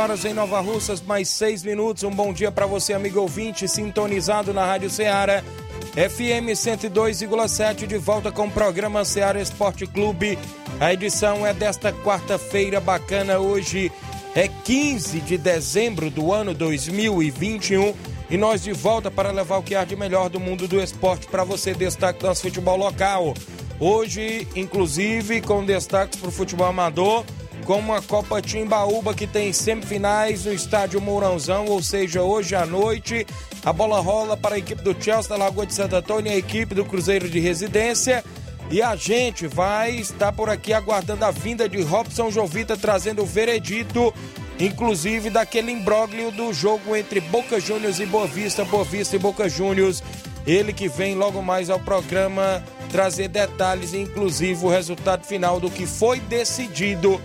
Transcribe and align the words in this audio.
Horas 0.00 0.24
em 0.24 0.32
Nova 0.32 0.60
Russas, 0.60 1.02
mais 1.02 1.28
6 1.28 1.62
minutos. 1.62 2.04
Um 2.04 2.10
bom 2.10 2.32
dia 2.32 2.50
para 2.50 2.64
você, 2.64 2.94
amigo 2.94 3.20
ouvinte, 3.20 3.68
sintonizado 3.68 4.54
na 4.54 4.64
Rádio 4.64 4.88
Ceará. 4.88 5.44
FM 5.92 6.54
102,7 6.54 7.86
de 7.86 7.98
volta 7.98 8.32
com 8.32 8.46
o 8.46 8.50
programa 8.50 9.04
Ceará 9.04 9.38
Esporte 9.38 9.86
Clube. 9.86 10.38
A 10.80 10.94
edição 10.94 11.46
é 11.46 11.52
desta 11.52 11.92
quarta-feira 11.92 12.80
bacana. 12.80 13.40
Hoje 13.40 13.92
é 14.34 14.48
15 14.48 15.20
de 15.20 15.36
dezembro 15.36 16.08
do 16.08 16.32
ano 16.32 16.54
2021 16.54 17.94
e 18.30 18.38
nós 18.38 18.62
de 18.62 18.72
volta 18.72 19.10
para 19.10 19.30
levar 19.30 19.58
o 19.58 19.62
que 19.62 19.74
há 19.74 19.84
de 19.84 19.96
melhor 19.96 20.30
do 20.30 20.40
mundo 20.40 20.66
do 20.66 20.80
esporte 20.80 21.26
para 21.26 21.44
você. 21.44 21.74
Destaque 21.74 22.20
do 22.20 22.26
nosso 22.26 22.40
futebol 22.40 22.78
local. 22.78 23.34
Hoje, 23.78 24.48
inclusive, 24.56 25.42
com 25.42 25.62
destaques 25.62 26.18
para 26.18 26.30
o 26.30 26.32
futebol 26.32 26.68
amador 26.68 27.22
como 27.70 27.94
a 27.94 28.02
Copa 28.02 28.42
Timbaúba, 28.42 29.14
que 29.14 29.28
tem 29.28 29.52
semifinais 29.52 30.44
no 30.44 30.52
estádio 30.52 31.00
Mourãozão, 31.00 31.66
ou 31.66 31.80
seja, 31.80 32.20
hoje 32.20 32.56
à 32.56 32.66
noite. 32.66 33.24
A 33.64 33.72
bola 33.72 34.00
rola 34.00 34.36
para 34.36 34.56
a 34.56 34.58
equipe 34.58 34.82
do 34.82 34.92
Chelsea 35.00 35.28
da 35.28 35.36
Lagoa 35.36 35.64
de 35.64 35.72
Santo 35.72 35.94
Antônio 35.94 36.32
e 36.32 36.34
a 36.34 36.36
equipe 36.36 36.74
do 36.74 36.84
Cruzeiro 36.84 37.30
de 37.30 37.38
Residência. 37.38 38.24
E 38.72 38.82
a 38.82 38.96
gente 38.96 39.46
vai 39.46 39.92
estar 39.92 40.32
por 40.32 40.50
aqui 40.50 40.72
aguardando 40.72 41.24
a 41.24 41.30
vinda 41.30 41.68
de 41.68 41.80
Robson 41.80 42.28
Jovita 42.28 42.76
trazendo 42.76 43.22
o 43.22 43.24
veredito, 43.26 44.12
inclusive 44.58 45.30
daquele 45.30 45.70
imbróglio 45.70 46.32
do 46.32 46.52
jogo 46.52 46.96
entre 46.96 47.20
Boca 47.20 47.60
Juniors 47.60 48.00
e 48.00 48.06
Boa 48.06 48.26
Vista, 48.26 48.64
Boa 48.64 48.82
Vista 48.82 49.14
e 49.14 49.18
Boca 49.20 49.48
Juniors. 49.48 50.02
Ele 50.44 50.72
que 50.72 50.88
vem 50.88 51.14
logo 51.14 51.40
mais 51.40 51.70
ao 51.70 51.78
programa 51.78 52.64
trazer 52.90 53.28
detalhes, 53.28 53.94
inclusive 53.94 54.66
o 54.66 54.68
resultado 54.68 55.24
final 55.24 55.60
do 55.60 55.70
que 55.70 55.86
foi 55.86 56.18
decidido 56.18 57.20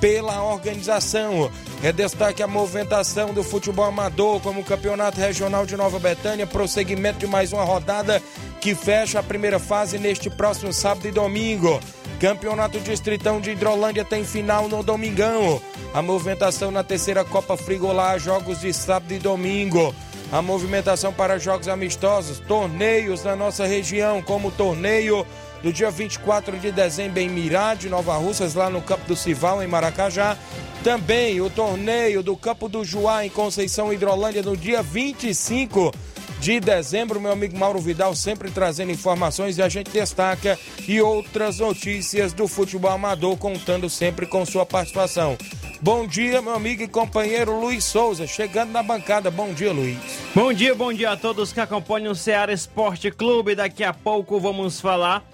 pela 0.00 0.42
organização. 0.42 1.50
É 1.82 1.92
destaque 1.92 2.42
a 2.42 2.46
movimentação 2.46 3.32
do 3.32 3.44
futebol 3.44 3.84
amador, 3.84 4.40
como 4.40 4.64
Campeonato 4.64 5.20
Regional 5.20 5.66
de 5.66 5.76
Nova 5.76 5.98
Betânia, 5.98 6.46
prosseguimento 6.46 7.20
de 7.20 7.26
mais 7.26 7.52
uma 7.52 7.64
rodada 7.64 8.22
que 8.60 8.74
fecha 8.74 9.18
a 9.18 9.22
primeira 9.22 9.58
fase 9.58 9.98
neste 9.98 10.28
próximo 10.28 10.72
sábado 10.72 11.06
e 11.06 11.10
domingo. 11.10 11.80
Campeonato 12.20 12.78
Distritão 12.80 13.40
de 13.40 13.52
Hidrolândia 13.52 14.04
tem 14.04 14.24
final 14.24 14.68
no 14.68 14.82
domingão. 14.82 15.60
A 15.94 16.02
movimentação 16.02 16.70
na 16.70 16.84
terceira 16.84 17.24
Copa 17.24 17.56
Frigolá, 17.56 18.18
jogos 18.18 18.60
de 18.60 18.72
sábado 18.72 19.12
e 19.12 19.18
domingo. 19.18 19.94
A 20.30 20.40
movimentação 20.40 21.12
para 21.12 21.38
jogos 21.38 21.66
amistosos, 21.66 22.38
torneios 22.38 23.24
na 23.24 23.34
nossa 23.34 23.66
região, 23.66 24.22
como 24.22 24.48
o 24.48 24.52
torneio 24.52 25.26
do 25.62 25.72
dia 25.72 25.90
24 25.90 26.58
de 26.58 26.72
dezembro 26.72 27.20
em 27.20 27.28
Mirade, 27.28 27.88
Nova 27.88 28.16
Russas, 28.16 28.54
lá 28.54 28.70
no 28.70 28.80
Campo 28.80 29.06
do 29.06 29.16
Cival, 29.16 29.62
em 29.62 29.66
Maracajá. 29.66 30.36
Também 30.82 31.40
o 31.40 31.50
torneio 31.50 32.22
do 32.22 32.36
Campo 32.36 32.68
do 32.68 32.84
Juá, 32.84 33.24
em 33.24 33.28
Conceição 33.28 33.92
Hidrolândia, 33.92 34.42
no 34.42 34.56
dia 34.56 34.82
25 34.82 35.92
de 36.40 36.58
dezembro. 36.58 37.20
Meu 37.20 37.32
amigo 37.32 37.56
Mauro 37.56 37.78
Vidal 37.78 38.14
sempre 38.14 38.50
trazendo 38.50 38.90
informações 38.90 39.58
e 39.58 39.62
a 39.62 39.68
gente 39.68 39.90
destaca 39.90 40.58
e 40.88 41.00
outras 41.00 41.58
notícias 41.58 42.32
do 42.32 42.48
futebol 42.48 42.90
amador, 42.90 43.36
contando 43.36 43.90
sempre 43.90 44.26
com 44.26 44.44
sua 44.46 44.64
participação. 44.64 45.36
Bom 45.82 46.06
dia, 46.06 46.42
meu 46.42 46.54
amigo 46.54 46.82
e 46.82 46.88
companheiro 46.88 47.58
Luiz 47.58 47.84
Souza, 47.84 48.26
chegando 48.26 48.70
na 48.70 48.82
bancada. 48.82 49.30
Bom 49.30 49.52
dia, 49.52 49.72
Luiz. 49.72 49.98
Bom 50.34 50.52
dia, 50.52 50.74
bom 50.74 50.92
dia 50.92 51.10
a 51.10 51.16
todos 51.16 51.52
que 51.52 51.60
acompanham 51.60 52.12
o 52.12 52.16
Ceará 52.16 52.52
Esporte 52.52 53.10
Clube. 53.10 53.54
Daqui 53.54 53.84
a 53.84 53.92
pouco 53.92 54.38
vamos 54.38 54.80
falar 54.80 55.24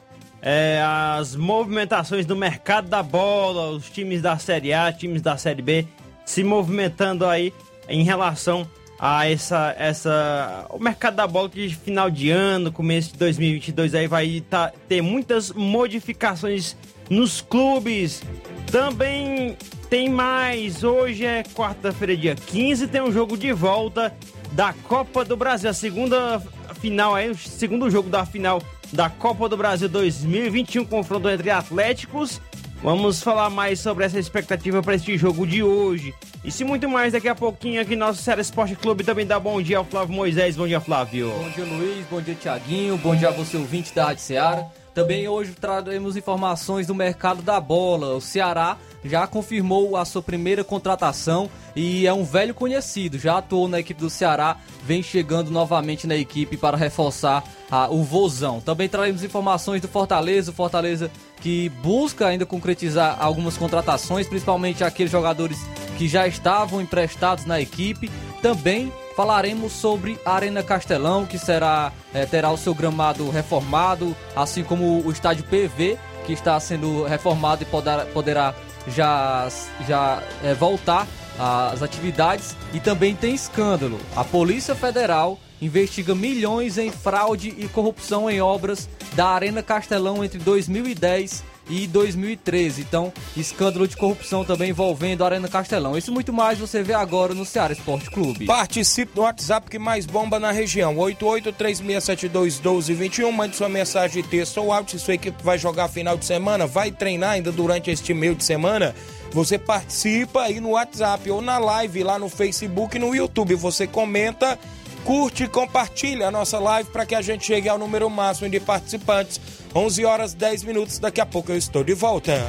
é, 0.49 0.81
as 0.81 1.35
movimentações 1.35 2.25
do 2.25 2.37
mercado 2.37 2.89
da 2.89 3.03
bola, 3.03 3.71
os 3.71 3.91
times 3.91 4.23
da 4.23 4.39
Série 4.39 4.73
A, 4.73 4.93
times 4.93 5.21
da 5.21 5.37
Série 5.37 5.61
B 5.61 5.85
se 6.25 6.45
movimentando 6.45 7.27
aí 7.27 7.53
em 7.89 8.05
relação 8.05 8.65
a 8.97 9.29
essa, 9.29 9.75
essa 9.77 10.67
o 10.71 10.79
mercado 10.79 11.17
da 11.17 11.27
bola 11.27 11.49
que 11.49 11.69
final 11.71 12.09
de 12.09 12.31
ano, 12.31 12.71
começo 12.71 13.11
de 13.13 13.19
2022 13.19 13.93
aí 13.97 14.07
vai 14.07 14.41
tá, 14.49 14.73
ter 14.89 15.03
muitas 15.03 15.51
modificações 15.51 16.77
nos 17.11 17.41
clubes. 17.41 18.23
Também 18.71 19.57
tem 19.91 20.09
mais. 20.09 20.85
Hoje 20.85 21.25
é 21.25 21.43
quarta-feira, 21.43 22.17
dia 22.17 22.37
15, 22.37 22.87
tem 22.87 23.03
um 23.03 23.11
jogo 23.11 23.37
de 23.37 23.53
volta 23.53 24.15
da 24.53 24.73
Copa 24.73 25.25
do 25.25 25.37
Brasil, 25.37 25.69
a 25.69 25.75
segunda 25.75 26.41
final 26.81 27.17
aí, 27.17 27.31
o 27.31 27.37
segundo 27.37 27.91
jogo 27.91 28.09
da 28.09 28.25
final 28.25 28.63
da 28.93 29.11
Copa 29.11 29.49
do 29.49 29.57
Brasil 29.57 29.89
2021, 29.89 30.85
confronto 30.85 31.29
entre 31.29 31.51
Atléticos. 31.51 32.41
Vamos 32.83 33.23
falar 33.23 33.51
mais 33.51 33.81
sobre 33.81 34.05
essa 34.05 34.19
expectativa 34.19 34.83
para 34.83 34.95
este 34.95 35.17
jogo 35.17 35.47
de 35.47 35.63
hoje. 35.63 36.15
E 36.45 36.51
se 36.51 36.63
muito 36.63 36.89
mais 36.89 37.13
daqui 37.13 37.29
a 37.29 37.35
pouquinho 37.35 37.81
aqui 37.81 37.97
no 37.97 38.07
nosso 38.07 38.23
Série 38.23 38.43
Esporte 38.43 38.77
Clube 38.77 39.03
também 39.03 39.27
dá 39.27 39.41
bom 39.41 39.61
dia 39.61 39.79
ao 39.79 39.85
Flávio 39.85 40.15
Moisés. 40.15 40.57
Bom 40.57 40.69
dia, 40.69 40.81
Flávio. 40.81 41.31
Bom 41.31 41.51
dia, 41.51 41.65
Luiz. 41.65 42.07
Bom 42.09 42.21
dia, 42.21 42.35
Tiaguinho. 42.35 42.97
Bom 42.99 43.17
dia 43.17 43.29
a 43.29 43.33
você, 43.33 43.57
ouvinte 43.57 43.95
da 43.95 44.07
Rádio 44.07 44.23
Ceará. 44.23 44.67
Também 44.95 45.29
hoje 45.29 45.53
traremos 45.53 46.17
informações 46.17 46.87
do 46.87 46.95
mercado 46.95 47.43
da 47.43 47.61
bola. 47.61 48.15
O 48.15 48.21
Ceará 48.21 48.79
já 49.09 49.27
confirmou 49.27 49.97
a 49.97 50.05
sua 50.05 50.23
primeira 50.23 50.65
contratação 50.65 51.49
e 51.75 52.07
é 52.07 52.13
um 52.13 52.25
velho 52.25 52.55
conhecido, 52.55 53.19
já 53.19 53.39
atuou 53.39 53.69
na 53.69 53.81
equipe 53.81 54.01
do 54.01 54.11
Ceará, 54.11 54.57
vem 54.85 55.03
chegando 55.03 55.51
novamente 55.51 56.07
na 56.07 56.17
equipe 56.17 56.57
para 56.57 56.77
reforçar 56.77 57.45
ah, 57.71 57.89
o 57.91 58.03
Vozão. 58.03 58.61
Também 58.61 58.89
traremos 58.89 59.23
informações 59.23 59.81
do 59.81 59.89
Fortaleza, 59.89 60.51
o 60.51 60.55
Fortaleza 60.55 61.11
que 61.41 61.69
busca 61.83 62.27
ainda 62.27 62.47
concretizar 62.47 63.17
algumas 63.21 63.57
contratações, 63.57 64.27
principalmente 64.27 64.83
aqueles 64.83 65.13
jogadores 65.13 65.59
que 65.97 66.09
já 66.09 66.27
estavam 66.27 66.81
emprestados 66.81 67.45
na 67.45 67.61
equipe. 67.61 68.11
Também 68.43 68.93
falaremos 69.17 69.73
sobre 69.73 70.19
a 70.25 70.35
Arena 70.35 70.63
Castelão, 70.63 71.25
que 71.25 71.39
será 71.39 71.93
é, 72.13 72.27
terá 72.27 72.51
o 72.51 72.57
seu 72.57 72.75
gramado 72.75 73.31
reformado, 73.31 74.15
assim 74.35 74.63
como 74.63 75.03
o 75.05 75.11
estádio 75.11 75.45
PV, 75.45 75.99
que 76.27 76.33
está 76.33 76.59
sendo 76.61 77.05
reformado 77.05 77.63
e 77.63 77.67
poderá, 77.67 78.05
poderá 78.07 78.55
já, 78.89 79.49
já 79.87 80.23
é, 80.43 80.55
voltar 80.55 81.07
às 81.39 81.83
atividades. 81.83 82.57
E 82.73 82.81
também 82.81 83.15
tem 83.15 83.35
escândalo. 83.35 83.99
A 84.15 84.25
Polícia 84.25 84.75
Federal 84.75 85.39
investiga 85.61 86.15
milhões 86.15 86.79
em 86.79 86.91
fraude 86.91 87.55
e 87.57 87.69
corrupção 87.69 88.29
em 88.31 88.41
obras 88.41 88.89
da 89.15 89.29
Arena 89.29 89.63
Castelão 89.63 90.25
entre 90.25 90.39
2010 90.39 91.43
e 91.43 91.56
2013. 91.69 92.83
Então, 92.83 93.13
escândalo 93.37 93.89
de 93.89 93.97
corrupção 93.97 94.45
também 94.45 94.71
envolvendo 94.71 95.23
a 95.23 95.27
Arena 95.27 95.49
Castelão. 95.49 95.99
Isso 95.99 96.13
muito 96.13 96.33
mais 96.33 96.59
você 96.59 96.83
vê 96.83 96.95
agora 96.95 97.35
no 97.35 97.45
Ceará 97.45 97.73
Esporte 97.73 98.11
Clube. 98.11 98.47
Participe 98.47 99.13
no 99.17 99.23
WhatsApp 99.23 99.71
que 99.71 99.79
mais 99.79 100.07
bomba 100.07 100.39
na 100.39 100.53
região. 100.53 100.95
8836721221. 100.97 103.33
Mande 103.33 103.57
sua 103.57 103.69
mensagem 103.69 104.23
de 104.23 104.29
texto 104.29 104.59
ou 104.59 104.73
áudio. 104.73 104.97
Se 104.99 105.05
sua 105.05 105.15
equipe 105.15 105.43
vai 105.43 105.59
jogar 105.59 105.89
final 105.89 106.17
de 106.17 106.25
semana, 106.25 106.67
vai 106.67 106.93
treinar 106.93 107.31
ainda 107.31 107.51
durante 107.51 107.91
este 107.91 108.15
meio 108.15 108.35
de 108.35 108.45
semana. 108.45 108.95
Você 109.33 109.59
participa 109.59 110.43
aí 110.43 110.61
no 110.61 110.71
WhatsApp 110.71 111.29
ou 111.31 111.43
na 111.43 111.59
live 111.59 112.05
lá 112.05 112.19
no 112.19 112.29
Facebook 112.29 112.97
e 112.97 113.01
no 113.01 113.15
YouTube. 113.15 113.55
Você 113.57 113.87
comenta 113.87 114.59
curte 115.07 115.45
e 115.45 115.49
compartilha 115.49 116.27
a 116.27 116.31
nossa 116.33 116.59
live 116.59 116.91
para 116.91 117.07
que 117.07 117.15
a 117.15 117.23
gente 117.23 117.47
chegue 117.47 117.69
ao 117.69 117.79
número 117.79 118.11
máximo 118.11 118.51
de 118.51 118.59
participantes. 118.59 119.41
11 119.73 120.05
horas 120.05 120.35
10 120.35 120.65
minutos, 120.65 120.99
daqui 120.99 121.21
a 121.21 121.27
pouco 121.27 121.53
eu 121.53 121.57
estou 121.57 121.85
de 121.85 121.95
volta. 121.95 122.45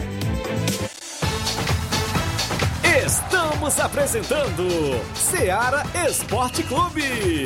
Estamos 3.06 3.80
apresentando 3.80 4.68
Seara 5.15 5.83
Esporte 6.09 6.63
Clube. 6.63 7.45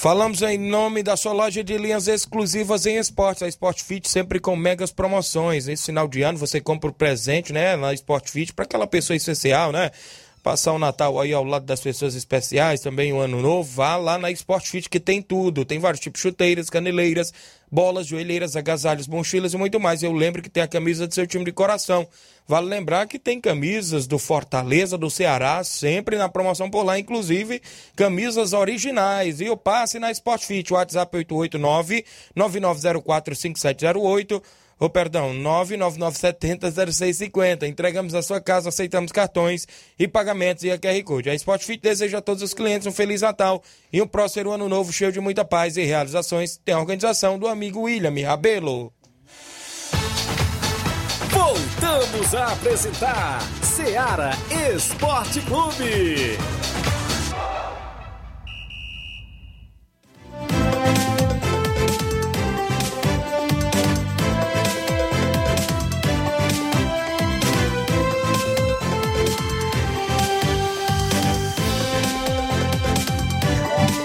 Falamos 0.00 0.42
em 0.42 0.56
nome 0.56 1.02
da 1.02 1.16
sua 1.16 1.32
loja 1.32 1.64
de 1.64 1.76
linhas 1.76 2.06
exclusivas 2.06 2.86
em 2.86 2.98
esportes, 2.98 3.42
a 3.42 3.48
Sport 3.48 3.82
Fit 3.82 4.08
sempre 4.08 4.38
com 4.38 4.54
megas 4.54 4.92
promoções. 4.92 5.66
Nesse 5.66 5.86
final 5.86 6.06
de 6.06 6.22
ano 6.22 6.38
você 6.38 6.60
compra 6.60 6.88
o 6.88 6.92
presente, 6.92 7.52
né, 7.52 7.74
na 7.74 7.92
Sport 7.94 8.30
Fit 8.30 8.54
para 8.54 8.64
aquela 8.64 8.86
pessoa 8.86 9.16
especial, 9.16 9.72
né? 9.72 9.90
Passar 10.42 10.72
o 10.72 10.78
Natal 10.78 11.20
aí 11.20 11.32
ao 11.32 11.44
lado 11.44 11.66
das 11.66 11.80
pessoas 11.80 12.14
especiais, 12.14 12.80
também 12.80 13.12
o 13.12 13.18
Ano 13.18 13.42
Novo, 13.42 13.70
vá 13.70 13.96
lá 13.96 14.16
na 14.16 14.30
Sport 14.30 14.66
Fit 14.66 14.88
que 14.88 15.00
tem 15.00 15.20
tudo. 15.20 15.64
Tem 15.64 15.78
vários 15.78 16.00
tipos 16.00 16.20
chuteiras, 16.20 16.70
caneleiras, 16.70 17.32
bolas, 17.70 18.06
joelheiras, 18.06 18.56
agasalhos, 18.56 19.06
mochilas 19.06 19.52
e 19.52 19.56
muito 19.56 19.80
mais. 19.80 20.02
Eu 20.02 20.12
lembro 20.12 20.40
que 20.40 20.48
tem 20.48 20.62
a 20.62 20.68
camisa 20.68 21.06
do 21.06 21.14
seu 21.14 21.26
time 21.26 21.44
de 21.44 21.52
coração. 21.52 22.06
Vale 22.46 22.66
lembrar 22.66 23.06
que 23.06 23.18
tem 23.18 23.40
camisas 23.40 24.06
do 24.06 24.18
Fortaleza, 24.18 24.96
do 24.96 25.10
Ceará, 25.10 25.62
sempre 25.64 26.16
na 26.16 26.28
promoção 26.28 26.70
por 26.70 26.82
lá, 26.82 26.98
inclusive 26.98 27.60
camisas 27.94 28.52
originais. 28.52 29.40
E 29.40 29.46
eu 29.46 29.56
passe 29.56 29.98
na 29.98 30.10
Sport 30.10 30.42
Fit, 30.42 30.72
WhatsApp 30.72 31.14
889 31.16 32.04
9904 32.34 33.36
5708 33.36 34.42
ou 34.78 34.88
perdão, 34.88 35.34
999700650. 35.34 37.68
Entregamos 37.68 38.14
a 38.14 38.22
sua 38.22 38.40
casa, 38.40 38.68
aceitamos 38.68 39.10
cartões 39.10 39.66
e 39.98 40.06
pagamentos 40.06 40.62
e 40.64 40.70
a 40.70 40.78
QR 40.78 41.02
Code. 41.04 41.30
A 41.30 41.34
Sport 41.34 41.64
Fit 41.64 41.82
deseja 41.82 42.18
a 42.18 42.22
todos 42.22 42.42
os 42.42 42.54
clientes 42.54 42.86
um 42.86 42.92
Feliz 42.92 43.22
Natal 43.22 43.62
e 43.92 44.00
um 44.00 44.06
próximo 44.06 44.50
ano 44.50 44.68
novo 44.68 44.92
cheio 44.92 45.10
de 45.10 45.20
muita 45.20 45.44
paz 45.44 45.76
e 45.76 45.82
realizações. 45.82 46.60
Tem 46.64 46.74
a 46.74 46.78
organização 46.78 47.38
do 47.38 47.48
amigo 47.48 47.82
William 47.82 48.14
Rabelo. 48.26 48.92
Voltamos 51.30 52.34
a 52.34 52.52
apresentar 52.52 53.40
Seara 53.62 54.30
Esporte 54.74 55.40
Clube. 55.42 56.38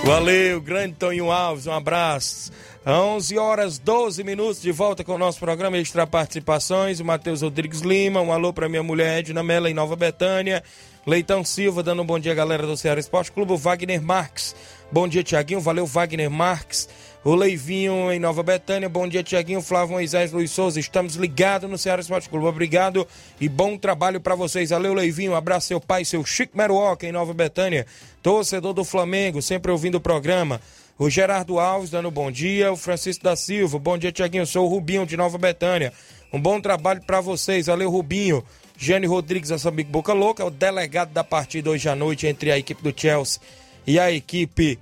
Valeu, 0.04 0.60
grande 0.60 0.96
Tonho 0.96 1.32
Alves, 1.32 1.66
um 1.66 1.72
abraço. 1.72 2.52
11 2.86 3.38
horas 3.38 3.80
12 3.80 4.22
minutos 4.22 4.62
de 4.62 4.70
volta 4.70 5.02
com 5.02 5.14
o 5.14 5.18
nosso 5.18 5.40
programa 5.40 5.78
Extra 5.78 6.06
Participações. 6.06 7.00
O 7.00 7.06
Matheus 7.06 7.42
Rodrigues 7.42 7.80
Lima, 7.80 8.20
um 8.20 8.34
alô 8.34 8.52
para 8.52 8.68
minha 8.68 8.84
mulher 8.84 9.20
Edna 9.20 9.42
Mela 9.42 9.70
em 9.70 9.74
Nova 9.74 9.96
Betânia. 9.96 10.62
Leitão 11.08 11.42
Silva 11.46 11.82
dando 11.82 12.02
um 12.02 12.06
bom 12.06 12.20
dia, 12.20 12.34
galera 12.34 12.68
do 12.68 12.76
Ceará 12.76 13.00
Esporte 13.00 13.32
Clube. 13.32 13.54
O 13.54 13.58
Wagner 13.58 14.02
Marques, 14.02 14.54
bom 14.92 15.08
dia, 15.08 15.24
Tiaguinho. 15.24 15.62
Valeu, 15.62 15.86
Wagner 15.86 16.30
Marques. 16.30 16.90
O 17.26 17.36
Leivinho 17.36 18.12
em 18.12 18.20
Nova 18.20 18.44
Betânia, 18.44 18.90
bom 18.90 19.08
dia, 19.08 19.24
Tiaguinho. 19.24 19.62
Flávio 19.62 19.94
Moisés 19.94 20.34
Luiz 20.34 20.52
Souza, 20.52 20.78
estamos 20.78 21.16
ligados 21.16 21.70
no 21.70 21.78
Ceará 21.78 22.02
Esporte 22.02 22.28
Clube. 22.28 22.46
Obrigado 22.48 23.08
e 23.40 23.48
bom 23.48 23.78
trabalho 23.78 24.20
para 24.20 24.36
vocês. 24.36 24.72
Valeu, 24.72 24.94
Leivinho. 24.94 25.34
Abraço 25.34 25.68
seu 25.68 25.80
pai, 25.80 26.04
seu 26.04 26.26
Chico 26.26 26.58
Meruoca 26.58 27.08
em 27.08 27.14
Nova 27.14 27.34
Betânia. 27.34 27.88
Torcedor 28.22 28.74
do 28.74 28.84
Flamengo, 28.84 29.42
sempre 29.42 29.72
ouvindo 29.72 29.96
o 29.96 30.02
programa. 30.02 30.60
O 31.00 31.10
Gerardo 31.10 31.60
Alves 31.60 31.90
dando 31.90 32.12
bom 32.12 32.30
dia. 32.30 32.74
O 32.74 32.76
Francisco 32.76 33.24
da 33.24 33.38
Silva, 33.38 33.80
bom 33.80 33.98
dia, 33.98 34.12
Tiaguinho. 34.12 34.46
Sou 34.46 34.66
o 34.66 34.70
Rubinho 34.70 35.06
de 35.06 35.16
Nova 35.16 35.38
Betânia. 35.38 35.94
Um 36.34 36.42
bom 36.42 36.60
trabalho 36.60 37.02
para 37.08 37.22
vocês. 37.22 37.68
Valeu, 37.68 37.90
Rubinho. 37.90 38.44
Jane 38.78 39.08
Rodrigues, 39.08 39.50
nosso 39.50 39.70
amigo 39.70 39.90
Boca 39.90 40.12
Louca, 40.12 40.44
o 40.44 40.52
delegado 40.52 41.14
da 41.14 41.24
partida 41.24 41.70
hoje 41.70 41.88
à 41.88 41.96
noite 41.96 42.28
entre 42.28 42.52
a 42.52 42.58
equipe 42.58 42.84
do 42.84 42.94
Chelsea 42.94 43.40
e 43.88 43.98
a 43.98 44.12
equipe 44.12 44.78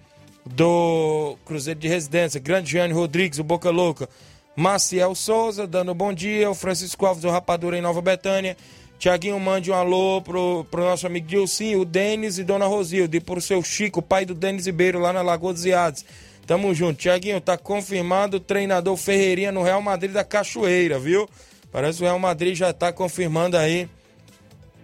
do 0.45 1.37
Cruzeiro 1.45 1.79
de 1.79 1.87
Residência. 1.87 2.39
Grande 2.39 2.71
Jane 2.71 2.93
Rodrigues, 2.93 3.39
o 3.39 3.43
Boca 3.43 3.69
Louca. 3.69 4.09
Maciel 4.55 5.15
Souza, 5.15 5.65
dando 5.65 5.93
bom 5.93 6.13
dia. 6.13 6.49
O 6.49 6.55
Francisco 6.55 7.05
Alves, 7.05 7.21
do 7.21 7.29
Rapadura 7.29 7.77
em 7.77 7.81
Nova 7.81 8.01
Betânia. 8.01 8.57
Tiaguinho, 8.99 9.39
mande 9.39 9.71
um 9.71 9.73
alô 9.73 10.21
pro, 10.21 10.65
pro 10.69 10.83
nosso 10.83 11.07
amigo 11.07 11.25
Dilcinho, 11.25 11.81
o 11.81 11.85
Denis 11.85 12.37
e 12.37 12.43
Dona 12.43 12.67
Rosilde. 12.67 13.17
E 13.17 13.21
pro 13.21 13.41
seu 13.41 13.63
Chico, 13.63 14.01
pai 14.01 14.25
do 14.25 14.35
Denis 14.35 14.65
Ribeiro, 14.65 14.99
lá 14.99 15.11
na 15.11 15.21
Lagoa 15.21 15.53
dos 15.53 15.65
Iados. 15.65 16.05
Tamo 16.45 16.73
junto. 16.73 16.99
Tiaguinho, 16.99 17.41
tá 17.41 17.57
confirmado 17.57 18.37
o 18.37 18.39
treinador 18.39 18.95
Ferreirinha 18.97 19.51
no 19.51 19.63
Real 19.63 19.81
Madrid 19.81 20.11
da 20.11 20.23
Cachoeira, 20.23 20.99
viu? 20.99 21.27
Parece 21.71 21.99
que 21.99 22.03
o 22.03 22.07
Real 22.07 22.19
Madrid 22.19 22.55
já 22.55 22.73
tá 22.73 22.91
confirmando 22.91 23.57
aí 23.57 23.89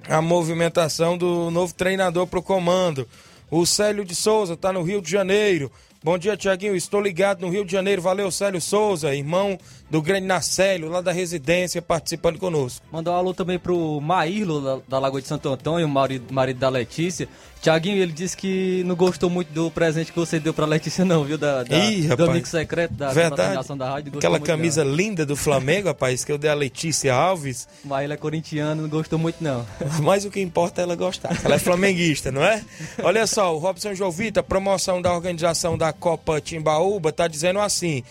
a 0.08 0.22
movimentação 0.22 1.18
do 1.18 1.52
novo 1.52 1.74
treinador 1.74 2.26
pro 2.26 2.42
comando. 2.42 3.08
O 3.50 3.66
Célio 3.66 4.04
de 4.04 4.14
Souza 4.14 4.58
tá 4.58 4.74
no 4.74 4.84
Rio 4.84 5.02
de 5.02 5.10
Janeiro. 5.10 5.72
Bom 6.04 6.18
dia, 6.18 6.36
Tiaguinho. 6.36 6.76
Estou 6.76 7.02
ligado 7.02 7.42
no 7.42 7.50
Rio 7.50 7.64
de 7.64 7.72
Janeiro. 7.72 8.02
Valeu, 8.02 8.30
Célio 8.30 8.60
Souza, 8.60 9.16
irmão 9.16 9.58
do 9.90 10.02
grande 10.02 10.28
Nacélio, 10.28 10.90
lá 10.90 11.02
da 11.02 11.12
residência, 11.12 11.82
participando 11.82 12.38
conosco. 12.38 12.86
Mandar 12.92 13.12
um 13.12 13.16
alô 13.16 13.34
também 13.34 13.58
pro 13.58 14.02
Maílo, 14.02 14.82
da, 14.88 15.00
Lagoa 15.00 15.22
de 15.22 15.28
Santo 15.28 15.50
Antônio, 15.50 15.88
marido, 15.88 16.34
marido 16.34 16.60
da 16.60 16.70
Letícia. 16.70 17.28
Tiaguinho, 17.62 17.98
ele 17.98 18.12
disse 18.12 18.38
que 18.38 18.84
não 18.86 18.96
gostou 18.96 19.30
muito 19.30 19.52
do 19.52 19.72
presente 19.72 20.12
que 20.12 20.20
você 20.20 20.40
deu 20.40 20.54
pra 20.54 20.66
Letícia, 20.66 21.04
não, 21.04 21.24
viu? 21.24 21.38
Da, 21.38 21.64
da 21.64 21.78
Ih, 21.78 22.04
do 22.04 22.10
rapaz. 22.10 22.30
amigo 22.30 22.48
secreto 22.48 22.94
da, 22.94 23.08
da 23.08 23.14
Verdade. 23.14 23.78
da 23.78 23.90
rádio. 23.90 24.14
Aquela 24.16 24.40
camisa 24.40 24.84
dela. 24.84 24.96
linda 24.96 25.26
do 25.26 25.36
Flamengo, 25.36 25.88
rapaz, 25.88 26.24
que 26.24 26.32
eu 26.32 26.38
dei 26.38 26.50
a 26.50 26.54
Letícia 26.54 27.14
Alves. 27.14 27.68
Maílo 27.84 28.14
é 28.14 28.18
corintiano, 28.18 28.84
não 28.84 28.90
gostou 28.90 29.18
muito, 29.18 29.44
não. 29.44 29.66
Mas 30.04 30.24
o 30.24 30.30
que 30.30 30.40
importa 30.40 30.82
é 30.82 30.84
ela 30.84 30.96
gostar. 30.96 31.36
Ela 31.44 31.56
é 31.56 31.60
flamenguista, 31.60 32.32
não 32.32 32.44
é? 32.44 32.64
Olha 33.02 33.26
só, 33.26 33.56
o 33.56 33.58
Robson 33.58 33.96
Jovita, 33.96 34.44
promoção 34.44 35.02
da 35.02 35.12
organização 35.14 35.78
da 35.78 35.92
Copa 35.92 36.40
Timbaúba, 36.40 37.12
tá 37.12 37.28
dizendo 37.28 37.60
assim. 37.60 38.04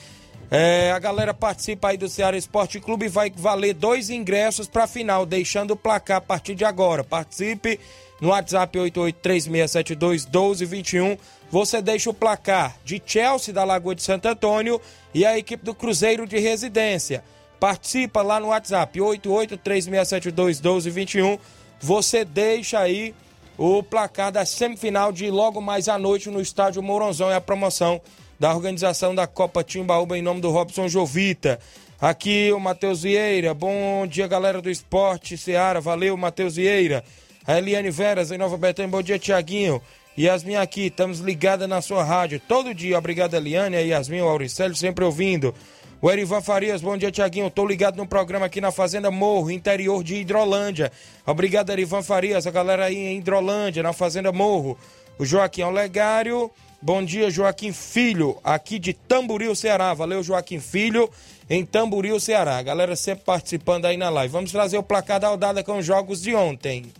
É, 0.50 0.91
a 0.93 0.99
galera 0.99 1.33
participa 1.35 1.88
aí 1.88 1.97
do 1.97 2.09
Ceará 2.09 2.37
Esporte 2.37 2.79
Clube 2.79 3.07
e 3.07 3.09
vai 3.09 3.31
valer 3.31 3.75
dois 3.75 4.11
ingressos 4.11 4.69
para 4.69 4.85
a 4.85 4.88
final, 4.88 5.26
deixando 5.26 5.73
o 5.73 5.76
placar 5.76 6.19
a 6.19 6.21
partir 6.21 6.55
de 6.55 6.65
agora. 6.65 7.03
Participe 7.03 7.81
no 8.21 8.29
WhatsApp 8.29 8.79
8836721221. 8.79 11.19
Você 11.50 11.83
deixa 11.83 12.11
o 12.11 12.15
placar 12.15 12.76
de 12.85 13.03
Chelsea 13.05 13.53
da 13.53 13.65
Lagoa 13.65 13.95
de 13.95 14.03
Santo 14.03 14.26
Antônio 14.26 14.81
e 15.12 15.25
a 15.25 15.37
equipe 15.38 15.65
do 15.65 15.75
Cruzeiro 15.75 16.26
de 16.26 16.38
Residência. 16.38 17.25
Participa 17.59 18.23
lá 18.23 18.38
no 18.38 18.49
WhatsApp 18.49 18.99
8836721221. 18.99 21.38
Você 21.81 22.25
deixa 22.25 22.81
aí 22.81 23.15
o 23.59 23.83
placar 23.83 24.31
da 24.31 24.45
semifinal 24.45 25.11
de 25.11 25.31
logo 25.31 25.61
mais 25.61 25.88
à 25.88 25.99
noite 25.99 26.31
no 26.31 26.41
estádio 26.41 26.81
Mourãozão. 26.83 27.29
É 27.31 27.35
a 27.35 27.41
promoção 27.41 28.00
da 28.38 28.55
organização 28.55 29.14
da 29.14 29.26
Copa 29.26 29.64
Timbaúba 29.64 30.16
em 30.16 30.23
nome 30.23 30.40
do 30.40 30.50
Robson 30.50 30.88
Jovita. 30.88 31.59
Aqui 32.00 32.52
o 32.52 32.61
Matheus 32.61 33.02
Vieira. 33.02 33.55
Bom 33.55 34.07
dia, 34.07 34.26
galera 34.26 34.61
do 34.61 34.71
esporte 34.71 35.38
Seara. 35.38 35.81
Valeu, 35.81 36.16
Matheus 36.16 36.57
Vieira. 36.57 37.02
A 37.47 37.57
Eliane 37.59 37.90
Veras, 37.90 38.31
em 38.31 38.38
Nova 38.38 38.57
Betânia. 38.59 38.90
Bom 38.90 39.02
dia, 39.02 39.19
Tiaguinho. 39.19 39.81
Yasmin 40.19 40.57
aqui, 40.57 40.87
estamos 40.87 41.21
ligados 41.21 41.69
na 41.69 41.83
sua 41.83 42.02
rádio 42.02 42.40
todo 42.40 42.75
dia. 42.75 42.99
Obrigado, 42.99 43.35
Eliane, 43.35 43.76
a 43.76 43.81
Yasmin, 43.81 44.23
o 44.23 44.28
Auricélio, 44.28 44.75
sempre 44.75 45.05
ouvindo. 45.05 45.55
O 46.00 46.11
Erivan 46.11 46.40
Farias, 46.40 46.83
bom 46.83 46.97
dia, 46.97 47.11
Tiaguinho. 47.11 47.50
Tô 47.50 47.66
ligado 47.66 47.97
no 47.97 48.07
programa 48.07 48.47
aqui 48.47 48.61
na 48.61 48.71
Fazenda 48.71 49.11
Morro, 49.11 49.50
interior 49.50 50.02
de 50.05 50.16
Hidrolândia. 50.16 50.93
Obrigado, 51.26 51.71
Erivan 51.71 52.02
Farias, 52.02 52.47
a 52.47 52.50
galera 52.50 52.87
aí 52.87 52.97
em 52.97 53.19
Hidrolândia, 53.19 53.83
na 53.83 53.93
Fazenda 53.93 54.33
Morro. 54.33 54.78
O 55.18 55.25
Joaquim 55.25 55.62
Olegário, 55.62 56.50
bom 56.80 57.02
dia, 57.02 57.30
Joaquim 57.30 57.73
Filho, 57.73 58.38
aqui 58.44 58.78
de 58.78 58.92
Tamboril, 58.92 59.54
Ceará. 59.54 59.94
Valeu, 59.94 60.23
Joaquim 60.23 60.61
Filho, 60.61 61.11
em 61.49 61.64
Tamboril, 61.64 62.20
Ceará. 62.20 62.61
Galera 62.62 62.94
sempre 62.94 63.25
participando 63.25 63.87
aí 63.87 63.96
na 63.96 64.11
live. 64.11 64.32
Vamos 64.32 64.52
trazer 64.52 64.76
o 64.76 64.82
placar 64.82 65.18
da 65.18 65.28
rodada 65.28 65.64
com 65.64 65.78
os 65.78 65.87
jogos 65.87 66.20
de 66.20 66.35
ontem. 66.35 66.92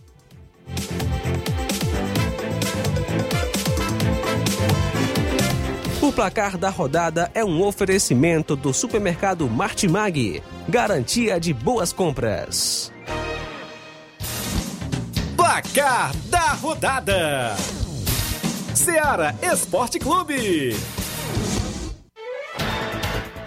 O 6.01 6.11
placar 6.11 6.57
da 6.57 6.69
rodada 6.69 7.29
é 7.35 7.43
um 7.43 7.61
oferecimento 7.61 8.55
do 8.55 8.73
supermercado 8.73 9.47
Martimag, 9.49 10.41
garantia 10.67 11.39
de 11.39 11.53
boas 11.53 11.91
compras. 11.93 12.91
Placar 15.35 16.15
da 16.29 16.53
rodada: 16.53 17.55
Seara 18.77 19.33
Esporte 19.41 19.97
Clube. 19.97 20.75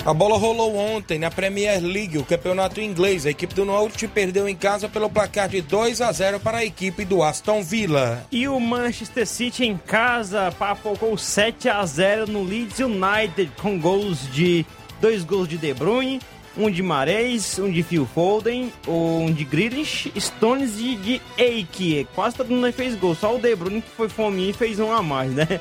A 0.05 0.13
bola 0.13 0.37
rolou 0.37 0.77
ontem 0.77 1.21
na 1.21 1.31
Premier 1.31 1.81
League, 1.81 2.19
o 2.19 2.25
campeonato 2.25 2.81
inglês. 2.81 3.25
A 3.25 3.31
equipe 3.31 3.55
do 3.55 3.65
Norte 3.65 4.09
perdeu 4.09 4.49
em 4.49 4.57
casa 4.57 4.89
pelo 4.89 5.09
placar 5.09 5.49
de 5.49 5.63
2 5.63 6.01
a 6.01 6.11
0 6.11 6.41
para 6.41 6.59
a 6.59 6.65
equipe 6.65 7.05
do 7.05 7.23
Aston 7.23 7.63
Villa. 7.63 8.27
E 8.33 8.49
o 8.49 8.59
Manchester 8.59 9.25
City 9.25 9.65
em 9.65 9.77
casa 9.77 10.51
papocou 10.59 11.17
7 11.17 11.69
a 11.69 11.87
0 11.87 12.27
no 12.27 12.43
Leeds 12.43 12.81
United 12.81 13.53
com 13.63 13.79
gols 13.79 14.29
de 14.33 14.67
dois 15.01 15.23
gols 15.23 15.47
de 15.47 15.57
De 15.57 15.73
Bruyne, 15.73 16.21
um 16.57 16.71
de 16.71 16.83
Mares, 16.83 17.59
um 17.59 17.71
de 17.71 17.83
Phil 17.83 18.07
Foden, 18.07 18.73
um 18.87 19.33
de 19.33 19.45
Grealish, 19.45 20.13
Stones 20.19 20.79
e 20.79 20.97
de 20.97 21.23
Eike. 21.39 22.07
Quase 22.15 22.37
todo 22.37 22.51
mundo 22.51 22.73
fez 22.73 22.95
gol, 22.95 23.15
só 23.15 23.37
o 23.37 23.39
De 23.39 23.55
Bruyne 23.55 23.83
que 23.83 23.91
foi 23.91 24.09
fominha 24.09 24.51
e 24.51 24.53
fez 24.53 24.79
um 24.81 24.93
a 24.93 25.03
mais, 25.03 25.33
né? 25.33 25.61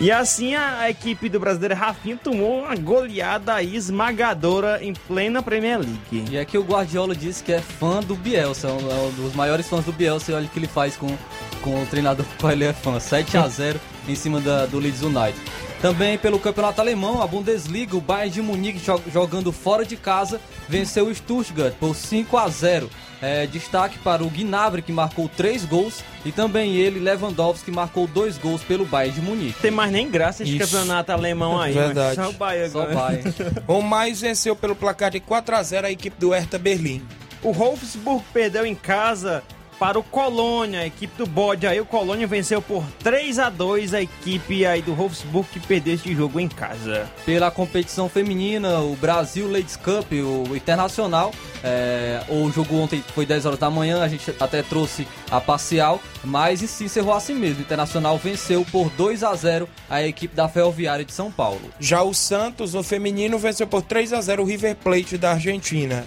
E 0.00 0.10
assim 0.10 0.54
a, 0.54 0.90
equipe 0.90 1.28
do 1.28 1.38
brasileiro 1.38 1.74
Rafinha 1.74 2.16
tomou 2.16 2.60
uma 2.60 2.74
goleada 2.76 3.62
esmagadora 3.62 4.82
em 4.82 4.92
plena 4.92 5.42
Premier 5.42 5.78
League. 5.78 6.30
E 6.30 6.36
é 6.36 6.44
que 6.44 6.58
o 6.58 6.62
Guardiola 6.62 7.14
disse 7.14 7.42
que 7.42 7.52
é 7.52 7.60
fã 7.60 8.00
do 8.00 8.14
Bielsa, 8.16 8.68
é 8.68 8.72
um, 8.72 8.90
é 8.90 8.94
um 8.94 9.10
dos 9.12 9.34
maiores 9.34 9.68
fãs 9.68 9.84
do 9.84 9.92
Bielsa, 9.92 10.32
e 10.32 10.34
olha 10.34 10.46
o 10.46 10.48
que 10.48 10.58
ele 10.58 10.66
faz 10.66 10.96
com, 10.96 11.16
com 11.62 11.82
o 11.82 11.86
treinador 11.86 12.26
que 12.38 12.46
ele 12.46 12.64
é 12.64 12.72
fã, 12.72 12.98
7 12.98 13.36
a 13.36 13.48
0 13.48 13.80
em 14.08 14.14
cima 14.14 14.40
da, 14.40 14.66
do 14.66 14.78
Leeds 14.78 15.02
United. 15.02 15.38
Também 15.84 16.16
pelo 16.16 16.38
campeonato 16.38 16.80
alemão, 16.80 17.20
a 17.20 17.26
Bundesliga, 17.26 17.94
o 17.94 18.00
Bayern 18.00 18.30
de 18.30 18.40
Munique 18.40 18.78
jo- 18.78 19.02
jogando 19.12 19.52
fora 19.52 19.84
de 19.84 19.98
casa 19.98 20.40
venceu 20.66 21.08
o 21.08 21.14
Stuttgart 21.14 21.74
por 21.74 21.94
5 21.94 22.38
a 22.38 22.48
0. 22.48 22.88
É, 23.20 23.46
destaque 23.46 23.98
para 23.98 24.24
o 24.24 24.30
Gnabry 24.30 24.80
que 24.80 24.90
marcou 24.90 25.28
3 25.28 25.66
gols 25.66 26.02
e 26.24 26.32
também 26.32 26.74
ele, 26.74 26.98
Lewandowski, 27.00 27.66
que 27.66 27.70
marcou 27.70 28.06
2 28.06 28.38
gols 28.38 28.62
pelo 28.62 28.86
Bayern 28.86 29.20
de 29.20 29.26
Munique. 29.26 29.60
Tem 29.60 29.70
mais 29.70 29.92
nem 29.92 30.10
graça 30.10 30.42
esse 30.42 30.56
Isso. 30.56 30.72
campeonato 30.74 31.12
alemão 31.12 31.60
aí, 31.60 31.74
Verdade. 31.74 32.14
só 32.14 32.30
o 32.30 32.32
Bayern 32.32 32.70
Só 32.72 32.80
agora. 32.84 32.94
Bayern. 32.96 33.34
O 33.68 33.82
mais 33.82 34.22
venceu 34.22 34.56
pelo 34.56 34.74
placar 34.74 35.10
de 35.10 35.20
4 35.20 35.54
a 35.54 35.62
0 35.62 35.86
a 35.86 35.90
equipe 35.90 36.16
do 36.18 36.30
Hertha 36.30 36.58
Berlim. 36.58 37.02
O 37.42 37.52
Wolfsburg 37.52 38.24
perdeu 38.32 38.64
em 38.64 38.74
casa 38.74 39.42
para 39.84 39.98
o 39.98 40.02
Colônia, 40.02 40.80
a 40.80 40.86
equipe 40.86 41.14
do 41.18 41.26
Bode. 41.26 41.66
Aí 41.66 41.78
o 41.78 41.84
Colônia 41.84 42.26
venceu 42.26 42.62
por 42.62 42.82
3 43.02 43.38
a 43.38 43.50
2 43.50 43.92
a 43.92 44.00
equipe 44.00 44.64
aí 44.64 44.80
do 44.80 44.94
Wolfsburg 44.94 45.46
que 45.52 45.60
perdeu 45.60 45.92
este 45.92 46.14
jogo 46.14 46.40
em 46.40 46.48
casa. 46.48 47.06
Pela 47.26 47.50
competição 47.50 48.08
feminina, 48.08 48.78
o 48.78 48.96
Brasil 48.96 49.46
Ladies 49.46 49.76
Cup, 49.76 50.10
o 50.10 50.56
Internacional, 50.56 51.32
é, 51.62 52.22
o 52.30 52.50
jogo 52.50 52.76
ontem 52.76 53.04
foi 53.14 53.26
10 53.26 53.44
horas 53.44 53.58
da 53.58 53.68
manhã, 53.68 54.02
a 54.02 54.08
gente 54.08 54.34
até 54.40 54.62
trouxe 54.62 55.06
a 55.30 55.38
parcial, 55.38 56.00
mas 56.24 56.62
e 56.62 56.66
se 56.66 56.84
encerrou 56.84 57.12
assim 57.12 57.34
mesmo. 57.34 57.58
O 57.58 57.60
Internacional 57.60 58.16
venceu 58.16 58.64
por 58.72 58.88
2 58.88 59.22
a 59.22 59.34
0 59.34 59.68
a 59.90 60.02
equipe 60.02 60.34
da 60.34 60.48
Ferroviária 60.48 61.04
de 61.04 61.12
São 61.12 61.30
Paulo. 61.30 61.60
Já 61.78 62.02
o 62.02 62.14
Santos, 62.14 62.72
no 62.72 62.82
feminino, 62.82 63.38
venceu 63.38 63.66
por 63.66 63.82
3 63.82 64.14
a 64.14 64.20
0 64.22 64.44
o 64.44 64.46
River 64.46 64.76
Plate 64.76 65.18
da 65.18 65.32
Argentina. 65.32 66.06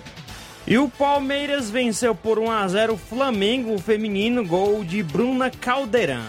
E 0.68 0.78
o 0.78 0.90
Palmeiras 0.90 1.70
venceu 1.70 2.14
por 2.14 2.38
1 2.38 2.52
a 2.52 2.68
0 2.68 2.94
o 2.96 2.98
Flamengo 2.98 3.74
o 3.74 3.80
feminino, 3.80 4.46
gol 4.46 4.84
de 4.84 5.02
Bruna 5.02 5.50
Caldeirão. 5.50 6.26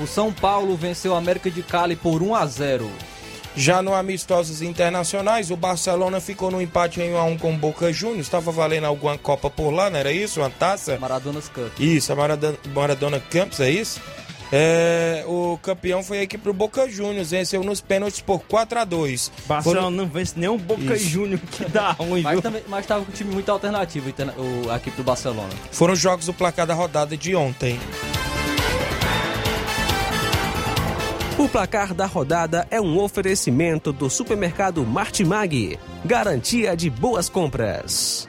O 0.00 0.06
São 0.06 0.32
Paulo 0.32 0.74
venceu 0.76 1.14
a 1.14 1.18
América 1.18 1.50
de 1.50 1.62
Cali 1.62 1.94
por 1.94 2.22
1 2.22 2.34
a 2.34 2.46
0. 2.46 2.90
Já 3.54 3.82
no 3.82 3.94
Amistosos 3.94 4.62
Internacionais, 4.62 5.50
o 5.50 5.56
Barcelona 5.56 6.20
ficou 6.20 6.50
no 6.50 6.60
empate 6.60 7.02
em 7.02 7.12
1 7.12 7.16
a 7.18 7.24
1 7.24 7.38
com 7.38 7.52
o 7.52 7.56
Boca 7.58 7.92
Juniors. 7.92 8.26
Estava 8.26 8.50
valendo 8.50 8.84
alguma 8.84 9.18
Copa 9.18 9.50
por 9.50 9.70
lá, 9.70 9.90
não 9.90 9.98
era 9.98 10.10
isso? 10.10 10.40
Uma 10.40 10.48
taça? 10.50 10.98
Maradonas 10.98 11.50
Cup. 11.50 11.78
Isso, 11.78 12.10
a 12.10 12.16
Maradona, 12.16 12.58
Maradona 12.74 13.20
Campos, 13.20 13.60
é 13.60 13.68
isso? 13.70 14.00
É, 14.52 15.24
o 15.26 15.58
campeão 15.62 16.02
foi 16.02 16.18
a 16.20 16.22
equipe 16.22 16.44
do 16.44 16.52
Boca 16.52 16.88
Juniors, 16.88 17.30
venceu 17.32 17.62
nos 17.64 17.80
pênaltis 17.80 18.20
por 18.20 18.40
4 18.44 18.78
a 18.78 18.84
2 18.84 19.30
Barcelona 19.46 19.80
Foram- 19.82 19.90
não 19.96 20.06
vence 20.06 20.34
nem 20.36 20.48
o 20.48 20.56
Boca 20.56 20.94
Isso. 20.94 21.08
Júnior 21.08 21.40
que 21.40 21.64
dá 21.64 21.90
ruim, 21.92 22.22
Mas 22.22 22.32
viu? 22.34 22.42
também 22.42 22.62
mas 22.68 22.80
estava 22.80 23.04
com 23.04 23.10
um 23.10 23.14
time 23.14 23.32
muito 23.32 23.50
alternativo, 23.50 24.08
o- 24.38 24.70
a 24.70 24.76
equipe 24.76 24.96
do 24.96 25.02
Barcelona. 25.04 25.50
Foram 25.72 25.94
os 25.94 25.98
jogos 26.00 26.26
do 26.26 26.32
placar 26.34 26.66
da 26.66 26.74
rodada 26.74 27.16
de 27.16 27.34
ontem. 27.34 27.78
O 31.38 31.48
placar 31.48 31.92
da 31.92 32.06
rodada 32.06 32.66
é 32.70 32.80
um 32.80 32.98
oferecimento 32.98 33.92
do 33.92 34.08
supermercado 34.08 34.84
Martimag, 34.86 35.78
garantia 36.04 36.74
de 36.74 36.88
boas 36.88 37.28
compras. 37.28 38.26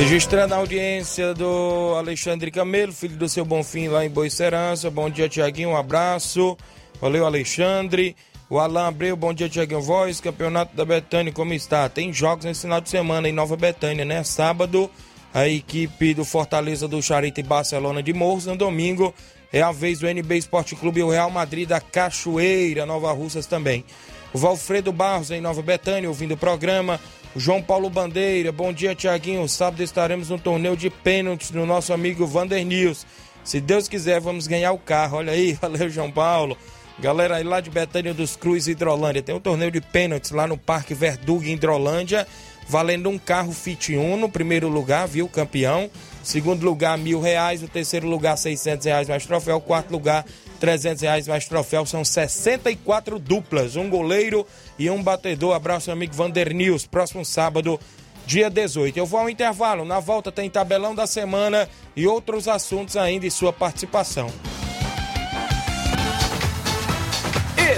Registrando 0.00 0.54
a 0.54 0.56
audiência 0.56 1.34
do 1.34 1.94
Alexandre 1.94 2.50
Camelo, 2.50 2.90
filho 2.90 3.18
do 3.18 3.28
seu 3.28 3.44
Bonfim 3.44 3.88
lá 3.88 4.02
em 4.02 4.08
Boicerança. 4.08 4.90
Bom 4.90 5.10
dia, 5.10 5.28
Tiaguinho, 5.28 5.68
um 5.68 5.76
abraço. 5.76 6.56
Valeu, 6.98 7.26
Alexandre. 7.26 8.16
O 8.48 8.58
Alan 8.58 8.88
Abreu, 8.88 9.14
bom 9.14 9.34
dia, 9.34 9.46
Tiaguinho 9.46 9.82
Voz. 9.82 10.18
Campeonato 10.18 10.74
da 10.74 10.86
Betânia, 10.86 11.30
como 11.30 11.52
está? 11.52 11.86
Tem 11.90 12.14
jogos 12.14 12.46
nesse 12.46 12.62
final 12.62 12.80
de 12.80 12.88
semana 12.88 13.28
em 13.28 13.32
Nova 13.32 13.58
Betânia, 13.58 14.06
né? 14.06 14.24
Sábado, 14.24 14.90
a 15.34 15.46
equipe 15.46 16.14
do 16.14 16.24
Fortaleza 16.24 16.88
do 16.88 17.02
Charita 17.02 17.40
e 17.40 17.44
Barcelona 17.44 18.02
de 18.02 18.14
Morros. 18.14 18.46
No 18.46 18.56
domingo, 18.56 19.14
é 19.52 19.60
a 19.60 19.70
vez 19.70 19.98
do 19.98 20.08
NB 20.08 20.38
Esporte 20.38 20.74
Clube 20.74 21.00
e 21.00 21.02
o 21.02 21.10
Real 21.10 21.30
Madrid 21.30 21.68
da 21.68 21.78
Cachoeira, 21.78 22.86
Nova 22.86 23.12
Russas 23.12 23.44
também. 23.44 23.84
O 24.32 24.38
Valfredo 24.38 24.92
Barros 24.92 25.30
em 25.30 25.42
Nova 25.42 25.60
Betânia, 25.60 26.08
ouvindo 26.08 26.32
o 26.32 26.38
programa. 26.38 26.98
João 27.36 27.62
Paulo 27.62 27.88
Bandeira, 27.88 28.50
bom 28.50 28.72
dia, 28.72 28.92
Tiaguinho. 28.92 29.48
Sábado 29.48 29.82
estaremos 29.82 30.30
no 30.30 30.38
torneio 30.38 30.76
de 30.76 30.90
pênaltis 30.90 31.52
do 31.52 31.64
nosso 31.64 31.92
amigo 31.92 32.26
Vander 32.26 32.64
News. 32.66 33.06
Se 33.44 33.60
Deus 33.60 33.86
quiser, 33.86 34.20
vamos 34.20 34.48
ganhar 34.48 34.72
o 34.72 34.78
carro. 34.78 35.18
Olha 35.18 35.32
aí, 35.32 35.52
valeu, 35.62 35.88
João 35.88 36.10
Paulo. 36.10 36.58
Galera 36.98 37.36
aí 37.36 37.44
lá 37.44 37.60
de 37.60 37.70
Betânia 37.70 38.12
dos 38.12 38.34
Cruz, 38.34 38.66
Hidrolândia. 38.66 39.22
Tem 39.22 39.34
um 39.34 39.40
torneio 39.40 39.70
de 39.70 39.80
pênaltis 39.80 40.32
lá 40.32 40.46
no 40.46 40.58
Parque 40.58 40.92
Verduga, 40.92 41.48
em 41.48 41.52
Hidrolândia. 41.52 42.26
Valendo 42.68 43.08
um 43.08 43.18
carro 43.18 43.52
Fit 43.52 43.94
Uno, 43.94 44.28
primeiro 44.28 44.68
lugar, 44.68 45.06
viu, 45.06 45.28
campeão. 45.28 45.88
Segundo 46.24 46.64
lugar, 46.64 46.98
mil 46.98 47.20
reais. 47.20 47.62
O 47.62 47.68
terceiro 47.68 48.08
lugar, 48.08 48.36
600 48.36 48.86
reais 48.86 49.08
mais 49.08 49.24
troféu. 49.24 49.56
O 49.56 49.60
quarto 49.60 49.92
lugar, 49.92 50.26
300 50.60 51.02
reais 51.02 51.26
mais 51.26 51.46
troféu. 51.46 51.84
São 51.84 52.04
64 52.04 53.18
duplas. 53.18 53.74
Um 53.74 53.88
goleiro 53.88 54.46
e 54.78 54.88
um 54.88 55.02
batedor. 55.02 55.54
Abraço, 55.54 55.90
amigo 55.90 56.14
Vander 56.14 56.54
News. 56.54 56.86
Próximo 56.86 57.24
sábado, 57.24 57.80
dia 58.26 58.48
18. 58.48 58.96
Eu 58.96 59.06
vou 59.06 59.18
ao 59.18 59.30
intervalo. 59.30 59.84
Na 59.84 59.98
volta 59.98 60.30
tem 60.30 60.48
tabelão 60.48 60.94
da 60.94 61.06
semana 61.06 61.68
e 61.96 62.06
outros 62.06 62.46
assuntos 62.46 62.96
ainda 62.96 63.26
e 63.26 63.30
sua 63.30 63.52
participação. 63.52 64.30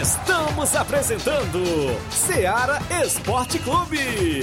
Estamos 0.00 0.74
apresentando 0.74 1.62
Seara 2.10 2.80
Esporte 3.04 3.58
Clube. 3.60 4.42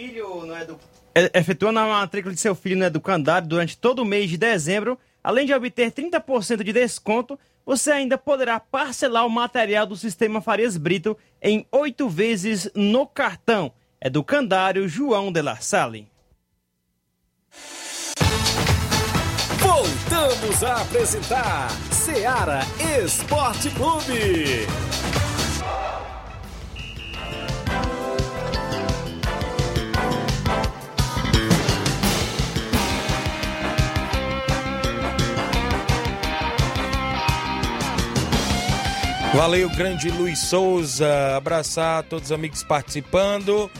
Filho 0.00 0.46
no 0.46 0.56
edu... 0.56 0.78
É, 1.14 1.38
efetuando 1.38 1.78
a 1.80 1.86
matrícula 1.86 2.32
de 2.32 2.40
seu 2.40 2.54
filho 2.54 2.76
no 2.76 2.84
educandário 2.84 3.46
durante 3.46 3.76
todo 3.76 4.00
o 4.00 4.04
mês 4.04 4.30
de 4.30 4.38
dezembro, 4.38 4.98
além 5.22 5.44
de 5.44 5.52
obter 5.52 5.92
30% 5.92 6.62
de 6.62 6.72
desconto, 6.72 7.38
você 7.66 7.90
ainda 7.92 8.16
poderá 8.16 8.58
parcelar 8.58 9.26
o 9.26 9.30
material 9.30 9.86
do 9.86 9.96
sistema 9.96 10.40
Farias 10.40 10.76
Brito 10.76 11.16
em 11.42 11.66
oito 11.70 12.08
vezes 12.08 12.70
no 12.74 13.06
cartão. 13.06 13.72
Educandário 14.02 14.88
João 14.88 15.30
de 15.30 15.42
La 15.42 15.56
Salle. 15.56 16.08
Voltamos 19.58 20.64
a 20.64 20.80
apresentar 20.80 21.68
Seara 21.92 22.60
Esporte 23.04 23.68
Clube. 23.70 24.66
Valeu, 39.34 39.70
grande 39.70 40.10
Luiz 40.10 40.40
Souza. 40.40 41.36
Abraçar 41.36 42.02
todos 42.02 42.26
os 42.26 42.32
amigos 42.32 42.64
participando. 42.64 43.70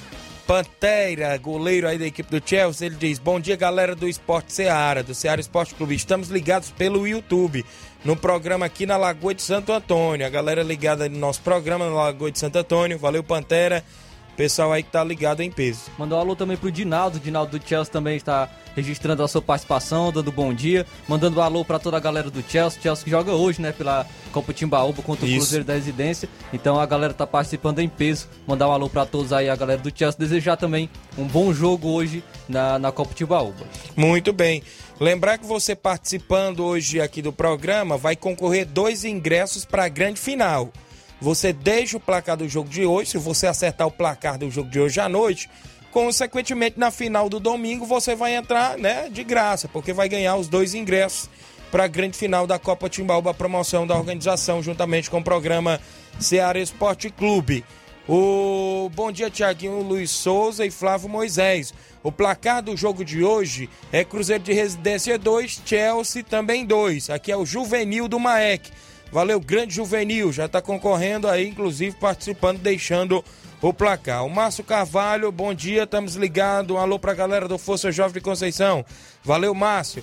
Pantera, 0.46 1.36
goleiro 1.38 1.88
aí 1.88 1.98
da 1.98 2.06
equipe 2.06 2.30
do 2.30 2.48
Chelsea, 2.48 2.86
ele 2.86 2.96
diz: 2.96 3.18
Bom 3.18 3.38
dia, 3.40 3.56
galera 3.56 3.94
do 3.94 4.08
Esporte 4.08 4.52
Seara, 4.52 5.02
do 5.02 5.14
Seara 5.14 5.40
Esporte 5.40 5.74
Clube. 5.74 5.94
Estamos 5.94 6.28
ligados 6.28 6.70
pelo 6.70 7.06
YouTube, 7.06 7.64
no 8.04 8.16
programa 8.16 8.66
aqui 8.66 8.86
na 8.86 8.96
Lagoa 8.96 9.34
de 9.34 9.42
Santo 9.42 9.72
Antônio. 9.72 10.24
A 10.24 10.30
galera 10.30 10.62
ligada 10.62 11.08
no 11.08 11.18
nosso 11.18 11.40
programa 11.42 11.86
na 11.86 11.94
Lagoa 11.94 12.30
de 12.30 12.38
Santo 12.38 12.56
Antônio. 12.56 12.98
Valeu, 12.98 13.22
Pantera. 13.22 13.84
Pessoal 14.40 14.72
aí 14.72 14.82
que 14.82 14.90
tá 14.90 15.04
ligado 15.04 15.42
em 15.42 15.50
peso. 15.50 15.82
Mandou 15.98 16.16
um 16.16 16.20
alô 16.22 16.34
também 16.34 16.56
pro 16.56 16.72
Dinaldo. 16.72 17.18
O 17.18 17.20
Dinaldo 17.20 17.58
do 17.58 17.68
Chelsea 17.68 17.92
também 17.92 18.16
está 18.16 18.48
registrando 18.74 19.22
a 19.22 19.28
sua 19.28 19.42
participação, 19.42 20.10
dando 20.10 20.32
bom 20.32 20.54
dia. 20.54 20.86
Mandando 21.06 21.40
um 21.40 21.42
alô 21.42 21.62
para 21.62 21.78
toda 21.78 21.98
a 21.98 22.00
galera 22.00 22.30
do 22.30 22.42
Chelsea. 22.48 22.80
Chelsea 22.80 23.04
que 23.04 23.10
joga 23.10 23.32
hoje, 23.32 23.60
né, 23.60 23.70
pela 23.70 24.06
Copa 24.32 24.54
Timbaúba 24.54 25.02
contra 25.02 25.26
o 25.26 25.28
Isso. 25.28 25.40
Cruzeiro 25.40 25.64
da 25.66 25.74
Residência. 25.74 26.26
Então 26.54 26.80
a 26.80 26.86
galera 26.86 27.12
tá 27.12 27.26
participando 27.26 27.80
em 27.80 27.88
peso. 27.90 28.28
Mandar 28.46 28.66
um 28.68 28.72
alô 28.72 28.88
para 28.88 29.04
todos 29.04 29.30
aí, 29.30 29.50
a 29.50 29.54
galera 29.54 29.82
do 29.82 29.92
Chelsea. 29.94 30.18
Desejar 30.18 30.56
também 30.56 30.88
um 31.18 31.26
bom 31.26 31.52
jogo 31.52 31.88
hoje 31.90 32.24
na, 32.48 32.78
na 32.78 32.90
Copa 32.90 33.12
Timbaúba. 33.12 33.66
Muito 33.94 34.32
bem. 34.32 34.62
Lembrar 34.98 35.36
que 35.36 35.44
você 35.44 35.76
participando 35.76 36.64
hoje 36.64 36.98
aqui 36.98 37.20
do 37.20 37.30
programa 37.30 37.98
vai 37.98 38.16
concorrer 38.16 38.64
dois 38.64 39.04
ingressos 39.04 39.66
para 39.66 39.84
a 39.84 39.88
grande 39.88 40.18
final. 40.18 40.72
Você 41.20 41.52
deixa 41.52 41.96
o 41.96 42.00
placar 42.00 42.36
do 42.36 42.48
jogo 42.48 42.68
de 42.68 42.84
hoje, 42.84 43.10
se 43.10 43.18
você 43.18 43.46
acertar 43.46 43.86
o 43.86 43.90
placar 43.90 44.38
do 44.38 44.50
jogo 44.50 44.70
de 44.70 44.80
hoje 44.80 45.00
à 45.00 45.08
noite, 45.08 45.50
consequentemente 45.90 46.78
na 46.78 46.90
final 46.90 47.28
do 47.28 47.38
domingo 47.38 47.84
você 47.84 48.14
vai 48.14 48.34
entrar, 48.34 48.78
né, 48.78 49.08
de 49.10 49.22
graça, 49.22 49.68
porque 49.68 49.92
vai 49.92 50.08
ganhar 50.08 50.36
os 50.36 50.48
dois 50.48 50.74
ingressos 50.74 51.28
para 51.70 51.84
a 51.84 51.88
grande 51.88 52.16
final 52.16 52.46
da 52.46 52.58
Copa 52.58 52.88
Timbaúba, 52.88 53.34
promoção 53.34 53.86
da 53.86 53.96
organização 53.96 54.62
juntamente 54.62 55.10
com 55.10 55.18
o 55.18 55.24
programa 55.24 55.80
Ceará 56.18 56.58
Esporte 56.58 57.10
Clube. 57.10 57.64
O 58.08 58.90
bom 58.92 59.12
dia 59.12 59.30
Tiaguinho 59.30 59.82
Luiz 59.82 60.10
Souza 60.10 60.66
e 60.66 60.70
Flávio 60.70 61.08
Moisés. 61.08 61.72
O 62.02 62.10
placar 62.10 62.62
do 62.62 62.76
jogo 62.76 63.04
de 63.04 63.22
hoje 63.22 63.68
é 63.92 64.04
Cruzeiro 64.04 64.42
de 64.42 64.52
Residência 64.52 65.16
2, 65.16 65.62
Chelsea 65.64 66.24
também 66.24 66.64
2. 66.64 67.10
Aqui 67.10 67.30
é 67.30 67.36
o 67.36 67.46
Juvenil 67.46 68.08
do 68.08 68.18
Maek. 68.18 68.70
Valeu, 69.12 69.40
grande 69.40 69.74
juvenil, 69.74 70.32
já 70.32 70.46
está 70.46 70.62
concorrendo 70.62 71.26
aí, 71.26 71.48
inclusive 71.48 71.96
participando, 71.96 72.58
deixando 72.58 73.24
o 73.60 73.72
placar. 73.72 74.24
O 74.24 74.30
Márcio 74.30 74.62
Carvalho, 74.62 75.32
bom 75.32 75.52
dia, 75.52 75.82
estamos 75.82 76.14
ligados. 76.14 76.74
Um 76.74 76.78
alô 76.78 76.98
para 76.98 77.12
a 77.12 77.14
galera 77.14 77.48
do 77.48 77.58
Força 77.58 77.90
Jovem 77.90 78.14
de 78.14 78.20
Conceição. 78.20 78.84
Valeu, 79.24 79.52
Márcio. 79.52 80.02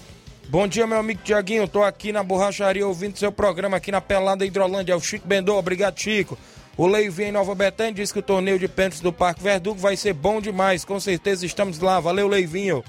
Bom 0.49 0.67
dia, 0.67 0.85
meu 0.85 0.97
amigo 0.97 1.21
Tiaguinho. 1.23 1.63
Estou 1.63 1.83
aqui 1.83 2.11
na 2.11 2.21
borracharia 2.21 2.85
ouvindo 2.85 3.17
seu 3.17 3.31
programa 3.31 3.77
aqui 3.77 3.91
na 3.91 4.01
Pelada 4.01 4.45
Hidrolândia. 4.45 4.93
É 4.93 4.95
o 4.95 4.99
Chico 4.99 5.27
Bendô, 5.27 5.57
obrigado, 5.57 5.99
Chico. 5.99 6.37
O 6.77 6.85
Leivinho 6.85 7.29
em 7.29 7.31
Nova 7.31 7.55
Betânia 7.55 7.93
diz 7.93 8.11
que 8.11 8.19
o 8.19 8.21
torneio 8.21 8.59
de 8.59 8.67
pênaltis 8.67 8.99
do 8.99 9.11
Parque 9.11 9.41
Verdugo 9.41 9.79
vai 9.79 9.97
ser 9.97 10.13
bom 10.13 10.39
demais. 10.39 10.85
Com 10.85 10.99
certeza 10.99 11.45
estamos 11.45 11.79
lá. 11.79 11.99
Valeu, 11.99 12.27
Leivinho. 12.27 12.83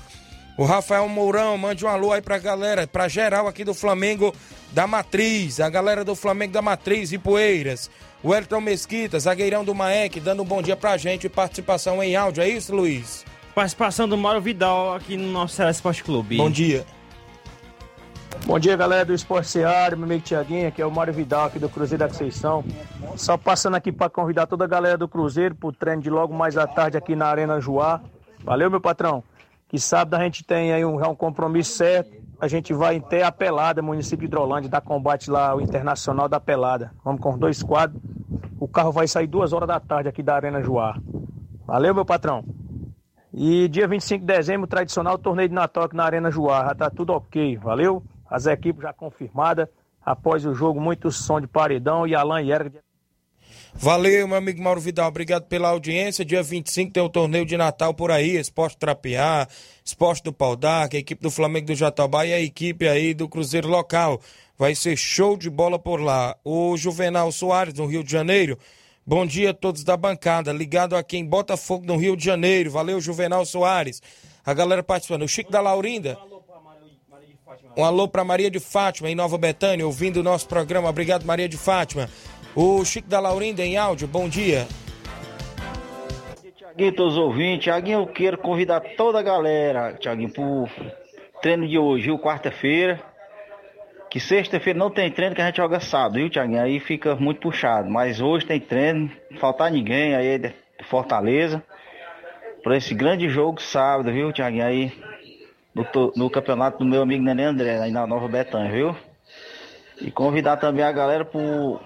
O 0.58 0.64
Rafael 0.64 1.08
Mourão, 1.08 1.56
mande 1.56 1.86
um 1.86 1.88
alô 1.88 2.10
aí 2.10 2.20
pra 2.20 2.36
galera, 2.36 2.84
pra 2.84 3.06
geral 3.06 3.46
aqui 3.46 3.62
do 3.62 3.72
Flamengo 3.72 4.34
da 4.72 4.88
Matriz, 4.88 5.60
a 5.60 5.70
galera 5.70 6.04
do 6.04 6.16
Flamengo 6.16 6.52
da 6.52 6.60
Matriz 6.60 7.12
e 7.12 7.16
Poeiras. 7.16 7.88
O 8.24 8.34
Elton 8.34 8.60
Mesquita, 8.60 9.20
zagueirão 9.20 9.64
do 9.64 9.72
Maek, 9.72 10.18
dando 10.18 10.42
um 10.42 10.44
bom 10.44 10.60
dia 10.60 10.74
pra 10.74 10.96
gente, 10.96 11.28
participação 11.28 12.02
em 12.02 12.16
áudio, 12.16 12.42
é 12.42 12.48
isso, 12.48 12.74
Luiz? 12.74 13.24
Participação 13.54 14.08
do 14.08 14.18
Mauro 14.18 14.40
Vidal 14.40 14.94
aqui 14.94 15.16
no 15.16 15.30
nosso 15.30 15.54
Ceará 15.54 15.70
Esporte 15.70 16.02
Clube. 16.02 16.38
Bom 16.38 16.50
dia. 16.50 16.84
Bom 18.44 18.58
dia, 18.58 18.76
galera 18.76 19.04
do 19.04 19.14
Esporte 19.14 19.46
Seara, 19.46 19.94
meu 19.94 20.06
amigo 20.06 20.24
Tiaguinho, 20.24 20.66
aqui 20.66 20.82
é 20.82 20.86
o 20.86 20.90
Mário 20.90 21.14
Vidal, 21.14 21.46
aqui 21.46 21.60
do 21.60 21.68
Cruzeiro 21.68 22.00
da 22.00 22.08
Conceição. 22.08 22.64
Só 23.14 23.36
passando 23.36 23.76
aqui 23.76 23.92
para 23.92 24.10
convidar 24.10 24.48
toda 24.48 24.64
a 24.64 24.68
galera 24.68 24.98
do 24.98 25.06
Cruzeiro 25.06 25.54
pro 25.54 25.70
treino 25.70 26.02
de 26.02 26.10
logo 26.10 26.34
mais 26.34 26.56
à 26.56 26.66
tarde 26.66 26.96
aqui 26.96 27.14
na 27.14 27.26
Arena 27.26 27.60
Joá. 27.60 28.00
Valeu, 28.42 28.68
meu 28.68 28.80
patrão. 28.80 29.22
Que 29.68 29.78
sábado 29.78 30.14
a 30.14 30.24
gente 30.24 30.42
tem 30.42 30.72
aí 30.72 30.84
um, 30.84 30.96
um 30.96 31.14
compromisso 31.14 31.76
certo. 31.76 32.16
A 32.40 32.48
gente 32.48 32.72
vai 32.72 32.96
até 32.96 33.22
a 33.22 33.30
Pelada, 33.30 33.82
município 33.82 34.20
de 34.20 34.24
Hidrolândia, 34.26 34.70
dar 34.70 34.80
combate 34.80 35.30
lá, 35.30 35.54
o 35.54 35.60
Internacional 35.60 36.28
da 36.28 36.40
Pelada. 36.40 36.92
Vamos 37.04 37.20
com 37.20 37.36
dois 37.36 37.62
quadros. 37.62 38.00
O 38.58 38.66
carro 38.66 38.92
vai 38.92 39.06
sair 39.06 39.26
duas 39.26 39.52
horas 39.52 39.68
da 39.68 39.78
tarde 39.78 40.08
aqui 40.08 40.22
da 40.22 40.34
Arena 40.34 40.62
Joá. 40.62 40.96
Valeu, 41.66 41.94
meu 41.94 42.04
patrão. 42.04 42.44
E 43.32 43.68
dia 43.68 43.86
25 43.86 44.24
de 44.24 44.32
dezembro, 44.32 44.66
tradicional 44.66 45.18
torneio 45.18 45.48
de 45.48 45.54
Natal 45.54 45.88
na 45.92 46.04
Arena 46.04 46.30
Joá. 46.30 46.64
Já 46.64 46.74
tá 46.74 46.90
tudo 46.90 47.12
ok, 47.12 47.56
valeu? 47.58 48.02
As 48.30 48.46
equipes 48.46 48.82
já 48.82 48.92
confirmadas. 48.92 49.68
Após 50.04 50.46
o 50.46 50.54
jogo, 50.54 50.80
muito 50.80 51.10
som 51.12 51.38
de 51.40 51.46
paredão 51.46 52.06
e 52.06 52.14
Alan 52.14 52.40
e 52.40 52.50
Erga. 52.50 52.80
Valeu, 53.74 54.26
meu 54.26 54.36
amigo 54.36 54.62
Mauro 54.62 54.80
Vidal. 54.80 55.08
Obrigado 55.08 55.44
pela 55.44 55.68
audiência. 55.68 56.24
Dia 56.24 56.42
25 56.42 56.92
tem 56.92 57.02
o 57.02 57.08
torneio 57.08 57.46
de 57.46 57.56
Natal 57.56 57.94
por 57.94 58.10
aí. 58.10 58.36
Esporte 58.36 58.76
Trapear, 58.76 59.48
Esporte 59.84 60.24
do 60.24 60.32
Pau 60.32 60.58
a 60.62 60.96
equipe 60.96 61.22
do 61.22 61.30
Flamengo 61.30 61.66
do 61.66 61.74
Jatobá 61.74 62.26
e 62.26 62.32
a 62.32 62.40
equipe 62.40 62.88
aí 62.88 63.14
do 63.14 63.28
Cruzeiro 63.28 63.68
Local. 63.68 64.20
Vai 64.58 64.74
ser 64.74 64.96
show 64.96 65.36
de 65.36 65.48
bola 65.48 65.78
por 65.78 66.00
lá. 66.00 66.36
O 66.44 66.76
Juvenal 66.76 67.30
Soares, 67.30 67.72
do 67.72 67.86
Rio 67.86 68.02
de 68.02 68.10
Janeiro. 68.10 68.58
Bom 69.06 69.24
dia 69.24 69.50
a 69.50 69.54
todos 69.54 69.84
da 69.84 69.96
bancada. 69.96 70.52
Ligado 70.52 70.96
aqui 70.96 71.16
em 71.16 71.24
Botafogo, 71.24 71.86
no 71.86 71.96
Rio 71.96 72.16
de 72.16 72.24
Janeiro. 72.24 72.70
Valeu, 72.70 73.00
Juvenal 73.00 73.44
Soares. 73.46 74.02
A 74.44 74.52
galera 74.52 74.82
participando. 74.82 75.22
O 75.22 75.28
Chico 75.28 75.52
da 75.52 75.60
Laurinda. 75.60 76.18
Um 77.76 77.84
alô 77.84 78.08
para 78.08 78.24
Maria 78.24 78.50
de 78.50 78.58
Fátima, 78.58 79.08
em 79.08 79.14
Nova 79.14 79.38
Betânia, 79.38 79.86
ouvindo 79.86 80.18
o 80.18 80.22
nosso 80.22 80.48
programa. 80.48 80.88
Obrigado, 80.88 81.24
Maria 81.24 81.48
de 81.48 81.56
Fátima. 81.56 82.10
O 82.54 82.84
Chico 82.84 83.08
da 83.08 83.20
Laurinda 83.20 83.64
em 83.64 83.76
áudio, 83.76 84.08
bom 84.08 84.28
dia. 84.28 84.66
Tiaguinho, 86.56 86.92
todos 86.92 87.14
os 87.14 87.18
ouvintes. 87.18 87.64
Tiaguinho, 87.64 88.00
eu 88.00 88.06
quero 88.06 88.38
convidar 88.38 88.80
toda 88.96 89.18
a 89.18 89.22
galera, 89.22 89.94
Tiaguinho, 89.94 90.32
pro 90.32 90.68
treino 91.42 91.66
de 91.66 91.78
hoje, 91.78 92.04
viu? 92.04 92.18
Quarta-feira. 92.18 93.00
Que 94.10 94.18
sexta-feira 94.20 94.78
não 94.78 94.90
tem 94.90 95.10
treino 95.10 95.34
que 95.34 95.42
a 95.42 95.46
gente 95.46 95.56
joga 95.56 95.80
sábado, 95.80 96.14
viu, 96.14 96.30
Tiaguinho? 96.30 96.62
Aí 96.62 96.80
fica 96.80 97.14
muito 97.16 97.40
puxado. 97.40 97.90
Mas 97.90 98.20
hoje 98.20 98.46
tem 98.46 98.60
treino, 98.60 99.10
faltar 99.38 99.70
ninguém 99.70 100.14
aí 100.14 100.38
de 100.38 100.54
Fortaleza. 100.84 101.62
Para 102.62 102.76
esse 102.76 102.94
grande 102.94 103.28
jogo 103.28 103.60
sábado, 103.60 104.12
viu, 104.12 104.32
Tiaguinho? 104.32 104.64
Aí 104.64 104.92
no, 105.74 106.12
no 106.16 106.30
campeonato 106.30 106.78
do 106.78 106.84
meu 106.84 107.02
amigo 107.02 107.24
Nenê 107.24 107.44
André, 107.44 107.78
aí 107.78 107.90
na 107.90 108.06
Nova 108.06 108.28
Betânia, 108.28 108.70
viu? 108.70 108.96
E 110.00 110.10
convidar 110.10 110.56
também 110.58 110.84
a 110.84 110.92
galera 110.92 111.24
pro 111.24 111.80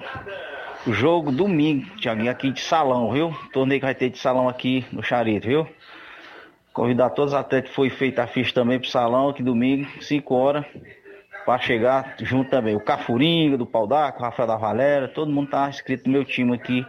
jogo 0.87 1.31
domingo, 1.31 1.87
Tiaguinho, 1.97 2.31
aqui 2.31 2.51
de 2.51 2.61
salão, 2.61 3.12
viu? 3.12 3.35
Torneio 3.53 3.81
que 3.81 3.87
vai 3.87 3.95
ter 3.95 4.11
de 4.11 4.18
salão 4.18 4.49
aqui 4.49 4.85
no 4.90 5.03
Charito, 5.03 5.47
viu? 5.47 5.66
Convidar 6.73 7.11
todos 7.11 7.33
os 7.33 7.38
atletas 7.38 7.71
que 7.71 7.77
foi 7.77 7.90
feita 7.90 8.23
a 8.23 8.27
ficha 8.27 8.53
também 8.53 8.81
pro 8.81 8.88
salão 8.88 9.29
aqui 9.29 9.42
domingo, 9.42 9.87
5 10.01 10.35
horas, 10.35 10.64
para 11.45 11.61
chegar 11.61 12.16
junto 12.21 12.51
também. 12.51 12.75
O 12.75 12.81
Cafuringa, 12.81 13.57
do 13.57 13.66
Pau 13.66 13.87
d'Arco, 13.87 14.21
o 14.21 14.23
Rafael 14.23 14.49
da 14.49 14.57
Valéria, 14.57 15.09
todo 15.09 15.31
mundo 15.31 15.51
tá 15.51 15.68
inscrito 15.68 16.07
no 16.07 16.12
meu 16.12 16.25
time 16.25 16.55
aqui 16.55 16.85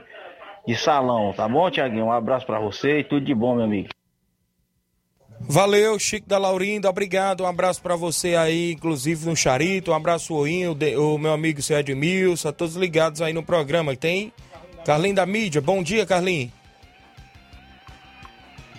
de 0.65 0.75
salão, 0.75 1.33
tá 1.33 1.47
bom, 1.47 1.69
Tiaguinho? 1.69 2.05
Um 2.05 2.11
abraço 2.11 2.45
para 2.45 2.59
você 2.59 2.99
e 2.99 3.03
tudo 3.03 3.25
de 3.25 3.35
bom, 3.35 3.55
meu 3.55 3.65
amigo. 3.65 3.89
Valeu, 5.47 5.99
Chico 5.99 6.27
da 6.27 6.37
Laurinda, 6.37 6.89
obrigado. 6.89 7.43
Um 7.43 7.47
abraço 7.47 7.81
para 7.81 7.95
você 7.95 8.35
aí, 8.35 8.71
inclusive 8.71 9.25
no 9.25 9.35
Charito. 9.35 9.91
Um 9.91 9.95
abraço, 9.95 10.33
Oinho, 10.33 10.75
o 10.97 11.17
meu 11.17 11.33
amigo 11.33 11.61
seu 11.61 11.77
Edmilson, 11.77 12.49
a 12.49 12.53
todos 12.53 12.75
ligados 12.75 13.21
aí 13.21 13.33
no 13.33 13.43
programa. 13.43 13.95
Tem 13.95 14.33
Carlinho 14.85 15.15
da 15.15 15.25
Mídia. 15.25 15.61
Bom 15.61 15.83
dia, 15.83 16.05
Carlinho. 16.05 16.51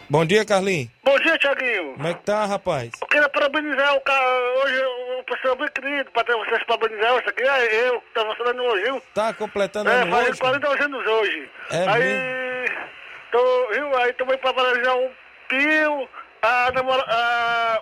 Bom 0.09 0.25
dia, 0.25 0.45
Carlinho. 0.45 0.91
Bom 1.03 1.19
dia, 1.19 1.37
Tiaguinho. 1.39 1.95
Como 1.95 2.07
é 2.09 2.15
que 2.15 2.23
tá, 2.25 2.45
rapaz? 2.45 2.91
Eu 3.01 3.07
queria 3.09 3.29
parabenizar 3.29 3.95
o 3.97 4.01
cara. 4.03 4.27
Hoje 4.65 4.83
o 5.21 5.25
pessoal 5.25 5.57
bem 5.57 5.69
querido, 5.75 6.11
para 6.13 6.25
ter 6.25 6.37
vocês 6.37 6.65
parabenizar. 6.67 7.19
Isso 7.21 7.29
aqui 7.31 7.43
é 7.43 7.89
eu, 7.89 8.01
que 8.01 8.15
tava 8.15 8.35
falando 8.37 8.63
hoje, 8.63 8.83
viu? 8.85 9.03
Tá 9.15 9.33
completando 9.33 9.89
É, 9.91 10.07
fazendo 10.07 10.29
hoje? 10.31 10.39
42 10.41 10.81
anos 10.81 11.07
hoje. 11.07 11.49
É 11.71 11.89
aí, 11.89 12.69
tô, 13.33 13.69
viu? 13.73 13.97
Aí 13.99 14.13
também 14.15 14.39
para 14.39 14.53
parabenizar 14.53 14.97
o 14.97 15.11
Pio, 15.49 16.09
a, 16.45 16.73
namora, 16.73 17.05
a, 17.07 17.81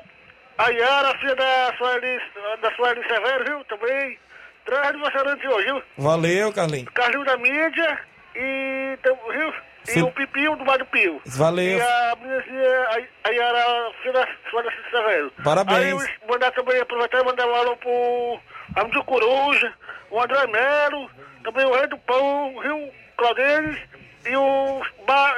a 0.59 0.68
Yara, 0.68 1.18
filha 1.18 1.35
da 1.35 1.75
Sueli, 1.77 2.20
da 2.61 2.75
Sueli 2.75 3.03
Severo, 3.09 3.44
viu? 3.44 3.64
Também. 3.64 4.18
Três 4.64 4.87
aniversariantes 4.87 5.51
hoje, 5.51 5.66
viu? 5.66 5.83
Valeu, 5.98 6.53
Carlinho. 6.53 6.87
Carlinho 6.92 7.25
da 7.25 7.37
mídia 7.37 7.98
e, 8.37 8.98
viu? 9.03 9.53
E 9.88 9.90
Sim. 9.90 10.03
o 10.03 10.12
Pipinho 10.12 10.55
do 10.55 10.64
Bar 10.64 10.79
do 10.79 10.87
Pio. 10.87 11.20
Valeu. 11.27 11.79
E 11.79 11.83
a 11.83 12.16
meninazinha, 12.20 13.09
a, 13.25 13.29
Yara, 13.31 13.92
filha 14.01 14.12
da 14.12 14.29
Sueli 14.48 14.68
Severo. 14.90 15.33
Parabéns. 15.42 16.05
Aí 16.05 16.29
mandar 16.29 16.53
também, 16.53 16.81
aproveitar 16.81 17.20
e 17.20 17.25
mandar 17.25 17.46
um 17.48 17.55
alô 17.55 17.77
pro 17.79 18.40
Amigo 18.77 19.05
Coruja, 19.05 19.72
o 20.11 20.20
André 20.20 20.46
Melo, 20.46 21.11
também 21.42 21.66
o 21.66 21.75
Rei 21.75 21.88
do 21.88 21.98
Pão, 21.98 22.55
viu? 22.62 22.92
Claudênis 23.16 23.79
e 24.25 24.37
o 24.37 24.83
Bar, 25.05 25.35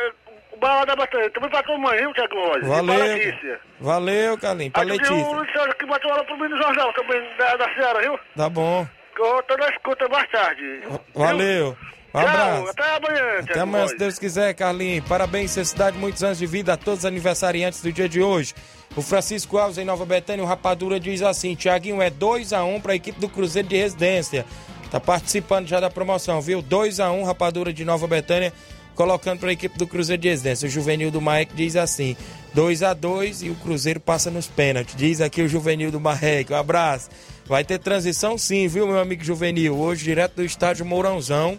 o 0.55 0.59
bar 0.59 0.85
da 0.87 0.97
Batalha. 0.97 1.31
Também 1.31 1.51
pra 1.51 1.63
tua 1.63 1.79
mãe, 1.79 1.99
viu, 1.99 2.13
Tiago 2.13 2.35
Rosa? 2.35 2.59
E 2.59 2.63
pra 2.63 2.75
Valeu. 2.77 3.59
Valeu, 3.81 4.39
Carlinho. 4.39 4.71
Pra 4.71 4.83
Letícia. 4.83 5.15
o 5.15 5.33
Luciano 5.35 5.75
que 5.75 5.87
bateu 5.87 6.13
alô 6.13 6.25
pro 6.25 6.37
Menino 6.39 6.57
Jornal 6.63 6.93
também, 6.95 7.23
da, 7.39 7.57
da 7.57 7.75
Seara, 7.75 8.01
viu? 8.01 8.19
Tá 8.37 8.49
bom. 8.49 8.87
Que 9.15 9.23
eu 9.23 9.43
tô 9.45 9.57
na 9.57 9.69
escuta 9.69 10.09
mais 10.09 10.31
tarde. 10.31 10.81
Valeu. 11.15 11.77
Um 12.15 12.19
abraço. 12.21 12.69
até 12.71 12.97
amanhã, 12.97 13.39
Até 13.41 13.61
amanhã, 13.61 13.89
se 13.89 13.97
Deus 13.97 14.19
quiser, 14.21 14.55
Carlinhos. 14.55 15.05
Parabéns, 15.09 15.53
felicidade, 15.53 15.99
muitos 15.99 16.23
anos 16.23 16.39
de 16.39 16.47
vida 16.47 16.73
a 16.73 16.77
todos 16.77 17.01
os 17.01 17.05
aniversariantes 17.05 17.83
do 17.83 17.93
dia 17.93 18.09
de 18.09 18.23
hoje. 18.23 18.55
O 18.97 19.03
Francisco 19.03 19.59
Alves, 19.59 19.79
em 19.79 19.85
Nova 19.85 20.07
Betânia, 20.07 20.45
o 20.45 20.47
Rapadura 20.47 21.01
diz 21.01 21.23
assim: 21.23 21.57
Tiaguinho, 21.57 22.01
é 22.01 22.11
2x1 22.11 22.81
para 22.81 22.93
a 22.93 22.95
equipe 22.95 23.19
do 23.19 23.29
Cruzeiro 23.29 23.67
de 23.67 23.77
Residência. 23.77 24.47
Tá 24.93 25.01
participando 25.01 25.67
já 25.67 25.81
da 25.81 25.91
promoção, 25.91 26.41
viu? 26.41 26.63
2x1, 26.63 27.25
Rapadura 27.25 27.73
de 27.73 27.85
Nova 27.85 28.07
Betânia, 28.07 28.53
colocando 28.95 29.41
para 29.41 29.51
a 29.51 29.53
equipe 29.53 29.77
do 29.79 29.87
Cruzeiro 29.87 30.21
de 30.23 30.29
Residência. 30.29 30.67
O 30.67 30.71
Juvenil 30.71 31.11
do 31.11 31.21
Maek 31.21 31.55
diz 31.55 31.77
assim: 31.77 32.17
2x2 32.55 33.43
e 33.47 33.51
o 33.51 33.55
Cruzeiro 33.57 34.01
passa 34.01 34.31
nos 34.31 34.47
pênaltis. 34.47 34.95
Diz 34.97 35.21
aqui 35.21 35.43
o 35.43 35.49
Juvenil 35.49 35.91
do 35.91 36.01
Maek. 36.01 36.53
Um 36.53 36.57
abraço. 36.57 37.09
Vai 37.47 37.63
ter 37.65 37.79
transição 37.79 38.39
sim, 38.39 38.67
viu, 38.69 38.87
meu 38.87 38.99
amigo 38.99 39.23
Juvenil? 39.23 39.77
Hoje, 39.77 40.05
direto 40.05 40.37
do 40.37 40.45
estádio 40.45 40.87
Mourãozão 40.87 41.59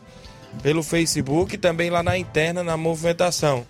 pelo 0.63 0.82
Facebook 0.82 1.56
e 1.56 1.58
também 1.58 1.89
lá 1.89 2.02
na 2.02 2.17
interna, 2.17 2.63
na 2.63 2.76
movimentação. 2.78 3.65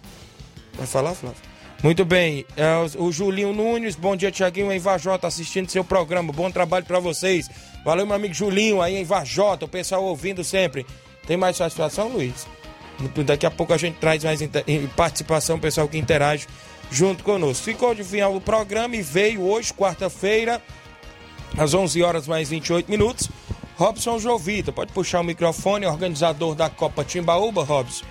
Vai 0.75 0.85
falar, 0.87 1.13
Flávio? 1.13 1.37
Muito 1.83 2.05
bem. 2.05 2.45
É, 2.55 2.65
o- 2.97 3.11
Julinho 3.11 3.51
Nunes, 3.53 3.95
bom 3.95 4.15
dia, 4.15 4.31
Tiaguinho, 4.31 4.71
em 4.71 4.79
Vajota, 4.79 5.27
assistindo 5.27 5.69
seu 5.69 5.83
programa. 5.83 6.31
Bom 6.31 6.49
trabalho 6.49 6.85
pra 6.85 6.99
vocês. 6.99 7.49
Valeu, 7.83 8.05
meu 8.05 8.15
amigo 8.15 8.33
Julinho, 8.33 8.81
aí 8.81 8.95
em 8.95 9.03
Vajota, 9.03 9.65
o 9.65 9.67
pessoal 9.67 10.03
ouvindo 10.03 10.43
sempre. 10.43 10.85
Tem 11.27 11.35
mais 11.37 11.57
satisfação, 11.57 12.07
Luiz? 12.07 12.47
Daqui 13.25 13.45
a 13.45 13.51
pouco 13.51 13.73
a 13.73 13.77
gente 13.77 13.97
traz 13.97 14.23
mais 14.23 14.39
participação, 14.95 15.59
pessoal 15.59 15.87
que 15.87 15.97
interage 15.97 16.47
junto 16.89 17.23
conosco. 17.23 17.63
Ficou 17.63 17.93
de 17.93 18.03
final 18.03 18.33
do 18.33 18.41
programa 18.41 18.95
e 18.95 19.01
veio 19.01 19.41
hoje, 19.41 19.73
quarta-feira, 19.73 20.61
às 21.57 21.73
11 21.73 22.01
horas 22.03 22.27
mais 22.27 22.49
28 22.49 22.89
minutos. 22.89 23.29
Robson 23.75 24.17
Jovita, 24.19 24.71
pode 24.71 24.93
puxar 24.93 25.19
o 25.19 25.23
microfone, 25.23 25.85
organizador 25.85 26.55
da 26.55 26.69
Copa 26.69 27.03
Timbaúba, 27.03 27.63
Robson. 27.63 28.05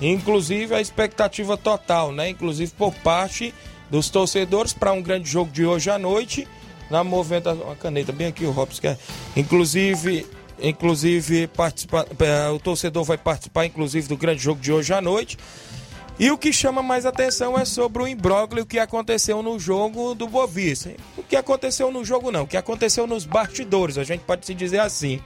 Inclusive 0.00 0.74
a 0.74 0.80
expectativa 0.80 1.56
total, 1.56 2.12
né? 2.12 2.28
Inclusive 2.30 2.70
por 2.78 2.94
parte 2.94 3.52
dos 3.90 4.08
torcedores 4.10 4.72
para 4.72 4.92
um 4.92 5.02
grande 5.02 5.28
jogo 5.28 5.50
de 5.50 5.66
hoje 5.66 5.90
à 5.90 5.98
noite. 5.98 6.46
Na 6.88 7.02
movimentação. 7.04 7.64
Uma 7.64 7.76
caneta 7.76 8.12
bem 8.12 8.28
aqui, 8.28 8.44
o 8.44 8.50
Robson 8.50 8.80
quer. 8.80 8.98
Inclusive, 9.36 10.24
inclusive 10.60 11.48
eh, 11.48 12.50
o 12.50 12.58
torcedor 12.58 13.04
vai 13.04 13.18
participar, 13.18 13.66
inclusive, 13.66 14.08
do 14.08 14.16
grande 14.16 14.42
jogo 14.42 14.60
de 14.60 14.72
hoje 14.72 14.92
à 14.92 15.00
noite. 15.00 15.38
E 16.18 16.32
o 16.32 16.38
que 16.38 16.52
chama 16.52 16.82
mais 16.82 17.06
atenção 17.06 17.56
é 17.56 17.64
sobre 17.64 18.02
o 18.02 18.08
imbróglio 18.08 18.66
que 18.66 18.78
aconteceu 18.78 19.40
no 19.40 19.58
jogo 19.58 20.16
do 20.16 20.26
Boavista. 20.26 20.90
O 21.16 21.22
que 21.22 21.36
aconteceu 21.36 21.92
no 21.92 22.04
jogo 22.04 22.32
não, 22.32 22.42
o 22.42 22.46
que 22.46 22.56
aconteceu 22.56 23.06
nos 23.06 23.24
bastidores, 23.24 23.96
a 23.96 24.02
gente 24.02 24.22
pode 24.22 24.44
se 24.44 24.52
dizer 24.52 24.80
assim. 24.80 25.20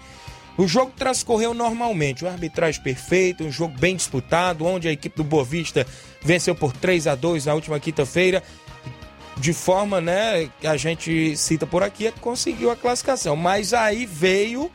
O 0.59 0.69
jogo 0.69 0.93
transcorreu 0.95 1.55
normalmente, 1.55 2.25
uma 2.25 2.33
arbitragem 2.33 2.83
perfeita, 2.83 3.43
um 3.43 3.51
jogo 3.51 3.75
bem 3.79 3.97
disputado, 3.97 4.67
onde 4.67 4.87
a 4.87 4.93
equipe 4.93 5.17
do 5.17 5.25
Boavista 5.25 5.87
venceu 6.21 6.55
por 6.55 6.75
3 6.75 7.07
a 7.07 7.15
2 7.15 7.47
na 7.47 7.55
última 7.55 7.81
quinta-feira, 7.81 8.43
de 9.39 9.55
forma, 9.55 9.99
né, 9.99 10.51
que 10.61 10.67
a 10.67 10.77
gente 10.77 11.35
cita 11.39 11.67
por 11.67 11.83
aqui, 11.83 12.07
é 12.07 12.13
conseguiu 12.13 12.71
a 12.71 12.77
classificação. 12.77 13.35
Mas 13.35 13.73
aí 13.73 14.05
veio 14.05 14.71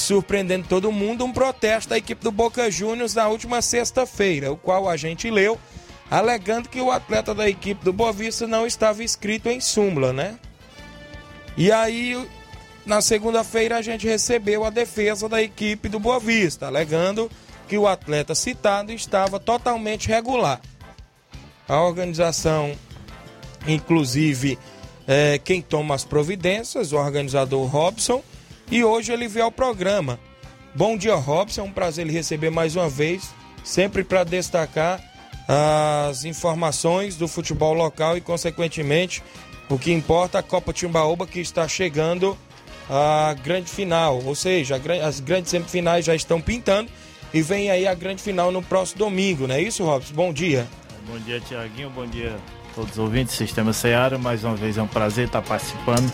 surpreendendo 0.00 0.66
todo 0.68 0.90
mundo, 0.90 1.24
um 1.24 1.32
protesto 1.32 1.90
da 1.90 1.98
equipe 1.98 2.22
do 2.22 2.32
Boca 2.32 2.70
Juniors 2.70 3.14
na 3.14 3.28
última 3.28 3.62
sexta-feira, 3.62 4.52
o 4.52 4.56
qual 4.56 4.88
a 4.88 4.96
gente 4.96 5.30
leu, 5.30 5.58
alegando 6.10 6.68
que 6.68 6.80
o 6.80 6.90
atleta 6.90 7.34
da 7.34 7.48
equipe 7.48 7.84
do 7.84 7.92
Boavista 7.92 8.46
não 8.46 8.66
estava 8.66 9.04
inscrito 9.04 9.48
em 9.48 9.60
súmula, 9.60 10.12
né? 10.12 10.38
E 11.56 11.70
aí 11.70 12.16
na 12.84 13.00
segunda-feira 13.00 13.76
a 13.76 13.82
gente 13.82 14.06
recebeu 14.06 14.64
a 14.64 14.70
defesa 14.70 15.28
da 15.28 15.42
equipe 15.42 15.88
do 15.88 16.00
Boa 16.00 16.18
Vista, 16.18 16.66
alegando 16.66 17.30
que 17.68 17.78
o 17.78 17.86
atleta 17.86 18.34
citado 18.34 18.92
estava 18.92 19.38
totalmente 19.38 20.08
regular. 20.08 20.60
A 21.68 21.80
organização, 21.82 22.72
inclusive, 23.66 24.58
é, 25.06 25.38
quem 25.38 25.62
toma 25.62 25.94
as 25.94 26.04
providências, 26.04 26.92
o 26.92 26.96
organizador 26.96 27.64
Robson, 27.66 28.24
e 28.70 28.84
hoje 28.84 29.12
ele 29.12 29.26
veio 29.26 29.46
ao 29.46 29.52
programa. 29.52 30.18
Bom 30.74 30.96
dia, 30.96 31.14
Robson, 31.14 31.62
é 31.62 31.64
um 31.64 31.72
prazer 31.72 32.06
lhe 32.06 32.12
receber 32.12 32.50
mais 32.50 32.76
uma 32.76 32.88
vez, 32.88 33.30
sempre 33.64 34.04
para 34.04 34.22
destacar 34.22 35.02
as 35.48 36.24
informações 36.24 37.16
do 37.16 37.26
futebol 37.26 37.72
local 37.74 38.16
e, 38.16 38.20
consequentemente, 38.20 39.22
o 39.68 39.78
que 39.78 39.92
importa 39.92 40.38
a 40.38 40.42
Copa 40.42 40.72
Timbaúba 40.72 41.26
que 41.26 41.40
está 41.40 41.66
chegando 41.66 42.38
à 42.88 43.34
grande 43.42 43.70
final, 43.70 44.22
ou 44.24 44.34
seja, 44.34 44.80
as 45.04 45.18
grandes 45.18 45.50
semifinais 45.50 46.04
já 46.04 46.14
estão 46.14 46.40
pintando 46.40 46.88
e 47.34 47.42
vem 47.42 47.70
aí 47.70 47.86
a 47.86 47.94
grande 47.94 48.22
final 48.22 48.52
no 48.52 48.62
próximo 48.62 48.98
domingo, 49.00 49.46
não 49.46 49.54
é 49.54 49.60
isso, 49.60 49.84
Robson? 49.84 50.14
Bom 50.14 50.32
dia. 50.32 50.66
Bom 51.06 51.18
dia, 51.18 51.40
Tiaguinho, 51.40 51.90
bom 51.90 52.06
dia 52.06 52.36
a 52.70 52.74
todos 52.74 52.92
os 52.92 52.98
ouvintes 52.98 53.34
do 53.34 53.38
Sistema 53.38 53.72
Ceará, 53.72 54.18
mais 54.18 54.44
uma 54.44 54.54
vez 54.54 54.78
é 54.78 54.82
um 54.82 54.88
prazer 54.88 55.26
estar 55.26 55.42
participando. 55.42 56.12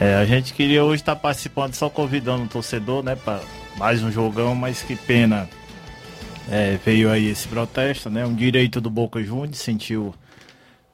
É, 0.00 0.14
a 0.16 0.24
gente 0.24 0.52
queria 0.52 0.84
hoje 0.84 1.02
estar 1.02 1.16
participando, 1.16 1.74
só 1.74 1.88
convidando 1.88 2.44
o 2.44 2.48
torcedor, 2.48 3.02
né, 3.02 3.16
para 3.16 3.40
mais 3.76 4.02
um 4.02 4.10
jogão, 4.10 4.54
mas 4.54 4.82
que 4.82 4.94
pena 4.94 5.48
é, 6.50 6.78
veio 6.84 7.10
aí 7.10 7.26
esse 7.26 7.48
protesto, 7.48 8.10
né, 8.10 8.24
um 8.26 8.34
direito 8.34 8.80
do 8.80 8.90
Boca 8.90 9.22
Juniors, 9.22 9.58
sentiu 9.58 10.14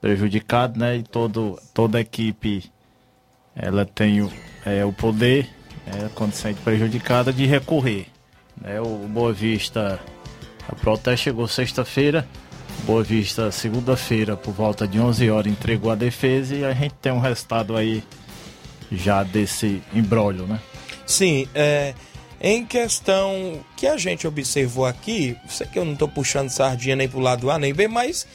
prejudicado, 0.02 0.78
né? 0.78 0.96
E 0.96 1.02
todo, 1.04 1.58
toda 1.72 2.00
equipe 2.00 2.64
ela 3.54 3.86
tem 3.86 4.20
o, 4.20 4.30
é, 4.66 4.84
o 4.84 4.92
poder, 4.92 5.48
né, 5.86 6.10
quando 6.14 6.32
se 6.32 6.42
sente 6.42 6.60
prejudicada, 6.60 7.32
de 7.32 7.46
recorrer. 7.46 8.06
Né? 8.60 8.80
O 8.80 9.06
Boa 9.08 9.32
Vista, 9.32 10.00
a 10.68 10.74
protesto 10.74 11.24
chegou 11.24 11.46
sexta-feira, 11.46 12.26
Boa 12.84 13.02
Vista 13.02 13.52
segunda-feira, 13.52 14.36
por 14.36 14.52
volta 14.52 14.88
de 14.88 14.98
11 14.98 15.30
horas, 15.30 15.52
entregou 15.52 15.90
a 15.90 15.94
defesa 15.94 16.54
e 16.54 16.64
a 16.64 16.72
gente 16.72 16.94
tem 16.94 17.12
um 17.12 17.20
resultado 17.20 17.76
aí 17.76 18.02
já 18.96 19.22
desse 19.22 19.82
embrólio, 19.94 20.46
né? 20.46 20.60
Sim, 21.06 21.48
é, 21.54 21.94
em 22.40 22.64
questão 22.64 23.60
que 23.76 23.86
a 23.86 23.96
gente 23.96 24.26
observou 24.26 24.86
aqui, 24.86 25.36
sei 25.48 25.66
que 25.66 25.78
eu 25.78 25.84
não 25.84 25.92
estou 25.92 26.08
puxando 26.08 26.50
sardinha 26.50 26.96
nem 26.96 27.08
pro 27.08 27.20
lado 27.20 27.50
A 27.50 27.58
nem 27.58 27.72
B, 27.72 27.88
mas 27.88 28.26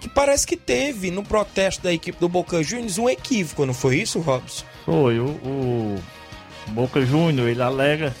que 0.00 0.08
parece 0.08 0.46
que 0.46 0.56
teve 0.56 1.10
no 1.10 1.22
protesto 1.22 1.82
da 1.82 1.92
equipe 1.92 2.18
do 2.18 2.28
Boca 2.28 2.62
Juniors 2.62 2.98
um 2.98 3.08
equívoco, 3.08 3.66
não 3.66 3.74
foi 3.74 3.96
isso, 3.96 4.20
Robson? 4.20 4.64
Foi, 4.84 5.18
o, 5.18 5.26
o 5.26 6.02
Boca 6.68 7.04
Juniors, 7.04 7.50
ele 7.50 7.62
alega 7.62 8.14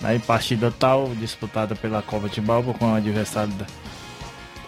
na 0.00 0.18
partida 0.18 0.72
tal, 0.76 1.14
disputada 1.14 1.76
pela 1.76 2.00
Copa 2.00 2.28
de 2.28 2.40
Balba 2.40 2.72
com 2.74 2.90
o 2.90 2.94
adversário 2.94 3.52
da 3.54 3.66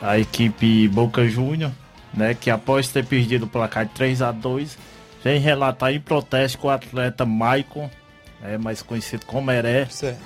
a 0.03 0.19
equipe 0.19 0.89
Boca 0.89 1.27
Juniors, 1.29 1.73
né, 2.13 2.35
que 2.35 2.51
após 2.51 2.89
ter 2.89 3.07
perdido 3.07 3.45
o 3.45 3.49
placar 3.49 3.87
de 3.87 3.93
3 3.93 4.21
a 4.21 4.33
2 4.33 4.77
vem 5.23 5.39
relatar 5.39 5.93
em 5.93 6.01
protesto 6.01 6.59
que 6.59 6.67
o 6.67 6.71
atleta 6.71 7.25
Maicon, 7.25 7.91
né, 8.41 8.59
mais 8.59 8.83
conhecido 8.83 9.27
como 9.27 9.51
Heré, 9.51 9.87
certo. 9.87 10.21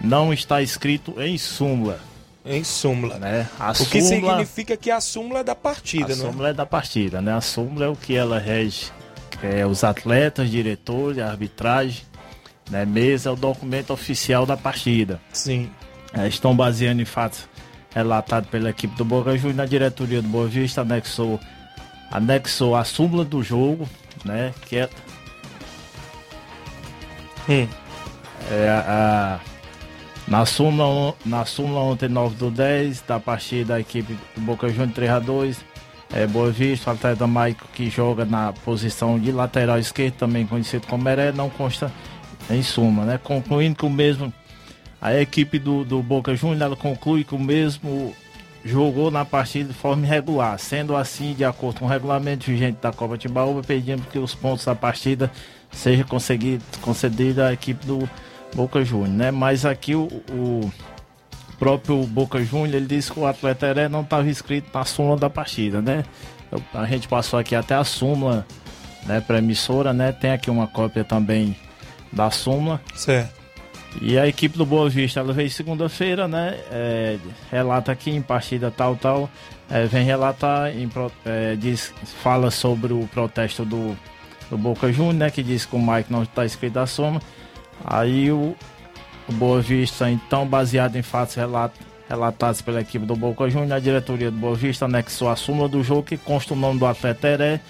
não 0.00 0.32
está 0.32 0.62
escrito 0.62 1.20
em 1.20 1.36
súmula 1.38 2.00
em 2.48 2.64
súmula. 2.64 3.18
Né? 3.18 3.46
A 3.58 3.72
o 3.72 3.74
súmula, 3.74 3.90
que 3.90 4.02
significa 4.02 4.76
que 4.76 4.90
a 4.90 5.00
súmula 5.00 5.40
é 5.40 5.44
da 5.44 5.54
partida, 5.54 6.14
a 6.14 6.16
não 6.16 6.24
é? 6.24 6.30
súmula 6.30 6.48
é 6.48 6.52
da 6.54 6.66
partida, 6.66 7.20
né? 7.20 7.34
A 7.34 7.40
súmula 7.40 7.84
é 7.84 7.88
o 7.88 7.96
que 7.96 8.16
ela 8.16 8.38
rege 8.38 8.90
é, 9.42 9.66
os 9.66 9.84
atletas, 9.84 10.50
diretores, 10.50 11.18
a 11.18 11.28
arbitragem, 11.28 12.02
né? 12.70 12.84
Mesa 12.84 13.28
é 13.28 13.32
o 13.32 13.36
documento 13.36 13.92
oficial 13.92 14.46
da 14.46 14.56
partida. 14.56 15.20
Sim. 15.32 15.70
É, 16.12 16.26
estão 16.26 16.56
baseando 16.56 17.02
em 17.02 17.04
fatos 17.04 17.46
relatados 17.94 18.48
pela 18.48 18.70
equipe 18.70 18.96
do 18.96 19.04
Boca 19.04 19.36
Juniors 19.36 19.56
na 19.56 19.66
diretoria 19.66 20.22
do 20.22 20.28
Boa 20.28 20.46
Vista, 20.46 20.80
anexou, 20.80 21.38
anexou 22.10 22.74
a 22.76 22.84
súmula 22.84 23.24
do 23.24 23.42
jogo, 23.42 23.88
né? 24.24 24.52
Que 24.66 24.78
é, 24.78 24.88
hum. 27.48 27.68
é 28.50 28.68
a, 28.68 29.40
na 30.26 30.44
súmula, 30.44 31.14
na 31.24 31.44
súmula 31.44 31.80
ontem 31.80 32.08
9 32.08 32.36
do 32.36 32.50
10, 32.50 33.02
da 33.02 33.18
partida 33.18 33.74
da 33.74 33.80
equipe 33.80 34.16
do 34.34 34.40
Boca 34.42 34.68
Juniors 34.68 34.94
3 34.94 35.10
a 35.10 35.18
2 35.18 35.64
é, 36.12 36.26
Boa 36.26 36.50
Vista, 36.50 36.90
o 36.90 36.94
atleta 36.94 37.26
Maico 37.26 37.66
que 37.72 37.90
joga 37.90 38.24
na 38.24 38.52
posição 38.52 39.18
de 39.18 39.30
lateral 39.30 39.78
esquerdo, 39.78 40.14
também 40.14 40.46
conhecido 40.46 40.86
como 40.86 41.04
Meré, 41.04 41.32
não 41.32 41.50
consta 41.50 41.92
em 42.50 42.62
suma, 42.62 43.04
né? 43.04 43.18
Concluindo 43.22 43.76
que 43.76 43.84
o 43.84 43.90
mesmo, 43.90 44.32
a 45.00 45.14
equipe 45.14 45.58
do, 45.58 45.84
do 45.84 46.02
Boca 46.02 46.34
Juniors, 46.34 46.62
ela 46.62 46.76
conclui 46.76 47.24
que 47.24 47.34
o 47.34 47.38
mesmo 47.38 48.14
jogou 48.68 49.10
na 49.10 49.24
partida 49.24 49.72
de 49.72 49.74
forma 49.74 50.06
irregular. 50.06 50.58
Sendo 50.58 50.94
assim, 50.94 51.34
de 51.34 51.44
acordo 51.44 51.80
com 51.80 51.86
o 51.86 51.88
regulamento 51.88 52.46
vigente 52.46 52.78
da 52.80 52.92
Copa 52.92 53.16
Timbaúba, 53.16 53.62
pedimos 53.62 54.06
que 54.06 54.18
os 54.18 54.34
pontos 54.34 54.64
da 54.64 54.74
partida 54.74 55.30
sejam 55.70 56.06
concedidos 56.80 57.38
à 57.38 57.52
equipe 57.52 57.84
do 57.86 58.08
Boca 58.54 58.84
Juniors, 58.84 59.12
né? 59.12 59.30
Mas 59.30 59.64
aqui 59.64 59.94
o, 59.94 60.08
o 60.30 60.72
próprio 61.58 62.02
Boca 62.04 62.42
Juniors 62.42 62.74
ele 62.74 62.86
disse 62.86 63.12
que 63.12 63.18
o 63.18 63.26
atleta 63.26 63.66
Heré 63.66 63.88
não 63.88 64.02
estava 64.02 64.28
inscrito 64.28 64.70
na 64.72 64.84
súmula 64.84 65.16
da 65.16 65.30
partida, 65.30 65.80
né? 65.80 66.04
A 66.72 66.86
gente 66.86 67.08
passou 67.08 67.38
aqui 67.38 67.54
até 67.54 67.74
a 67.74 67.84
súmula, 67.84 68.46
né, 69.04 69.20
para 69.20 69.38
emissora, 69.38 69.92
né? 69.92 70.12
Tem 70.12 70.30
aqui 70.30 70.50
uma 70.50 70.66
cópia 70.66 71.04
também 71.04 71.56
da 72.12 72.30
súmula. 72.30 72.80
Certo. 72.94 73.37
E 74.00 74.18
a 74.18 74.26
equipe 74.26 74.56
do 74.56 74.66
Boa 74.66 74.88
Vista, 74.88 75.20
ela 75.20 75.32
veio 75.32 75.50
segunda-feira, 75.50 76.28
né? 76.28 76.58
É, 76.70 77.18
relata 77.50 77.90
aqui 77.90 78.10
em 78.10 78.22
partida 78.22 78.70
tal, 78.70 78.96
tal. 78.96 79.30
É, 79.70 79.86
vem 79.86 80.04
relatar, 80.04 80.70
em, 80.76 80.88
é, 81.24 81.56
diz, 81.56 81.92
fala 82.22 82.50
sobre 82.50 82.92
o 82.92 83.08
protesto 83.08 83.64
do, 83.64 83.96
do 84.50 84.58
Boca 84.58 84.92
Juniors, 84.92 85.16
né? 85.16 85.30
Que 85.30 85.42
diz 85.42 85.64
que 85.64 85.74
o 85.74 85.80
Mike 85.80 86.12
não 86.12 86.22
está 86.22 86.44
inscrito 86.44 86.78
na 86.78 86.86
súmula. 86.86 87.22
Aí 87.84 88.30
o, 88.30 88.54
o 89.28 89.32
Boa 89.32 89.60
Vista, 89.60 90.08
então, 90.10 90.46
baseado 90.46 90.96
em 90.96 91.02
fatos 91.02 91.34
relat, 91.34 91.72
relatados 92.08 92.60
pela 92.62 92.80
equipe 92.80 93.04
do 93.04 93.16
Boca 93.16 93.48
Juniors, 93.48 93.72
a 93.72 93.80
diretoria 93.80 94.30
do 94.30 94.36
Boa 94.36 94.54
Vista 94.54 94.84
anexou 94.84 95.28
a 95.28 95.36
súmula 95.36 95.68
do 95.68 95.82
jogo 95.82 96.02
que 96.02 96.16
consta 96.16 96.54
o 96.54 96.56
nome 96.56 96.78
do 96.78 96.86
atleta 96.86 97.26
Heré 97.26 97.60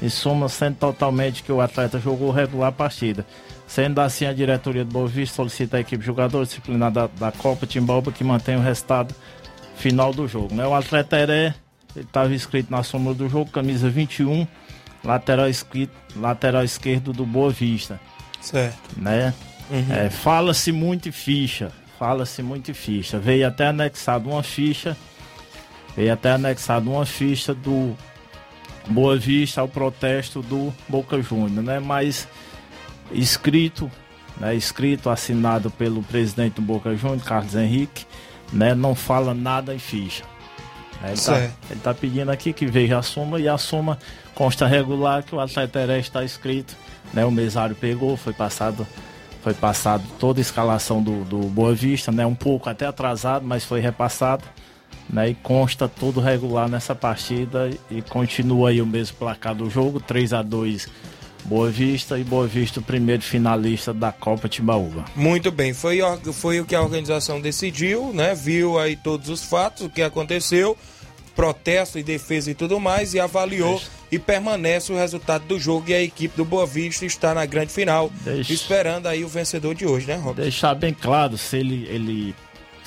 e 0.00 0.08
soma 0.08 0.48
sendo 0.48 0.76
totalmente 0.76 1.42
que 1.42 1.50
o 1.50 1.60
atleta 1.60 1.98
jogou 1.98 2.30
regular 2.30 2.68
a 2.68 2.72
partida. 2.72 3.26
Sendo 3.66 4.00
assim, 4.00 4.24
a 4.24 4.32
diretoria 4.32 4.84
do 4.84 4.90
Boa 4.90 5.06
Vista 5.06 5.36
solicita 5.36 5.76
a 5.76 5.80
equipe 5.80 6.04
jogador 6.04 6.44
disciplinada 6.44 7.08
da, 7.18 7.30
da 7.30 7.32
Copa 7.32 7.66
Timbalba 7.66 8.10
que 8.10 8.24
mantenha 8.24 8.58
o 8.58 8.62
resultado 8.62 9.14
final 9.76 10.12
do 10.12 10.26
jogo. 10.26 10.54
Né? 10.54 10.66
O 10.66 10.74
atleta 10.74 11.16
Heré 11.18 11.54
estava 11.94 12.32
inscrito 12.34 12.70
na 12.70 12.82
súmula 12.82 13.14
do 13.14 13.28
jogo, 13.28 13.50
camisa 13.50 13.90
21, 13.90 14.46
lateral, 15.04 15.48
escrito, 15.48 15.92
lateral 16.16 16.64
esquerdo 16.64 17.12
do 17.12 17.26
Boa 17.26 17.50
Vista. 17.50 18.00
Certo. 18.40 18.78
Né? 18.96 19.34
Uhum. 19.70 19.92
É, 19.92 20.08
fala-se 20.08 20.72
muito 20.72 21.08
em 21.08 21.12
ficha. 21.12 21.70
Fala-se 21.98 22.42
muito 22.42 22.70
em 22.70 22.74
ficha. 22.74 23.18
Veio 23.18 23.46
até 23.46 23.66
anexado 23.66 24.30
uma 24.30 24.42
ficha. 24.42 24.96
Veio 25.96 26.12
até 26.12 26.32
anexado 26.32 26.90
uma 26.90 27.04
ficha 27.04 27.52
do 27.52 27.96
Boa 28.88 29.16
Vista 29.16 29.60
ao 29.60 29.68
protesto 29.68 30.42
do 30.42 30.72
Boca 30.88 31.20
Juniors, 31.20 31.64
né? 31.64 31.78
Mas 31.78 32.28
escrito, 33.12 33.90
né? 34.38 34.54
Escrito, 34.54 35.10
assinado 35.10 35.70
pelo 35.70 36.02
presidente 36.02 36.54
do 36.54 36.62
Boca 36.62 36.94
Juniors, 36.96 37.22
Carlos 37.22 37.54
Henrique, 37.54 38.06
né? 38.52 38.74
Não 38.74 38.94
fala 38.94 39.34
nada 39.34 39.74
em 39.74 39.78
ficha. 39.78 40.24
Ele 41.02 41.12
está 41.12 41.50
tá 41.82 41.94
pedindo 41.94 42.30
aqui 42.30 42.52
que 42.52 42.66
veja 42.66 42.98
a 42.98 43.02
soma 43.02 43.38
e 43.38 43.48
a 43.48 43.56
soma 43.56 43.98
consta 44.34 44.66
regular 44.66 45.22
que 45.22 45.34
o 45.34 45.40
atleta 45.40 45.96
está 45.98 46.24
escrito, 46.24 46.76
né? 47.12 47.24
O 47.24 47.30
mesário 47.30 47.76
pegou, 47.76 48.16
foi 48.16 48.32
passado 48.32 48.86
foi 49.42 49.54
passado 49.54 50.04
toda 50.18 50.40
a 50.40 50.42
escalação 50.42 51.02
do, 51.02 51.24
do 51.24 51.38
Boa 51.38 51.74
Vista, 51.74 52.10
né? 52.10 52.26
Um 52.26 52.34
pouco 52.34 52.68
até 52.68 52.86
atrasado, 52.86 53.46
mas 53.46 53.64
foi 53.64 53.80
repassado. 53.80 54.44
Né, 55.10 55.30
e 55.30 55.34
consta 55.34 55.88
tudo 55.88 56.20
regular 56.20 56.68
nessa 56.68 56.94
partida 56.94 57.70
e 57.90 58.02
continua 58.02 58.68
aí 58.68 58.82
o 58.82 58.86
mesmo 58.86 59.16
placar 59.16 59.54
do 59.54 59.70
jogo, 59.70 60.00
3 60.00 60.34
a 60.34 60.42
2 60.42 60.86
Boa 61.44 61.70
Vista 61.70 62.18
e 62.18 62.24
Boa 62.24 62.46
Vista 62.46 62.80
o 62.80 62.82
primeiro 62.82 63.22
finalista 63.22 63.94
da 63.94 64.12
Copa 64.12 64.48
Timbaúba. 64.48 65.06
Muito 65.16 65.50
bem, 65.50 65.72
foi, 65.72 66.00
foi 66.34 66.60
o 66.60 66.66
que 66.66 66.74
a 66.74 66.82
organização 66.82 67.40
decidiu, 67.40 68.12
né? 68.12 68.34
Viu 68.34 68.78
aí 68.78 68.96
todos 68.96 69.30
os 69.30 69.44
fatos, 69.44 69.86
o 69.86 69.88
que 69.88 70.02
aconteceu, 70.02 70.76
protesto 71.34 71.98
e 71.98 72.02
defesa 72.02 72.50
e 72.50 72.54
tudo 72.54 72.78
mais, 72.78 73.14
e 73.14 73.20
avaliou 73.20 73.76
Deixa. 73.76 73.90
e 74.12 74.18
permanece 74.18 74.92
o 74.92 74.96
resultado 74.96 75.46
do 75.46 75.58
jogo 75.58 75.88
e 75.88 75.94
a 75.94 76.02
equipe 76.02 76.36
do 76.36 76.44
Boa 76.44 76.66
Vista 76.66 77.06
está 77.06 77.32
na 77.32 77.46
grande 77.46 77.72
final, 77.72 78.10
Deixa. 78.24 78.52
esperando 78.52 79.06
aí 79.06 79.24
o 79.24 79.28
vencedor 79.28 79.74
de 79.74 79.86
hoje, 79.86 80.06
né, 80.06 80.16
Robson? 80.16 80.42
Deixar 80.42 80.74
bem 80.74 80.92
claro, 80.92 81.38
se 81.38 81.56
ele, 81.56 81.86
ele 81.88 82.34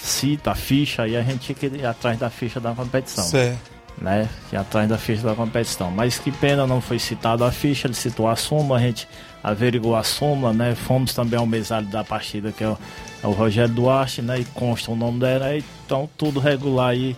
cita 0.01 0.51
a 0.51 0.55
ficha, 0.55 1.03
aí 1.03 1.15
a 1.15 1.21
gente 1.21 1.53
tem 1.53 1.69
que 1.69 1.77
ir 1.77 1.85
atrás 1.85 2.17
da 2.17 2.29
ficha 2.29 2.59
da 2.59 2.73
competição. 2.73 3.23
Certo. 3.23 3.71
né? 3.99 4.27
E 4.51 4.55
atrás 4.55 4.89
da 4.89 4.97
ficha 4.97 5.21
da 5.21 5.35
competição. 5.35 5.91
Mas 5.91 6.17
que 6.17 6.31
pena 6.31 6.65
não 6.65 6.81
foi 6.81 6.97
citado 6.97 7.43
a 7.43 7.51
ficha, 7.51 7.87
ele 7.87 7.93
citou 7.93 8.27
a 8.27 8.35
súmula, 8.35 8.79
a 8.79 8.81
gente 8.81 9.07
averiguou 9.43 9.95
a 9.95 10.03
súmula, 10.03 10.53
né? 10.53 10.75
Fomos 10.75 11.13
também 11.13 11.37
ao 11.37 11.45
mesário 11.45 11.87
da 11.87 12.03
partida, 12.03 12.51
que 12.51 12.63
é 12.63 12.67
o, 12.67 12.77
é 13.23 13.27
o 13.27 13.31
Rogério 13.31 13.73
Duarte, 13.73 14.21
né? 14.21 14.39
E 14.39 14.45
consta 14.45 14.91
o 14.91 14.95
nome 14.95 15.19
dela, 15.19 15.55
então 15.85 16.09
tudo 16.17 16.39
regular 16.39 16.89
aí, 16.89 17.15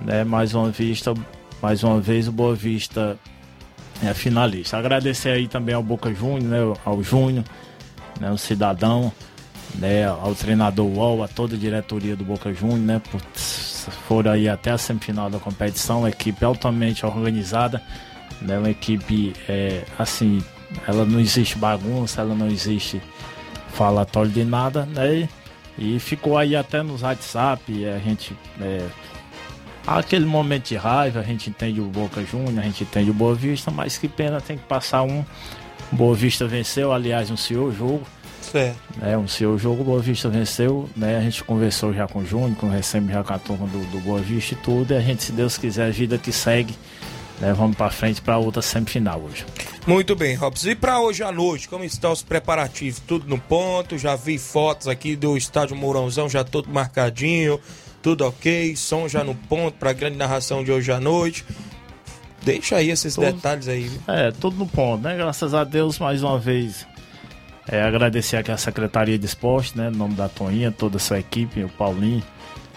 né? 0.00 0.22
Mais 0.24 0.54
uma 0.54 0.70
vista, 0.70 1.14
mais 1.62 1.82
uma 1.82 2.00
vez 2.00 2.28
o 2.28 2.32
Boa 2.32 2.54
Vista 2.54 3.18
é 4.04 4.12
finalista. 4.12 4.76
Agradecer 4.76 5.30
aí 5.30 5.48
também 5.48 5.74
ao 5.74 5.82
Boca 5.82 6.12
Júnior, 6.12 6.42
né? 6.42 6.80
Ao 6.84 7.02
Júnior, 7.02 7.44
né? 8.20 8.30
O 8.30 8.38
cidadão, 8.38 9.12
né? 9.74 10.06
Ao 10.06 10.34
treinador 10.34 10.86
UOL, 10.86 11.22
a 11.22 11.28
toda 11.28 11.54
a 11.54 11.58
diretoria 11.58 12.16
do 12.16 12.24
Boca 12.24 12.52
Júnior, 12.52 12.78
né? 12.78 13.02
Por 13.10 13.20
foram 14.06 14.32
aí 14.32 14.48
até 14.48 14.70
a 14.70 14.78
semifinal 14.78 15.28
da 15.28 15.38
competição, 15.38 16.06
equipe 16.06 16.44
altamente 16.44 17.04
organizada, 17.04 17.82
né? 18.40 18.58
Uma 18.58 18.70
equipe 18.70 19.32
é, 19.48 19.82
assim, 19.98 20.42
ela 20.86 21.04
não 21.04 21.18
existe 21.20 21.56
bagunça, 21.56 22.20
ela 22.20 22.34
não 22.34 22.48
existe 22.48 23.00
falatório 23.72 24.30
de 24.30 24.44
nada, 24.44 24.86
né? 24.86 25.28
E 25.78 25.98
ficou 25.98 26.36
aí 26.36 26.54
até 26.54 26.82
nos 26.82 27.02
WhatsApp, 27.02 27.62
a 27.86 27.98
gente 27.98 28.36
é, 28.60 28.86
aquele 29.86 30.26
momento 30.26 30.68
de 30.68 30.76
raiva, 30.76 31.20
a 31.20 31.22
gente 31.22 31.50
entende 31.50 31.80
o 31.80 31.86
Boca 31.86 32.22
Júnior, 32.24 32.58
a 32.58 32.62
gente 32.62 32.84
entende 32.84 33.10
o 33.10 33.14
Boa 33.14 33.34
Vista, 33.34 33.70
mas 33.70 33.98
que 33.98 34.08
pena 34.08 34.40
tem 34.40 34.56
que 34.56 34.64
passar 34.64 35.02
um. 35.02 35.24
Boa 35.90 36.14
Vista 36.14 36.46
venceu, 36.46 36.92
aliás, 36.92 37.30
um 37.30 37.36
senhor 37.36 37.74
jogo. 37.74 38.02
Certo. 38.42 38.76
Né, 38.98 39.16
um 39.16 39.26
seu 39.28 39.56
jogo, 39.58 39.82
Boa 39.84 40.00
Vista 40.00 40.28
venceu, 40.28 40.88
né? 40.96 41.16
A 41.16 41.20
gente 41.20 41.42
conversou 41.44 41.92
já 41.94 42.06
com 42.06 42.18
o 42.20 42.26
Júnior, 42.26 42.54
com 42.56 42.68
recebe 42.68 43.12
já 43.12 43.22
com 43.22 43.32
a 43.32 43.38
turma 43.38 43.66
do, 43.66 43.78
do 43.90 43.98
Boa 44.00 44.20
Vista 44.20 44.54
e 44.54 44.56
tudo. 44.58 44.92
E 44.92 44.96
a 44.96 45.00
gente, 45.00 45.22
se 45.22 45.32
Deus 45.32 45.56
quiser, 45.56 45.86
a 45.86 45.90
vida 45.90 46.18
que 46.18 46.32
segue, 46.32 46.74
né? 47.40 47.52
Vamos 47.52 47.76
para 47.76 47.90
frente 47.90 48.20
para 48.20 48.36
outra 48.38 48.60
semifinal 48.60 49.20
hoje. 49.20 49.46
Muito 49.86 50.14
bem, 50.14 50.34
Robson. 50.34 50.68
E 50.70 50.74
para 50.74 51.00
hoje 51.00 51.22
à 51.22 51.32
noite, 51.32 51.68
como 51.68 51.82
estão 51.84 52.12
os 52.12 52.22
preparativos? 52.22 53.00
Tudo 53.06 53.26
no 53.28 53.38
ponto? 53.38 53.96
Já 53.96 54.14
vi 54.16 54.38
fotos 54.38 54.86
aqui 54.88 55.16
do 55.16 55.36
estádio 55.36 55.74
Mourãozão, 55.76 56.28
já 56.28 56.44
todo 56.44 56.68
marcadinho, 56.70 57.58
tudo 58.02 58.26
ok, 58.26 58.76
som 58.76 59.08
já 59.08 59.24
no 59.24 59.34
ponto 59.34 59.76
para 59.78 59.90
a 59.90 59.92
grande 59.92 60.16
narração 60.16 60.62
de 60.62 60.70
hoje 60.70 60.92
à 60.92 61.00
noite. 61.00 61.44
Deixa 62.44 62.76
aí 62.76 62.90
esses 62.90 63.14
Tudo- 63.14 63.32
detalhes 63.32 63.68
aí. 63.68 63.82
viu? 63.88 64.00
É, 64.08 64.32
tudo 64.32 64.56
no 64.56 64.66
ponto, 64.66 65.02
né? 65.04 65.16
Graças 65.16 65.54
a 65.54 65.62
Deus, 65.62 65.98
mais 66.00 66.22
uma 66.24 66.38
vez, 66.40 66.84
é, 67.68 67.82
agradecer 67.82 68.36
aqui 68.36 68.50
a 68.50 68.56
Secretaria 68.56 69.18
de 69.18 69.24
Esporte, 69.24 69.76
né? 69.76 69.88
Em 69.88 69.96
nome 69.96 70.14
da 70.14 70.28
Toninha, 70.28 70.72
toda 70.72 70.96
a 70.96 71.00
sua 71.00 71.18
equipe, 71.18 71.62
o 71.62 71.68
Paulinho. 71.68 72.22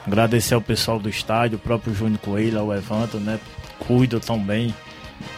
Agradecer 0.05 0.53
ao 0.53 0.61
pessoal 0.61 0.99
do 0.99 1.09
estádio, 1.09 1.57
o 1.57 1.59
próprio 1.59 1.93
Júnior 1.93 2.19
Coelho, 2.19 2.63
o 2.63 2.73
Evanto, 2.73 3.17
né? 3.17 3.39
Cuida 3.79 4.19
tão 4.19 4.39
bem. 4.39 4.73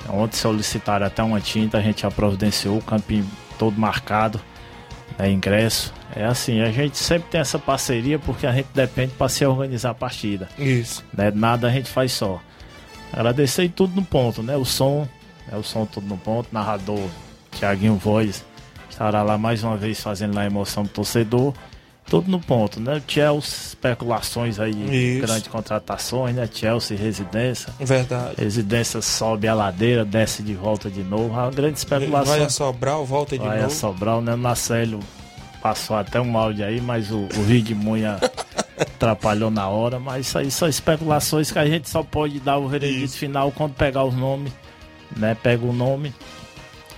Ontem 0.10 0.36
solicitaram 0.36 1.05
até 1.05 1.23
uma 1.23 1.39
tinta, 1.39 1.77
a 1.77 1.81
gente 1.81 2.01
já 2.01 2.12
providenciou 2.12 2.77
o 2.77 2.81
campinho 2.81 3.25
todo 3.57 3.79
marcado, 3.79 4.41
né? 5.17 5.31
ingresso. 5.31 5.93
É 6.13 6.25
assim, 6.25 6.62
a 6.62 6.71
gente 6.71 6.97
sempre 6.97 7.29
tem 7.29 7.39
essa 7.39 7.60
parceria 7.60 8.19
porque 8.19 8.45
a 8.45 8.51
gente 8.51 8.67
depende 8.73 9.13
para 9.13 9.29
se 9.29 9.45
organizar 9.45 9.91
a 9.91 9.93
partida. 9.93 10.49
Isso. 10.57 11.05
Né? 11.13 11.31
Nada 11.33 11.67
a 11.67 11.71
gente 11.71 11.89
faz 11.89 12.12
só. 12.12 12.41
Agradecer 13.13 13.69
tudo 13.69 13.95
no 13.95 14.03
ponto, 14.03 14.43
né? 14.43 14.57
O 14.57 14.65
som, 14.65 15.07
é 15.49 15.55
o 15.55 15.63
som 15.63 15.86
tudo 15.86 16.07
no 16.07 16.17
ponto. 16.17 16.49
Narrador 16.51 17.07
Tiaguinho 17.51 17.95
Voz 17.95 18.43
estará 18.97 19.21
lá 19.21 19.38
mais 19.38 19.63
uma 19.63 19.77
vez 19.77 20.01
fazendo 20.01 20.33
lá 20.33 20.41
a 20.41 20.45
emoção 20.47 20.81
do 20.81 20.89
torcedor. 20.89 21.53
Tudo 22.05 22.31
no 22.31 22.39
ponto, 22.39 22.79
né? 22.79 23.01
Chelsea, 23.07 23.67
especulações 23.67 24.60
aí, 24.60 24.71
Isso. 24.71 25.27
grandes 25.27 25.47
contratações, 25.47 26.36
né? 26.36 26.49
Chelsea, 26.51 26.97
residência. 26.97 27.71
Verdade. 27.79 28.36
Residência 28.38 29.01
sobe 29.01 29.47
a 29.47 29.53
ladeira, 29.53 30.03
desce 30.03 30.41
de 30.41 30.55
volta 30.55 30.89
de 30.89 31.03
novo. 31.03 31.33
Uma 31.33 31.51
grande 31.51 31.77
especulação. 31.77 32.38
Vai 32.38 32.45
a 32.45 32.49
Sobral, 32.49 33.05
volta 33.05 33.38
de 33.38 33.45
Vai 33.45 33.60
a 33.60 33.63
novo. 33.63 33.75
Sobral, 33.75 34.21
né? 34.21 34.33
O 34.33 34.38
Marcelo 34.38 34.99
passou 35.62 35.95
até 35.97 36.19
um 36.19 36.36
áudio 36.36 36.65
aí, 36.65 36.81
mas 36.81 37.12
o, 37.12 37.27
o 37.38 37.43
Vidmunha 37.43 38.17
atrapalhou 38.79 39.51
na 39.51 39.67
hora. 39.67 39.99
Mas 39.99 40.27
isso 40.27 40.39
aí 40.39 40.49
são 40.49 40.67
especulações 40.67 41.51
que 41.51 41.60
a 41.60 41.67
gente 41.67 41.88
só 41.89 42.01
pode 42.01 42.39
dar 42.39 42.57
o 42.57 42.67
veredito 42.67 43.13
final 43.13 43.51
quando 43.51 43.73
pegar 43.73 44.05
os 44.05 44.15
nomes, 44.15 44.53
né? 45.15 45.36
Pega 45.43 45.63
o 45.65 45.73
nome 45.73 46.13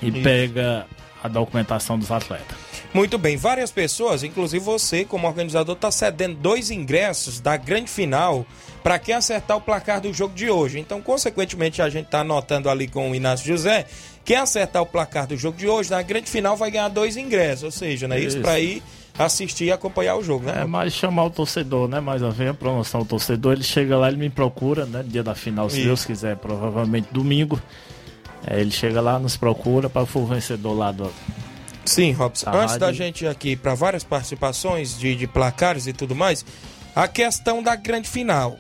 e 0.01 0.09
Isso. 0.09 0.21
pega 0.21 0.85
a 1.23 1.27
documentação 1.27 1.97
dos 1.97 2.12
atletas. 2.12 2.58
Muito 2.93 3.17
bem, 3.17 3.38
várias 3.38 3.71
pessoas, 3.71 4.23
inclusive 4.23 4.63
você, 4.63 5.05
como 5.05 5.27
organizador, 5.27 5.75
está 5.75 5.91
cedendo 5.91 6.36
dois 6.36 6.71
ingressos 6.71 7.39
da 7.39 7.55
grande 7.55 7.89
final 7.89 8.45
para 8.82 8.97
quem 8.97 9.13
acertar 9.13 9.58
o 9.58 9.62
placar 9.62 10.01
do 10.01 10.13
jogo 10.13 10.34
de 10.34 10.49
hoje. 10.49 10.79
Então, 10.79 11.01
consequentemente, 11.01 11.82
a 11.82 11.89
gente 11.89 12.05
está 12.05 12.21
anotando 12.21 12.69
ali 12.69 12.88
com 12.88 13.12
o 13.12 13.15
Inácio 13.15 13.45
José. 13.45 13.86
Quem 14.25 14.38
acertar 14.38 14.82
o 14.82 14.86
placar 14.86 15.27
do 15.27 15.38
jogo 15.38 15.58
de 15.58 15.67
hoje, 15.67 15.91
na 15.91 16.01
grande 16.01 16.29
final, 16.29 16.55
vai 16.55 16.71
ganhar 16.71 16.88
dois 16.88 17.17
ingressos. 17.17 17.63
Ou 17.63 17.71
seja, 17.71 18.08
né, 18.08 18.19
isso, 18.19 18.38
Isso. 18.38 18.41
para 18.41 18.60
ir 18.60 18.82
assistir 19.17 19.65
e 19.65 19.71
acompanhar 19.71 20.15
o 20.15 20.23
jogo, 20.23 20.45
né? 20.45 20.62
É 20.62 20.65
mais 20.65 20.93
chamar 20.93 21.25
o 21.25 21.29
torcedor, 21.29 21.88
né? 21.89 21.99
Mais 21.99 22.21
uma 22.21 22.32
vez 22.32 22.49
a 22.49 22.53
promoção 22.53 23.01
do 23.01 23.05
torcedor. 23.08 23.53
Ele 23.53 23.63
chega 23.63 23.97
lá, 23.97 24.08
ele 24.08 24.17
me 24.17 24.29
procura, 24.29 24.86
né? 24.86 25.03
Dia 25.05 25.21
da 25.21 25.36
final, 25.36 25.69
se 25.69 25.77
Isso. 25.77 25.88
Deus 25.88 26.05
quiser, 26.05 26.38
provavelmente 26.38 27.10
domingo. 27.12 27.62
É, 28.45 28.60
ele 28.60 28.71
chega 28.71 29.02
lá, 29.02 29.19
nos 29.19 29.38
procura 29.38 29.89
para 29.89 30.02
o 30.02 30.25
vencedor 30.25 30.73
lá 30.73 30.91
do. 30.91 31.12
Sim, 31.86 32.12
Robson. 32.12 32.52
Tá, 32.52 32.58
Antes 32.58 32.78
da 32.78 32.88
rádio. 32.88 32.97
gente 32.97 33.25
ir 33.25 33.28
aqui 33.28 33.56
para 33.56 33.73
várias 33.73 34.04
participações 34.04 34.97
de, 34.97 35.15
de 35.15 35.28
placares 35.28 35.88
e 35.88 35.93
tudo 35.93 36.15
mais, 36.15 36.45
a 36.95 37.08
questão 37.08 37.63
da 37.63 37.75
grande 37.75 38.08
final. 38.08 38.58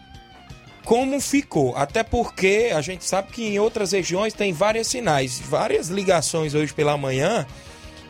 Como 0.83 1.19
ficou? 1.21 1.75
Até 1.75 2.01
porque 2.03 2.71
a 2.73 2.81
gente 2.81 3.05
sabe 3.05 3.31
que 3.31 3.45
em 3.45 3.59
outras 3.59 3.91
regiões 3.91 4.33
tem 4.33 4.51
várias 4.51 4.87
sinais, 4.87 5.39
várias 5.39 5.89
ligações 5.89 6.55
hoje 6.55 6.73
pela 6.73 6.97
manhã, 6.97 7.45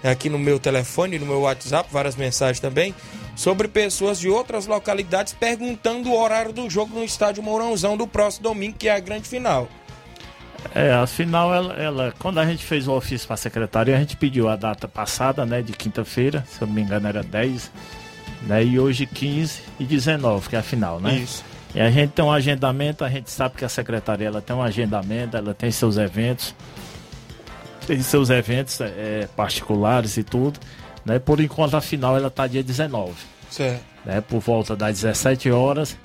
aqui 0.02 0.30
no 0.30 0.40
meu 0.40 0.60
telefone, 0.60 1.20
no 1.20 1.26
meu 1.26 1.42
WhatsApp, 1.42 1.90
várias 1.92 2.16
mensagens 2.16 2.62
também, 2.62 2.96
sobre 3.36 3.68
pessoas 3.68 4.20
de 4.20 4.30
outras 4.30 4.66
localidades 4.66 5.34
perguntando 5.34 6.10
o 6.10 6.18
horário 6.18 6.54
do 6.54 6.70
jogo 6.70 6.96
no 6.98 7.04
estádio 7.04 7.44
Mourãozão 7.44 7.98
do 7.98 8.08
próximo 8.08 8.44
domingo, 8.44 8.78
que 8.78 8.88
é 8.88 8.96
a 8.96 9.00
grande 9.00 9.28
final. 9.28 9.68
É, 10.76 10.92
afinal, 10.94 11.54
ela, 11.54 11.74
ela- 11.74 12.14
quando 12.20 12.40
a 12.40 12.46
gente 12.46 12.64
fez 12.66 12.88
o 12.88 12.94
ofício 12.94 13.26
para 13.28 13.34
a 13.36 13.38
secretaria, 13.38 13.96
a 13.96 14.00
gente 14.00 14.16
pediu 14.18 14.48
a 14.50 14.56
data 14.56 14.88
passada, 14.88 15.46
né? 15.46 15.62
De 15.62 15.72
quinta-feira, 15.74 16.46
se 16.50 16.62
eu 16.62 16.68
não 16.68 16.76
me 16.76 16.82
engano 16.82 17.08
era 17.08 17.24
10, 17.24 17.72
né? 18.44 18.64
E 18.64 18.80
hoje 18.80 19.06
15 19.06 19.62
e 19.80 19.84
19, 19.86 20.50
que 20.50 20.56
é 20.56 20.60
a 20.60 20.64
final, 20.64 21.00
né? 21.00 21.16
Isso. 21.16 21.44
E 21.74 21.80
a 21.80 21.90
gente 21.90 22.12
tem 22.12 22.26
um 22.26 22.32
agendamento, 22.32 23.04
a 23.06 23.10
gente 23.10 23.30
sabe 23.30 23.56
que 23.56 23.64
a 23.66 23.70
secretaria 23.70 24.28
ela 24.28 24.42
tem 24.42 24.56
um 24.56 24.62
agendamento, 24.62 25.38
ela 25.38 25.54
tem 25.54 25.70
seus 25.72 25.98
eventos, 25.98 26.54
tem 27.86 28.02
seus 28.02 28.30
eventos 28.30 28.80
é, 28.82 29.28
particulares 29.36 30.18
e 30.18 30.24
tudo, 30.24 30.60
né? 31.06 31.20
Por 31.20 31.40
enquanto 31.40 31.76
a 31.76 31.82
final 31.82 32.18
ela 32.18 32.30
tá 32.30 32.48
dia 32.48 32.64
19, 32.64 33.14
Certo. 33.50 33.82
né? 34.06 34.22
Por 34.22 34.40
volta 34.40 34.76
das 34.76 34.96
17 35.02 35.50
horas. 35.52 35.98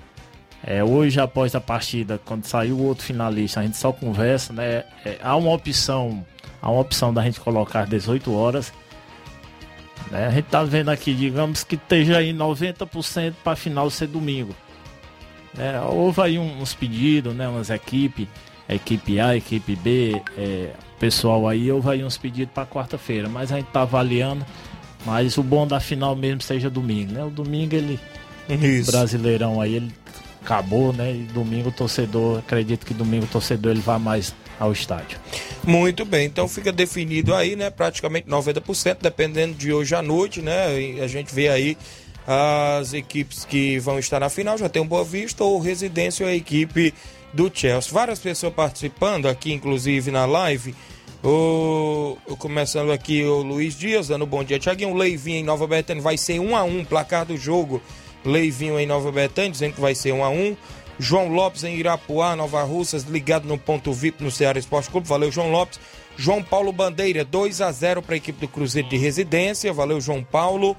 É, 0.66 0.82
hoje 0.82 1.20
após 1.20 1.54
a 1.54 1.60
partida, 1.60 2.18
quando 2.24 2.44
saiu 2.46 2.76
o 2.76 2.84
outro 2.86 3.04
finalista, 3.04 3.60
a 3.60 3.62
gente 3.62 3.76
só 3.76 3.92
conversa, 3.92 4.52
né? 4.52 4.84
É, 5.04 5.18
há 5.22 5.36
uma 5.36 5.52
opção, 5.52 6.24
há 6.62 6.70
uma 6.70 6.80
opção 6.80 7.12
da 7.12 7.22
gente 7.22 7.38
colocar 7.38 7.80
às 7.82 7.88
18 7.90 8.32
horas. 8.34 8.72
Né? 10.10 10.26
A 10.26 10.30
gente 10.30 10.46
tá 10.46 10.62
vendo 10.64 10.90
aqui, 10.90 11.12
digamos 11.14 11.64
que 11.64 11.74
esteja 11.74 12.18
aí 12.18 12.32
90% 12.32 13.34
para 13.42 13.52
a 13.52 13.56
final 13.56 13.90
ser 13.90 14.06
domingo. 14.06 14.54
É, 15.58 15.78
houve 15.80 16.20
aí 16.22 16.38
um- 16.38 16.60
uns 16.62 16.74
pedidos, 16.74 17.34
né? 17.34 17.46
Umas 17.46 17.70
equipes, 17.70 18.26
equipe 18.68 19.20
A, 19.20 19.36
equipe 19.36 19.76
B, 19.76 20.20
é, 20.36 20.70
pessoal 20.98 21.46
aí, 21.46 21.70
houve 21.70 21.90
aí 21.90 22.04
uns 22.04 22.16
pedidos 22.16 22.52
para 22.54 22.66
quarta-feira, 22.66 23.28
mas 23.28 23.52
a 23.52 23.56
gente 23.56 23.66
tá 23.66 23.82
avaliando. 23.82 24.44
Mas 25.06 25.36
o 25.36 25.42
bom 25.42 25.66
da 25.66 25.78
final 25.78 26.16
mesmo 26.16 26.40
seja 26.40 26.70
domingo, 26.70 27.12
né? 27.12 27.22
O 27.22 27.28
domingo 27.30 27.74
ele. 27.74 28.00
Isso. 28.48 28.90
Brasileirão 28.90 29.60
aí, 29.60 29.74
ele 29.76 29.92
acabou, 30.44 30.92
né? 30.92 31.12
E 31.12 31.22
domingo 31.32 31.70
o 31.70 31.72
torcedor, 31.72 32.38
acredito 32.38 32.84
que 32.84 32.92
domingo 32.92 33.24
o 33.24 33.28
torcedor 33.28 33.72
ele 33.72 33.80
vá 33.80 33.98
mais 33.98 34.34
ao 34.60 34.72
estádio. 34.72 35.18
Muito 35.64 36.04
bem, 36.04 36.26
então 36.26 36.46
fica 36.46 36.70
definido 36.70 37.34
aí, 37.34 37.56
né? 37.56 37.70
Praticamente 37.70 38.28
90%, 38.28 38.98
dependendo 39.00 39.54
de 39.54 39.72
hoje 39.72 39.94
à 39.94 40.02
noite, 40.02 40.42
né? 40.42 40.80
E 40.80 41.00
a 41.00 41.06
gente 41.06 41.34
vê 41.34 41.48
aí 41.48 41.76
as 42.26 42.92
equipes 42.92 43.44
que 43.44 43.78
vão 43.78 43.98
estar 43.98 44.20
na 44.20 44.28
final, 44.28 44.56
já 44.56 44.68
tem 44.68 44.80
o 44.80 44.84
Boa 44.84 45.04
Vista 45.04 45.42
ou 45.44 45.58
Residência 45.58 46.24
ou 46.24 46.30
a 46.30 46.34
equipe 46.34 46.94
do 47.32 47.50
Chelsea. 47.52 47.92
Várias 47.92 48.18
pessoas 48.18 48.52
participando 48.54 49.26
aqui, 49.26 49.52
inclusive 49.52 50.10
na 50.10 50.24
live. 50.24 50.74
O, 51.22 52.18
começando 52.38 52.92
aqui 52.92 53.24
o 53.24 53.42
Luiz 53.42 53.74
Dias, 53.74 54.08
dando 54.08 54.24
um 54.24 54.28
bom 54.28 54.44
dia. 54.44 54.58
Tiaguinho, 54.58 54.94
Leivinho 54.94 55.38
em 55.38 55.42
Nova 55.42 55.66
Betânia 55.66 56.02
vai 56.02 56.18
ser 56.18 56.38
1 56.38 56.54
a 56.54 56.62
1 56.64 56.84
placar 56.84 57.24
do 57.24 57.36
jogo. 57.36 57.80
Leivinho 58.24 58.78
em 58.78 58.86
Nova 58.86 59.12
Betânia, 59.12 59.50
dizendo 59.50 59.74
que 59.74 59.80
vai 59.80 59.94
ser 59.94 60.12
1 60.12 60.24
a 60.24 60.28
1 60.28 60.56
João 60.98 61.28
Lopes 61.28 61.64
em 61.64 61.76
Irapuá, 61.76 62.36
Nova 62.36 62.62
Russas, 62.62 63.02
ligado 63.02 63.48
no 63.48 63.58
ponto 63.58 63.92
VIP 63.92 64.22
no 64.22 64.30
Ceará 64.30 64.58
Esporte 64.58 64.90
Clube. 64.90 65.08
Valeu, 65.08 65.30
João 65.30 65.50
Lopes. 65.50 65.80
João 66.16 66.40
Paulo 66.40 66.72
Bandeira, 66.72 67.24
2 67.24 67.60
a 67.60 67.72
0 67.72 68.00
para 68.00 68.14
a 68.14 68.16
equipe 68.16 68.40
do 68.40 68.48
Cruzeiro 68.48 68.88
de 68.88 68.96
Residência. 68.96 69.72
Valeu, 69.72 70.00
João 70.00 70.22
Paulo. 70.22 70.76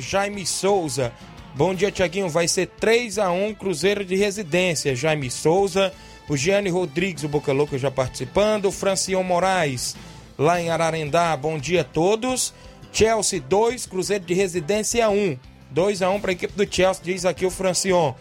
Jaime 0.00 0.46
Souza. 0.46 1.12
Bom 1.54 1.74
dia, 1.74 1.92
Tiaguinho. 1.92 2.30
Vai 2.30 2.48
ser 2.48 2.66
3 2.66 3.18
a 3.18 3.30
1 3.30 3.54
Cruzeiro 3.54 4.04
de 4.04 4.16
Residência. 4.16 4.96
Jaime 4.96 5.30
Souza. 5.30 5.92
O 6.26 6.38
Gianni 6.38 6.70
Rodrigues, 6.70 7.24
o 7.24 7.28
Boca 7.28 7.52
Louca, 7.52 7.76
já 7.76 7.90
participando. 7.90 8.64
O 8.64 8.72
Francion 8.72 9.22
Moraes, 9.22 9.94
lá 10.38 10.58
em 10.58 10.70
Ararendá. 10.70 11.36
Bom 11.36 11.58
dia 11.58 11.82
a 11.82 11.84
todos. 11.84 12.54
Chelsea 12.90 13.42
2, 13.42 13.84
Cruzeiro 13.84 14.24
de 14.24 14.32
Residência 14.32 15.10
1. 15.10 15.36
2 15.74 16.02
a 16.02 16.10
1 16.10 16.20
para 16.20 16.30
a 16.30 16.32
equipe 16.32 16.52
do 16.54 16.72
Chelsea, 16.72 17.02
diz 17.02 17.24
aqui 17.24 17.44
o 17.44 17.50
Francion. 17.50 18.14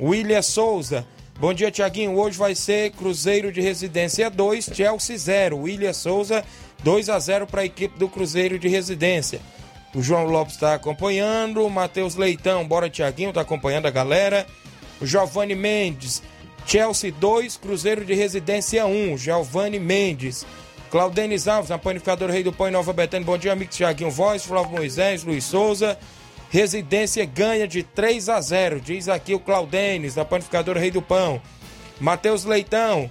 William 0.00 0.40
Souza. 0.40 1.04
Bom 1.40 1.52
dia, 1.52 1.68
Tiaguinho. 1.68 2.16
Hoje 2.16 2.38
vai 2.38 2.54
ser 2.54 2.92
Cruzeiro 2.92 3.50
de 3.50 3.60
Residência 3.60 4.30
2, 4.30 4.70
Chelsea 4.72 5.18
0. 5.18 5.58
William 5.58 5.92
Souza, 5.92 6.44
2 6.84 7.08
a 7.08 7.18
0 7.18 7.48
para 7.48 7.62
a 7.62 7.64
equipe 7.64 7.98
do 7.98 8.08
Cruzeiro 8.08 8.60
de 8.60 8.68
Residência. 8.68 9.40
O 9.92 10.00
João 10.00 10.24
Lopes 10.26 10.54
está 10.54 10.74
acompanhando. 10.74 11.66
O 11.66 11.70
Matheus 11.70 12.14
Leitão, 12.14 12.64
bora 12.64 12.88
Tiaguinho, 12.88 13.30
está 13.30 13.40
acompanhando 13.40 13.86
a 13.86 13.90
galera. 13.90 14.46
O 15.00 15.06
Giovanni 15.06 15.56
Mendes, 15.56 16.22
Chelsea 16.64 17.10
2, 17.10 17.56
Cruzeiro 17.56 18.04
de 18.04 18.14
Residência 18.14 18.86
1. 18.86 19.18
Giovanni 19.18 19.80
Mendes. 19.80 20.46
Claudenis 20.92 21.48
Alves, 21.48 21.70
na 21.70 21.78
Panificadora 21.78 22.32
Rei 22.32 22.44
do 22.44 22.52
Pão 22.52 22.68
em 22.68 22.70
Nova 22.70 22.92
Betânia. 22.92 23.26
Bom 23.26 23.36
dia, 23.36 23.52
amigo 23.52 23.72
Tiaguinho 23.72 24.12
Voz, 24.12 24.44
Flávio 24.44 24.70
Moisés, 24.70 25.24
Luiz 25.24 25.42
Souza. 25.42 25.98
Residência 26.54 27.24
ganha 27.24 27.66
de 27.66 27.82
3 27.82 28.28
a 28.28 28.40
0, 28.40 28.80
diz 28.80 29.08
aqui 29.08 29.34
o 29.34 29.40
Claudenis, 29.40 30.14
da 30.14 30.24
Panificadora 30.24 30.78
Rei 30.78 30.92
do 30.92 31.02
Pão. 31.02 31.42
Matheus 31.98 32.44
Leitão, 32.44 33.10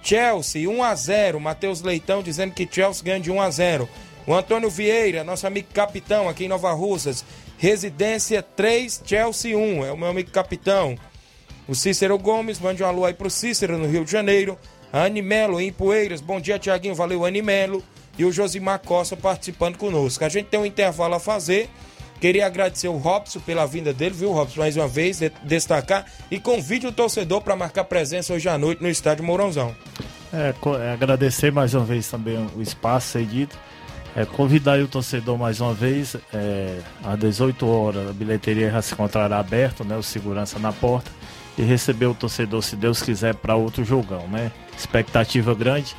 Chelsea 0.00 0.70
1 0.70 0.80
a 0.80 0.94
0. 0.94 1.40
Matheus 1.40 1.82
Leitão 1.82 2.22
dizendo 2.22 2.54
que 2.54 2.68
Chelsea 2.70 3.02
ganha 3.02 3.18
de 3.18 3.32
1 3.32 3.40
a 3.40 3.50
0. 3.50 3.88
O 4.28 4.32
Antônio 4.32 4.70
Vieira, 4.70 5.24
nosso 5.24 5.44
amigo 5.44 5.66
capitão 5.74 6.28
aqui 6.28 6.44
em 6.44 6.48
Nova 6.48 6.70
Russas. 6.70 7.24
Residência 7.58 8.40
3, 8.40 9.02
Chelsea 9.04 9.58
1. 9.58 9.86
É 9.86 9.90
o 9.90 9.96
meu 9.96 10.10
amigo 10.10 10.30
capitão. 10.30 10.96
O 11.66 11.74
Cícero 11.74 12.16
Gomes, 12.16 12.60
mande 12.60 12.84
um 12.84 12.86
alô 12.86 13.04
aí 13.04 13.12
pro 13.12 13.28
Cícero 13.28 13.76
no 13.76 13.88
Rio 13.88 14.04
de 14.04 14.12
Janeiro. 14.12 14.56
A 14.92 15.02
Animelo 15.02 15.60
em 15.60 15.72
Poeiras. 15.72 16.20
Bom 16.20 16.40
dia, 16.40 16.60
Tiaguinho. 16.60 16.94
Valeu, 16.94 17.26
Animelo. 17.26 17.82
E 18.16 18.24
o 18.24 18.30
Josimar 18.30 18.78
Costa 18.78 19.16
participando 19.16 19.78
conosco. 19.78 20.24
A 20.24 20.28
gente 20.28 20.46
tem 20.46 20.60
um 20.60 20.64
intervalo 20.64 21.16
a 21.16 21.18
fazer. 21.18 21.68
Queria 22.24 22.46
agradecer 22.46 22.88
o 22.88 22.96
Robson 22.96 23.38
pela 23.38 23.66
vinda 23.66 23.92
dele, 23.92 24.14
viu, 24.14 24.32
Robson? 24.32 24.60
Mais 24.60 24.78
uma 24.78 24.88
vez, 24.88 25.18
de 25.18 25.30
destacar. 25.42 26.06
E 26.30 26.40
convide 26.40 26.86
o 26.86 26.90
torcedor 26.90 27.42
para 27.42 27.54
marcar 27.54 27.84
presença 27.84 28.32
hoje 28.32 28.48
à 28.48 28.56
noite 28.56 28.82
no 28.82 28.88
estádio 28.88 29.22
Mourãozão. 29.22 29.76
É, 30.32 30.54
é, 30.82 30.92
agradecer 30.94 31.52
mais 31.52 31.74
uma 31.74 31.84
vez 31.84 32.08
também 32.08 32.38
o 32.56 32.62
espaço 32.62 33.08
cedido. 33.08 33.54
É, 34.16 34.24
convidar 34.24 34.78
o 34.78 34.88
torcedor 34.88 35.36
mais 35.36 35.60
uma 35.60 35.74
vez, 35.74 36.16
é, 36.32 36.78
às 37.04 37.18
18 37.18 37.66
horas 37.68 38.08
a 38.08 38.12
bilheteria 38.14 38.70
já 38.70 38.80
se 38.80 38.94
encontrará 38.94 39.38
aberta, 39.38 39.84
né, 39.84 39.94
o 39.94 40.02
segurança 40.02 40.58
na 40.58 40.72
porta, 40.72 41.10
e 41.58 41.62
receber 41.62 42.06
o 42.06 42.14
torcedor, 42.14 42.62
se 42.62 42.74
Deus 42.74 43.02
quiser, 43.02 43.34
para 43.34 43.54
outro 43.54 43.84
jogão, 43.84 44.26
né? 44.28 44.50
Expectativa 44.78 45.54
grande, 45.54 45.94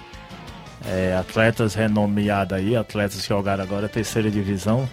é, 0.88 1.16
atletas 1.16 1.76
renomeados 1.76 2.58
aí, 2.58 2.76
atletas 2.76 3.22
que 3.22 3.28
jogaram 3.28 3.64
agora 3.64 3.86
a 3.86 3.90
terceira 3.90 4.32
divisão, 4.32 4.90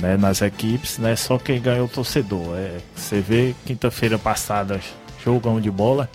né, 0.00 0.16
nas 0.16 0.42
equipes, 0.42 0.98
né? 0.98 1.16
Só 1.16 1.38
quem 1.38 1.60
ganhou 1.60 1.86
o 1.86 1.88
torcedor. 1.88 2.56
É, 2.56 2.78
você 2.94 3.20
vê 3.20 3.54
quinta-feira 3.64 4.18
passada, 4.18 4.80
jogão 5.24 5.60
de 5.60 5.70
bola. 5.70 6.08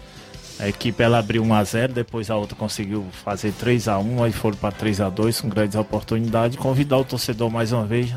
A 0.59 0.67
equipe 0.67 1.03
ela 1.03 1.19
abriu 1.19 1.43
1 1.43 1.53
a 1.53 1.63
0, 1.63 1.93
depois 1.93 2.31
a 2.31 2.35
outra 2.35 2.55
conseguiu 2.55 3.05
fazer 3.11 3.51
3 3.53 3.87
a 3.87 3.99
1, 3.99 4.23
aí 4.23 4.31
foram 4.31 4.57
para 4.57 4.71
3 4.71 5.01
a 5.01 5.09
2 5.09 5.41
com 5.41 5.49
grandes 5.49 5.75
oportunidades. 5.75 6.57
Convidar 6.57 6.97
o 6.97 7.03
torcedor 7.05 7.51
mais 7.51 7.71
uma 7.71 7.85
vez, 7.85 8.13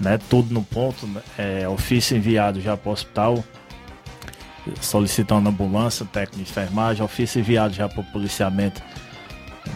né? 0.00 0.18
Tudo 0.28 0.52
no 0.52 0.64
ponto, 0.64 1.06
né, 1.06 1.22
é, 1.38 1.68
ofício 1.68 2.16
enviado 2.16 2.60
já 2.60 2.76
para 2.76 2.90
o 2.90 2.92
hospital, 2.92 3.44
solicitando 4.80 5.48
ambulância, 5.48 6.04
técnico 6.04 6.44
de 6.44 6.50
enfermagem, 6.50 7.04
ofício 7.04 7.38
enviado 7.38 7.72
já 7.72 7.88
para 7.88 8.00
o 8.00 8.04
policiamento 8.04 8.82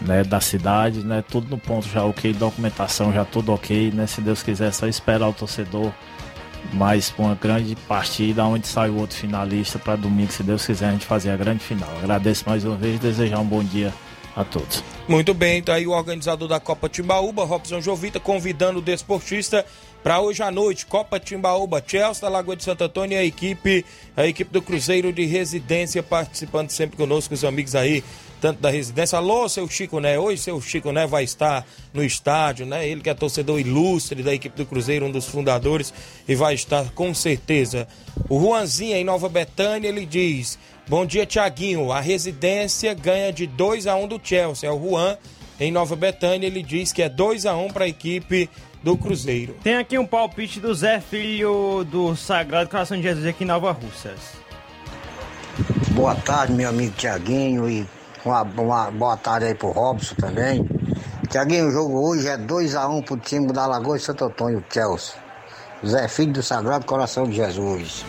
né, 0.02 0.22
da 0.24 0.40
cidade, 0.40 1.00
né, 1.00 1.22
tudo 1.28 1.48
no 1.48 1.58
ponto 1.58 1.88
já 1.88 2.04
ok, 2.04 2.32
documentação 2.32 3.12
já 3.12 3.24
tudo 3.24 3.52
ok, 3.52 3.90
né, 3.92 4.06
se 4.06 4.20
Deus 4.20 4.42
quiser 4.42 4.72
só 4.72 4.86
esperar 4.86 5.28
o 5.28 5.32
torcedor 5.32 5.92
mais 6.72 7.12
uma 7.18 7.34
grande 7.34 7.76
partida 7.76 8.44
onde 8.44 8.66
sai 8.66 8.88
o 8.90 8.98
outro 8.98 9.16
finalista 9.16 9.78
para 9.78 9.96
domingo, 9.96 10.32
se 10.32 10.42
Deus 10.42 10.64
quiser 10.64 10.88
a 10.88 10.92
gente 10.92 11.04
fazer 11.04 11.30
a 11.30 11.36
grande 11.36 11.62
final. 11.62 11.90
Agradeço 11.98 12.44
mais 12.46 12.64
uma 12.64 12.76
vez 12.76 12.96
e 12.96 12.98
desejar 12.98 13.38
um 13.38 13.44
bom 13.44 13.62
dia 13.62 13.92
a 14.34 14.44
todos. 14.44 14.82
Muito 15.06 15.32
bem, 15.32 15.62
tá 15.62 15.74
aí 15.74 15.86
o 15.86 15.90
organizador 15.90 16.48
da 16.48 16.58
Copa 16.58 16.88
Timbaúba, 16.88 17.44
Robson 17.44 17.80
Jovita, 17.80 18.18
convidando 18.18 18.78
o 18.78 18.82
desportista 18.82 19.64
para 20.02 20.20
hoje 20.20 20.42
à 20.42 20.50
noite, 20.50 20.86
Copa 20.86 21.20
Timbaúba, 21.20 21.82
Chelsea 21.86 22.22
da 22.22 22.28
Lagoa 22.28 22.56
de 22.56 22.64
Santo 22.64 22.84
Antônio 22.84 23.14
e 23.14 23.18
a 23.18 23.24
equipe, 23.24 23.84
a 24.16 24.26
equipe 24.26 24.52
do 24.52 24.60
Cruzeiro 24.60 25.12
de 25.12 25.24
Residência 25.24 26.02
participando 26.02 26.70
sempre 26.70 26.96
conosco, 26.96 27.32
os 27.32 27.44
amigos 27.44 27.74
aí 27.74 28.02
tanto 28.44 28.60
da 28.60 28.68
residência. 28.68 29.16
Alô, 29.16 29.48
seu 29.48 29.66
Chico 29.66 29.98
Né? 30.00 30.18
Hoje 30.18 30.42
seu 30.42 30.60
Chico 30.60 30.92
Né 30.92 31.06
vai 31.06 31.24
estar 31.24 31.66
no 31.94 32.04
estádio, 32.04 32.66
né? 32.66 32.86
Ele 32.86 33.00
que 33.00 33.08
é 33.08 33.14
torcedor 33.14 33.58
ilustre 33.58 34.22
da 34.22 34.34
equipe 34.34 34.54
do 34.54 34.66
Cruzeiro, 34.66 35.06
um 35.06 35.10
dos 35.10 35.24
fundadores, 35.24 35.94
e 36.28 36.34
vai 36.34 36.52
estar 36.52 36.90
com 36.90 37.14
certeza. 37.14 37.88
O 38.28 38.38
Juanzinho 38.38 38.96
em 38.96 39.02
Nova 39.02 39.30
Betânia, 39.30 39.88
ele 39.88 40.04
diz: 40.04 40.58
Bom 40.86 41.06
dia, 41.06 41.24
Tiaguinho. 41.24 41.90
A 41.90 42.00
residência 42.00 42.92
ganha 42.92 43.32
de 43.32 43.46
2 43.46 43.86
a 43.86 43.96
1 43.96 44.02
um 44.02 44.08
do 44.08 44.20
Chelsea. 44.22 44.68
É 44.68 44.72
o 44.72 44.78
Juan 44.78 45.16
em 45.58 45.72
Nova 45.72 45.96
Betânia, 45.96 46.46
ele 46.46 46.62
diz 46.62 46.92
que 46.92 47.00
é 47.00 47.08
2 47.08 47.46
a 47.46 47.56
1 47.56 47.64
um 47.64 47.70
para 47.70 47.86
a 47.86 47.88
equipe 47.88 48.50
do 48.82 48.94
Cruzeiro. 48.94 49.56
Tem 49.62 49.76
aqui 49.76 49.96
um 49.96 50.04
palpite 50.04 50.60
do 50.60 50.74
Zé 50.74 51.00
Filho 51.00 51.82
do 51.84 52.14
Sagrado 52.14 52.68
Coração 52.68 52.98
de 52.98 53.04
Jesus 53.04 53.24
aqui 53.24 53.44
em 53.44 53.46
Nova 53.46 53.72
Russas. 53.72 54.20
Boa 55.92 56.14
tarde, 56.14 56.52
meu 56.52 56.68
amigo 56.68 56.92
Tiaguinho 56.98 57.70
e 57.70 57.86
uma, 58.24 58.42
uma 58.42 58.90
boa 58.90 59.16
tarde 59.16 59.46
aí 59.46 59.54
pro 59.54 59.70
Robson 59.70 60.14
também. 60.16 60.68
Tiaguinho, 61.30 61.68
o 61.68 61.70
jogo 61.70 62.08
hoje 62.08 62.28
é 62.28 62.36
2x1 62.36 62.90
um 62.90 63.02
pro 63.02 63.16
time 63.16 63.52
da 63.52 63.66
Lagoa 63.66 63.98
de 63.98 64.04
Santo 64.04 64.24
Antônio, 64.24 64.64
Chelsea. 64.70 65.14
Zé 65.84 66.08
Filho 66.08 66.32
do 66.32 66.42
Sagrado 66.42 66.86
Coração 66.86 67.24
de 67.24 67.36
Jesus. 67.36 68.04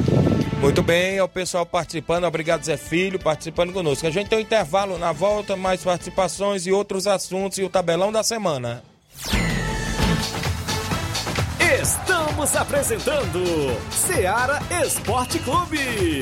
Muito 0.62 0.82
bem, 0.82 1.18
é 1.18 1.24
o 1.24 1.28
pessoal 1.28 1.66
participando. 1.66 2.24
Obrigado, 2.24 2.64
Zé 2.64 2.78
Filho, 2.78 3.20
participando 3.20 3.74
conosco. 3.74 4.08
A 4.08 4.10
gente 4.10 4.30
tem 4.30 4.40
um 4.40 4.42
intervalo 4.42 4.98
na 4.98 5.12
volta, 5.12 5.56
mais 5.56 5.84
participações 5.84 6.66
e 6.66 6.72
outros 6.72 7.06
assuntos 7.08 7.58
e 7.58 7.64
o 7.64 7.70
tabelão 7.70 8.12
da 8.12 8.24
semana. 8.24 8.82
Estamos 11.82 12.56
apresentando 12.56 13.44
Seara 13.92 14.60
Esporte 14.84 15.40
Clube. 15.40 16.22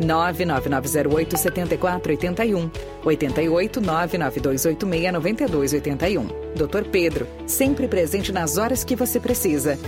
99908 0.00 1.36
7481 1.36 2.70
88 3.04 3.80
99286 3.80 5.12
9281. 5.12 6.26
Dr. 6.54 6.88
Pedro, 6.90 7.26
sempre 7.46 7.88
presente 7.88 8.32
nas 8.32 8.56
horas 8.56 8.84
que 8.84 8.96
você 8.96 9.20
precisa. 9.20 9.78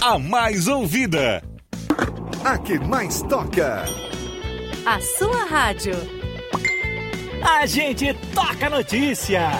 A 0.00 0.18
mais 0.18 0.66
ouvida. 0.66 1.42
A 2.44 2.58
que 2.58 2.78
mais 2.78 3.22
toca. 3.22 3.84
A 4.84 5.00
sua 5.00 5.44
rádio. 5.44 5.94
A 7.40 7.66
gente 7.66 8.12
toca 8.34 8.68
notícia. 8.68 9.50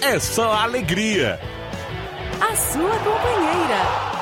É 0.00 0.18
só 0.20 0.52
alegria. 0.52 1.40
A 2.40 2.54
sua 2.54 2.90
companheira. 2.98 4.21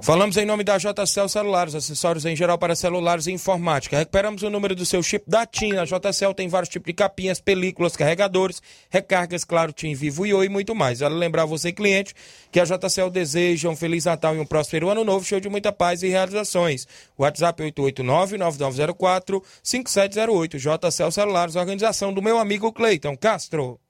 Falamos 0.00 0.36
em 0.36 0.46
nome 0.46 0.62
da 0.62 0.78
JCL 0.78 1.28
Celulares, 1.28 1.74
acessórios 1.74 2.24
em 2.24 2.36
geral 2.36 2.56
para 2.56 2.76
celulares 2.76 3.26
e 3.26 3.32
informática. 3.32 3.98
Recuperamos 3.98 4.42
o 4.42 4.48
número 4.48 4.74
do 4.74 4.86
seu 4.86 5.02
chip 5.02 5.28
da 5.28 5.44
TIM. 5.44 5.76
A 5.76 5.84
JCL 5.84 6.32
tem 6.34 6.48
vários 6.48 6.68
tipos 6.68 6.86
de 6.86 6.92
capinhas, 6.92 7.40
películas, 7.40 7.96
carregadores, 7.96 8.62
recargas, 8.88 9.42
claro, 9.44 9.72
TIM 9.72 9.94
Vivo 9.94 10.24
e 10.24 10.32
Oi 10.32 10.46
e 10.46 10.48
muito 10.48 10.72
mais. 10.74 11.00
Vale 11.00 11.16
lembrar 11.16 11.46
você, 11.46 11.72
cliente, 11.72 12.14
que 12.50 12.60
a 12.60 12.64
JCL 12.64 13.10
deseja 13.10 13.68
um 13.68 13.76
Feliz 13.76 14.04
Natal 14.04 14.36
e 14.36 14.38
um 14.38 14.46
próspero 14.46 14.88
Ano 14.88 15.04
Novo, 15.04 15.24
cheio 15.24 15.40
de 15.40 15.48
muita 15.48 15.72
paz 15.72 16.00
e 16.02 16.08
realizações. 16.08 16.86
WhatsApp 17.18 17.60
889-9904-5708. 17.64 20.58
JCL 20.58 21.10
Celulares, 21.10 21.56
organização 21.56 22.14
do 22.14 22.22
meu 22.22 22.38
amigo 22.38 22.72
Cleiton 22.72 23.16
Castro. 23.16 23.80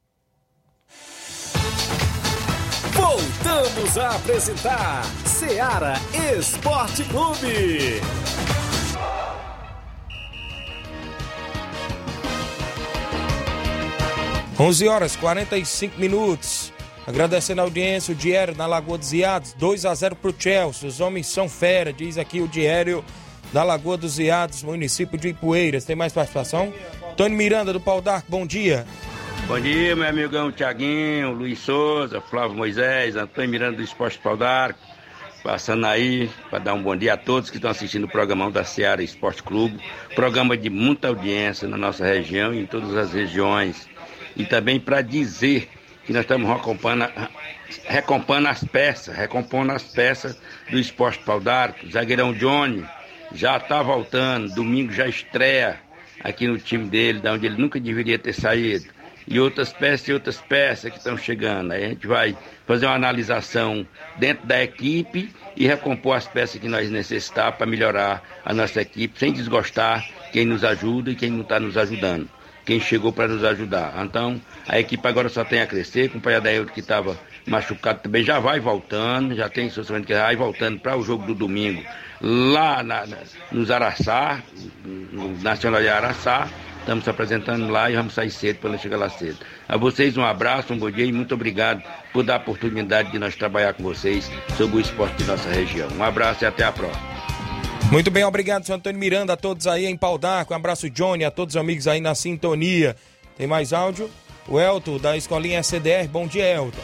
Voltamos 3.08 3.96
a 3.96 4.16
apresentar 4.16 5.02
Seara 5.24 5.94
Esporte 6.38 7.02
Clube. 7.04 8.02
11 14.60 14.88
horas 14.88 15.16
45 15.16 15.98
minutos. 15.98 16.70
Agradecendo 17.06 17.62
a 17.62 17.64
audiência, 17.64 18.12
o 18.12 18.14
Diário 18.14 18.54
na 18.54 18.66
Lagoa 18.66 18.98
dos 18.98 19.14
Iados, 19.14 19.54
2 19.54 19.86
a 19.86 19.94
0 19.94 20.14
para 20.14 20.30
o 20.30 20.34
Chelsea. 20.38 20.86
Os 20.86 21.00
homens 21.00 21.28
são 21.28 21.48
fera, 21.48 21.94
diz 21.94 22.18
aqui 22.18 22.42
o 22.42 22.46
Diário 22.46 23.02
da 23.54 23.62
Lagoa 23.62 23.96
dos 23.96 24.18
Iados, 24.18 24.62
município 24.62 25.18
de 25.18 25.28
Ipueiras. 25.28 25.86
Tem 25.86 25.96
mais 25.96 26.12
participação? 26.12 26.74
Tony 27.16 27.34
Miranda 27.34 27.72
do 27.72 27.80
Pau 27.80 28.02
d'Arco, 28.02 28.30
bom 28.30 28.46
dia. 28.46 28.86
Bom 29.48 29.58
dia, 29.58 29.96
meu 29.96 30.06
amigão 30.06 30.52
Tiaguinho, 30.52 31.32
Luiz 31.32 31.60
Souza, 31.60 32.20
Flávio 32.20 32.54
Moisés, 32.54 33.16
Antônio 33.16 33.48
Miranda 33.48 33.78
do 33.78 33.82
Esporte 33.82 34.18
Pau 34.18 34.36
d'Arco. 34.36 34.78
Passando 35.42 35.86
aí 35.86 36.28
para 36.50 36.58
dar 36.58 36.74
um 36.74 36.82
bom 36.82 36.94
dia 36.94 37.14
a 37.14 37.16
todos 37.16 37.48
que 37.48 37.56
estão 37.56 37.70
assistindo 37.70 38.04
o 38.04 38.08
programa 38.08 38.50
da 38.50 38.62
Seara 38.62 39.02
Esporte 39.02 39.42
Clube. 39.42 39.80
Programa 40.14 40.54
de 40.54 40.68
muita 40.68 41.08
audiência 41.08 41.66
na 41.66 41.78
nossa 41.78 42.04
região 42.04 42.52
e 42.52 42.60
em 42.60 42.66
todas 42.66 42.94
as 42.94 43.14
regiões. 43.14 43.88
E 44.36 44.44
também 44.44 44.78
para 44.78 45.00
dizer 45.00 45.70
que 46.04 46.12
nós 46.12 46.22
estamos 46.24 46.46
recompondo, 46.46 47.10
recompondo 47.86 48.48
as 48.48 48.62
peças, 48.62 49.16
recompondo 49.16 49.72
as 49.72 49.82
peças 49.82 50.38
do 50.70 50.78
Esporte 50.78 51.24
Pau 51.24 51.40
d'Arco. 51.40 51.90
Zagueirão 51.90 52.34
Johnny 52.34 52.84
já 53.32 53.56
está 53.56 53.82
voltando, 53.82 54.54
domingo 54.54 54.92
já 54.92 55.08
estreia 55.08 55.80
aqui 56.22 56.46
no 56.46 56.58
time 56.58 56.84
dele, 56.84 57.20
da 57.20 57.32
onde 57.32 57.46
ele 57.46 57.56
nunca 57.56 57.80
deveria 57.80 58.18
ter 58.18 58.34
saído 58.34 58.97
e 59.28 59.38
outras 59.38 59.72
peças 59.72 60.08
e 60.08 60.12
outras 60.12 60.40
peças 60.40 60.90
que 60.90 60.98
estão 60.98 61.16
chegando. 61.16 61.72
Aí 61.72 61.84
a 61.84 61.88
gente 61.88 62.06
vai 62.06 62.36
fazer 62.66 62.86
uma 62.86 62.94
analisação 62.94 63.86
dentro 64.16 64.46
da 64.46 64.62
equipe 64.62 65.30
e 65.56 65.66
recompor 65.66 66.16
as 66.16 66.26
peças 66.26 66.60
que 66.60 66.68
nós 66.68 66.90
necessitamos 66.90 67.56
para 67.56 67.66
melhorar 67.66 68.22
a 68.44 68.54
nossa 68.54 68.80
equipe, 68.80 69.18
sem 69.18 69.32
desgostar 69.32 70.08
quem 70.32 70.44
nos 70.44 70.64
ajuda 70.64 71.10
e 71.10 71.14
quem 71.14 71.30
não 71.30 71.42
está 71.42 71.60
nos 71.60 71.76
ajudando. 71.76 72.28
Quem 72.64 72.80
chegou 72.80 73.12
para 73.12 73.28
nos 73.28 73.44
ajudar. 73.44 73.94
Então, 74.04 74.40
a 74.66 74.78
equipe 74.78 75.06
agora 75.06 75.28
só 75.28 75.44
tem 75.44 75.60
a 75.60 75.66
crescer, 75.66 76.10
com 76.10 76.18
o 76.18 76.20
Pai 76.20 76.34
Adaildo 76.34 76.72
que 76.72 76.80
estava 76.80 77.18
machucado 77.46 78.00
também 78.00 78.22
já 78.22 78.38
vai 78.38 78.60
voltando, 78.60 79.34
já 79.34 79.48
tem 79.48 79.70
sofrimento 79.70 80.06
que 80.06 80.14
vai 80.14 80.36
voltando 80.36 80.78
para 80.78 80.96
o 80.96 81.02
jogo 81.02 81.26
do 81.26 81.34
domingo 81.34 81.82
lá 82.20 82.82
na, 82.82 83.06
na, 83.06 83.18
nos 83.52 83.70
Araçá, 83.70 84.42
no 84.84 85.38
Nacional 85.38 85.80
de 85.80 85.88
Araçá, 85.88 86.48
Estamos 86.88 87.04
se 87.04 87.10
apresentando 87.10 87.68
lá 87.68 87.90
e 87.90 87.96
vamos 87.96 88.14
sair 88.14 88.30
cedo 88.30 88.60
para 88.60 88.70
não 88.70 88.78
chegar 88.78 88.96
lá 88.96 89.10
cedo. 89.10 89.36
A 89.68 89.76
vocês 89.76 90.16
um 90.16 90.24
abraço, 90.24 90.72
um 90.72 90.78
bom 90.78 90.90
dia 90.90 91.04
e 91.04 91.12
muito 91.12 91.34
obrigado 91.34 91.82
por 92.14 92.24
dar 92.24 92.36
a 92.36 92.38
oportunidade 92.38 93.12
de 93.12 93.18
nós 93.18 93.36
trabalhar 93.36 93.74
com 93.74 93.82
vocês 93.82 94.30
sobre 94.56 94.78
o 94.78 94.80
esporte 94.80 95.18
de 95.18 95.24
nossa 95.24 95.50
região. 95.50 95.86
Um 95.98 96.02
abraço 96.02 96.44
e 96.44 96.46
até 96.46 96.64
a 96.64 96.72
próxima. 96.72 97.06
Muito 97.92 98.10
bem, 98.10 98.24
obrigado, 98.24 98.64
senhor 98.64 98.78
Antônio 98.78 98.98
Miranda, 98.98 99.34
a 99.34 99.36
todos 99.36 99.66
aí 99.66 99.84
em 99.84 99.98
Pau 99.98 100.16
d'Arco. 100.16 100.54
Um 100.54 100.56
abraço, 100.56 100.88
Johnny, 100.88 101.26
a 101.26 101.30
todos 101.30 101.56
os 101.56 101.60
amigos 101.60 101.86
aí 101.86 102.00
na 102.00 102.14
sintonia. 102.14 102.96
Tem 103.36 103.46
mais 103.46 103.74
áudio? 103.74 104.08
O 104.48 104.58
Elton, 104.58 104.96
da 104.96 105.14
Escolinha 105.14 105.62
CDR. 105.62 106.08
Bom 106.08 106.26
dia, 106.26 106.54
Elton. 106.54 106.80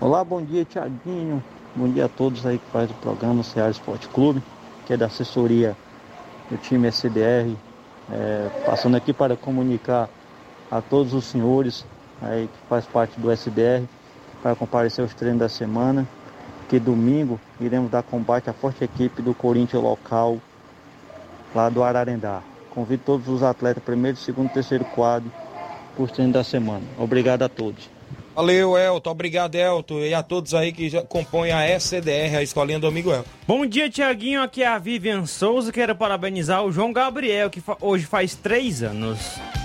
Olá, 0.00 0.22
bom 0.22 0.40
dia, 0.40 0.64
Tiaguinho. 0.64 1.42
Bom 1.74 1.92
dia 1.92 2.04
a 2.04 2.08
todos 2.08 2.46
aí 2.46 2.58
que 2.58 2.70
faz 2.72 2.88
o 2.92 2.94
programa 2.94 3.42
Ceará 3.42 3.70
Esporte 3.70 4.06
Clube, 4.06 4.40
que 4.86 4.92
é 4.92 4.96
da 4.96 5.06
assessoria 5.06 5.76
do 6.48 6.56
time 6.58 6.86
SDR 6.86 7.56
é, 8.12 8.48
passando 8.64 8.96
aqui 8.96 9.12
para 9.12 9.36
comunicar 9.36 10.08
a 10.70 10.80
todos 10.80 11.14
os 11.14 11.24
senhores 11.24 11.84
aí 12.22 12.48
que 12.48 12.68
faz 12.68 12.86
parte 12.86 13.18
do 13.18 13.30
SDR 13.30 13.84
para 14.42 14.54
comparecer 14.54 15.02
aos 15.02 15.14
treinos 15.14 15.40
da 15.40 15.48
semana, 15.48 16.06
que 16.68 16.78
domingo 16.78 17.40
iremos 17.60 17.90
dar 17.90 18.02
combate 18.02 18.48
à 18.48 18.52
forte 18.52 18.84
equipe 18.84 19.20
do 19.20 19.34
Corinthians 19.34 19.82
local 19.82 20.38
lá 21.54 21.68
do 21.68 21.82
Ararendá. 21.82 22.42
Convido 22.70 23.02
todos 23.04 23.28
os 23.28 23.42
atletas, 23.42 23.82
primeiro, 23.82 24.16
segundo, 24.16 24.50
terceiro 24.50 24.84
quadro, 24.84 25.30
para 25.94 26.04
os 26.04 26.12
treinos 26.12 26.34
da 26.34 26.44
semana. 26.44 26.84
Obrigado 26.98 27.42
a 27.42 27.48
todos. 27.48 27.99
Valeu, 28.34 28.78
Elton. 28.78 29.10
Obrigado, 29.10 29.54
Elton. 29.56 30.00
E 30.00 30.14
a 30.14 30.22
todos 30.22 30.54
aí 30.54 30.72
que 30.72 30.88
já 30.88 31.02
compõem 31.02 31.50
a 31.52 31.66
SCDR, 31.78 32.36
a 32.38 32.42
Escolinha 32.42 32.78
do 32.78 32.86
Amigo 32.86 33.10
Elton. 33.10 33.28
Bom 33.46 33.66
dia, 33.66 33.90
Tiaguinho. 33.90 34.40
Aqui 34.42 34.62
é 34.62 34.66
a 34.66 34.78
Vivian 34.78 35.26
Souza. 35.26 35.72
Quero 35.72 35.94
parabenizar 35.94 36.64
o 36.64 36.72
João 36.72 36.92
Gabriel, 36.92 37.50
que 37.50 37.60
fa 37.60 37.76
hoje 37.80 38.06
faz 38.06 38.34
três 38.34 38.82
anos. 38.82 39.18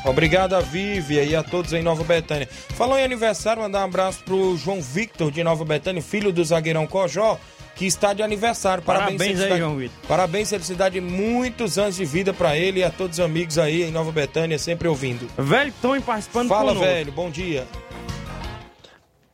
Obrigado 0.04 0.54
a 0.56 0.60
Vivian 0.60 1.24
e 1.24 1.36
a 1.36 1.44
todos 1.44 1.74
em 1.74 1.82
Nova 1.82 2.04
Betânia. 2.04 2.48
Falou 2.52 2.98
em 2.98 3.04
aniversário, 3.04 3.62
mandar 3.62 3.82
um 3.82 3.86
abraço 3.86 4.24
pro 4.24 4.58
João 4.58 4.82
Victor 4.82 5.32
de 5.32 5.44
Nova 5.44 5.64
Betânia, 5.64 6.02
filho 6.02 6.32
do 6.32 6.44
zagueirão 6.44 6.86
Cojó, 6.86 7.40
que 7.76 7.86
está 7.86 8.14
de 8.14 8.22
aniversário. 8.22 8.84
Parabéns, 8.84 9.18
Parabéns 9.18 9.42
aí, 9.42 9.58
João 9.58 9.78
Vitor. 9.78 9.98
Parabéns, 10.08 10.50
felicidade, 10.50 11.02
muitos 11.02 11.78
anos 11.78 11.96
de 11.96 12.06
vida 12.06 12.34
para 12.34 12.58
ele 12.58 12.82
e 12.82 12.84
a 12.84 12.90
todos 12.90 13.20
os 13.20 13.26
amigos 13.26 13.58
aí 13.58 13.84
em 13.84 13.92
Nova 13.92 14.12
Betânia, 14.12 14.58
sempre 14.60 14.88
ouvindo. 14.88 15.28
Velho 15.38 15.74
Tom 15.82 16.00
participando 16.02 16.50
Fala, 16.50 16.74
conosco. 16.74 16.86
velho, 16.86 17.12
bom 17.12 17.30
dia. 17.30 17.66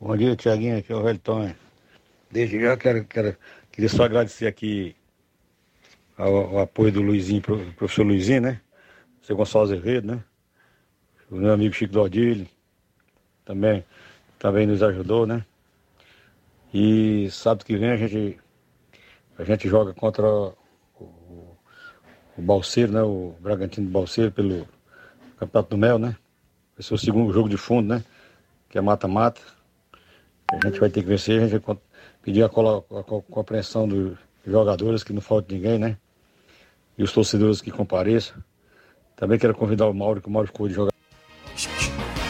Bom 0.03 0.17
dia, 0.17 0.35
Tiaguinho, 0.35 0.79
aqui 0.79 0.91
é 0.91 0.95
o 0.95 1.03
Velton. 1.03 1.53
Desde 2.31 2.59
já 2.59 2.75
quero, 2.75 3.05
quero, 3.05 3.37
queria 3.71 3.87
só 3.87 4.05
agradecer 4.05 4.47
aqui 4.47 4.95
ao, 6.17 6.35
ao 6.35 6.59
apoio 6.61 6.91
do 6.91 7.03
Luizinho, 7.03 7.39
pro, 7.39 7.71
professor 7.73 8.03
Luizinho, 8.03 8.41
né? 8.41 8.61
Seu 9.21 9.35
Gonçalo 9.35 9.65
Azevedo, 9.65 10.07
né? 10.15 10.23
O 11.29 11.35
meu 11.35 11.53
amigo 11.53 11.75
Chico 11.75 11.93
Dodilho 11.93 12.47
também, 13.45 13.85
também 14.39 14.65
nos 14.65 14.81
ajudou, 14.81 15.27
né? 15.27 15.45
E 16.73 17.29
sábado 17.29 17.63
que 17.63 17.77
vem 17.77 17.91
a 17.91 17.97
gente, 17.97 18.39
a 19.37 19.43
gente 19.43 19.69
joga 19.69 19.93
contra 19.93 20.25
o, 20.25 20.57
o, 20.99 21.57
o 22.39 22.41
Balseiro, 22.41 22.91
né? 22.91 23.03
O 23.03 23.35
Bragantino 23.39 23.85
do 23.85 23.93
Balseiro 23.93 24.31
pelo 24.31 24.67
Campeonato 25.37 25.69
do 25.69 25.77
Mel, 25.77 25.99
né? 25.99 26.17
Vai 26.75 26.81
ser 26.81 26.95
o 26.95 26.97
segundo 26.97 27.31
jogo 27.31 27.47
de 27.47 27.55
fundo, 27.55 27.87
né? 27.87 28.03
Que 28.67 28.79
é 28.79 28.81
mata-mata. 28.81 29.60
A 30.51 30.67
gente 30.67 30.79
vai 30.79 30.89
ter 30.89 31.01
que 31.01 31.07
vencer, 31.07 31.41
a 31.41 31.47
gente 31.47 31.63
vai 31.65 31.77
pedir 32.21 32.43
a, 32.43 32.49
colo- 32.49 32.85
a 32.91 33.03
co- 33.03 33.21
compreensão 33.23 33.87
dos 33.87 34.17
jogadores, 34.45 35.03
que 35.03 35.13
não 35.13 35.21
falte 35.21 35.53
ninguém, 35.53 35.79
né? 35.79 35.97
E 36.97 37.03
os 37.03 37.11
torcedores 37.11 37.61
que 37.61 37.71
compareçam. 37.71 38.35
Também 39.15 39.39
quero 39.39 39.53
convidar 39.55 39.87
o 39.87 39.93
Mauro, 39.93 40.21
que 40.21 40.27
o 40.27 40.31
Mauro 40.31 40.47
ficou 40.47 40.67
de 40.67 40.73
jogar. 40.73 40.91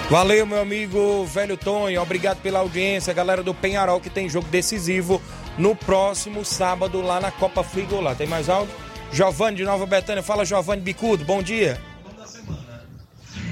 Valeu, 0.10 0.46
meu 0.46 0.60
amigo 0.62 1.26
velho 1.26 1.56
Tonho. 1.58 2.02
Obrigado 2.02 2.42
pela 2.42 2.60
audiência, 2.60 3.14
galera 3.14 3.42
do 3.42 3.54
Penharol, 3.54 4.00
que 4.02 4.10
tem 4.10 4.30
jogo 4.30 4.48
decisivo 4.50 5.22
no 5.58 5.76
próximo 5.76 6.44
sábado 6.44 7.02
lá 7.02 7.20
na 7.20 7.32
Copa 7.32 7.64
Frigolar. 7.64 8.16
Tem 8.16 8.28
mais 8.28 8.50
áudio? 8.50 8.76
Giovanni 9.12 9.58
de 9.58 9.64
Nova 9.64 9.86
Betânia. 9.86 10.22
Fala, 10.22 10.46
Giovanni 10.46 10.82
Bicudo. 10.82 11.24
Bom 11.26 11.42
dia. 11.42 11.80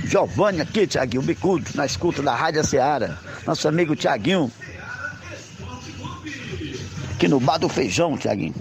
Giovanni 0.06 0.60
aqui, 0.62 0.88
Tiaguinho 0.88 1.22
Bicudo, 1.24 1.70
na 1.76 1.86
escuta 1.86 2.22
da 2.22 2.36
Rádio 2.36 2.66
Seara. 2.66 3.18
Nosso 3.46 3.68
amigo 3.68 3.96
Tiaguinho. 3.96 4.52
Aqui 7.20 7.28
no 7.28 7.38
Bar 7.38 7.58
do 7.58 7.68
Feijão, 7.68 8.18
Tiaguinho. 8.18 8.56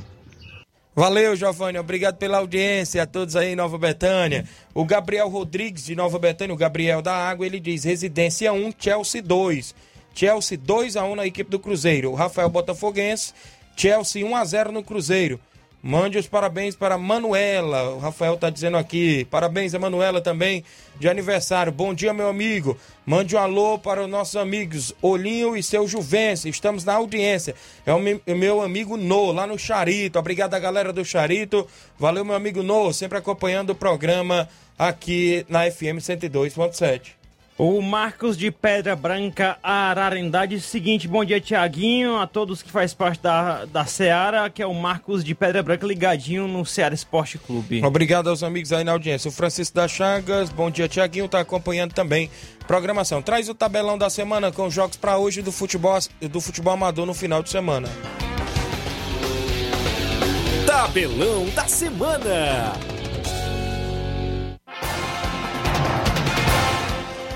Valeu, 0.92 1.36
Giovanni. 1.36 1.78
Obrigado 1.78 2.16
pela 2.16 2.38
audiência. 2.38 3.00
A 3.00 3.06
todos 3.06 3.36
aí 3.36 3.52
em 3.52 3.54
Nova 3.54 3.78
Betânia. 3.78 4.44
O 4.74 4.84
Gabriel 4.84 5.28
Rodrigues 5.28 5.84
de 5.84 5.94
Nova 5.94 6.18
Betânia, 6.18 6.52
o 6.52 6.58
Gabriel 6.58 7.00
da 7.00 7.14
Água, 7.14 7.46
ele 7.46 7.60
diz: 7.60 7.84
Residência 7.84 8.52
1, 8.52 8.72
Chelsea 8.76 9.22
2. 9.22 9.76
Chelsea 10.12 10.58
2 10.58 10.96
a 10.96 11.04
1 11.04 11.14
na 11.14 11.24
equipe 11.24 11.48
do 11.48 11.60
Cruzeiro. 11.60 12.10
O 12.10 12.16
Rafael 12.16 12.48
Botafoguense, 12.48 13.32
Chelsea 13.76 14.26
1 14.26 14.34
a 14.34 14.44
0 14.44 14.72
no 14.72 14.82
Cruzeiro. 14.82 15.38
Mande 15.80 16.18
os 16.18 16.26
parabéns 16.26 16.74
para 16.74 16.98
Manuela. 16.98 17.90
O 17.90 17.98
Rafael 17.98 18.36
tá 18.36 18.50
dizendo 18.50 18.76
aqui. 18.76 19.24
Parabéns 19.30 19.74
a 19.74 19.78
Manuela 19.78 20.20
também 20.20 20.64
de 20.98 21.08
aniversário. 21.08 21.70
Bom 21.70 21.94
dia, 21.94 22.12
meu 22.12 22.28
amigo. 22.28 22.76
Mande 23.06 23.36
um 23.36 23.38
alô 23.38 23.78
para 23.78 24.02
os 24.02 24.10
nossos 24.10 24.34
amigos 24.34 24.92
Olinho 25.00 25.56
e 25.56 25.62
seu 25.62 25.86
Juvencio. 25.86 26.50
Estamos 26.50 26.84
na 26.84 26.94
audiência. 26.94 27.54
É 27.86 27.92
o 27.92 27.98
o 27.98 28.36
meu 28.36 28.60
amigo 28.60 28.96
No, 28.96 29.30
lá 29.30 29.46
no 29.46 29.56
Charito. 29.56 30.18
Obrigado 30.18 30.54
a 30.54 30.58
galera 30.58 30.92
do 30.92 31.04
Charito. 31.04 31.66
Valeu, 31.96 32.24
meu 32.24 32.34
amigo 32.34 32.62
No, 32.62 32.92
sempre 32.92 33.16
acompanhando 33.16 33.70
o 33.70 33.74
programa 33.74 34.48
aqui 34.76 35.46
na 35.48 35.70
FM 35.70 35.98
102.7. 36.00 37.17
O 37.58 37.82
Marcos 37.82 38.38
de 38.38 38.52
Pedra 38.52 38.94
Branca, 38.94 39.58
Ararendá, 39.60 40.46
diz 40.46 40.64
o 40.64 40.68
seguinte: 40.68 41.08
bom 41.08 41.24
dia, 41.24 41.40
Tiaguinho, 41.40 42.16
a 42.16 42.24
todos 42.24 42.62
que 42.62 42.70
faz 42.70 42.94
parte 42.94 43.20
da, 43.20 43.64
da 43.64 43.84
Seara, 43.84 44.48
que 44.48 44.62
é 44.62 44.66
o 44.66 44.72
Marcos 44.72 45.24
de 45.24 45.34
Pedra 45.34 45.60
Branca 45.60 45.84
ligadinho 45.84 46.46
no 46.46 46.64
Seara 46.64 46.94
Esporte 46.94 47.36
Clube. 47.36 47.84
Obrigado 47.84 48.30
aos 48.30 48.44
amigos 48.44 48.72
aí 48.72 48.84
na 48.84 48.92
audiência. 48.92 49.28
O 49.28 49.32
Francisco 49.32 49.74
das 49.74 49.90
Chagas, 49.90 50.50
bom 50.50 50.70
dia, 50.70 50.86
Tiaguinho, 50.86 51.28
tá 51.28 51.40
acompanhando 51.40 51.92
também 51.92 52.30
programação. 52.64 53.20
Traz 53.20 53.48
o 53.48 53.54
tabelão 53.56 53.98
da 53.98 54.08
semana 54.08 54.52
com 54.52 54.66
os 54.66 54.72
jogos 54.72 54.96
para 54.96 55.18
hoje 55.18 55.42
do 55.42 55.50
futebol, 55.50 55.98
do 56.30 56.40
futebol 56.40 56.74
amador 56.74 57.06
no 57.06 57.14
final 57.14 57.42
de 57.42 57.50
semana. 57.50 57.88
Tabelão 60.64 61.46
da 61.56 61.66
semana. 61.66 62.97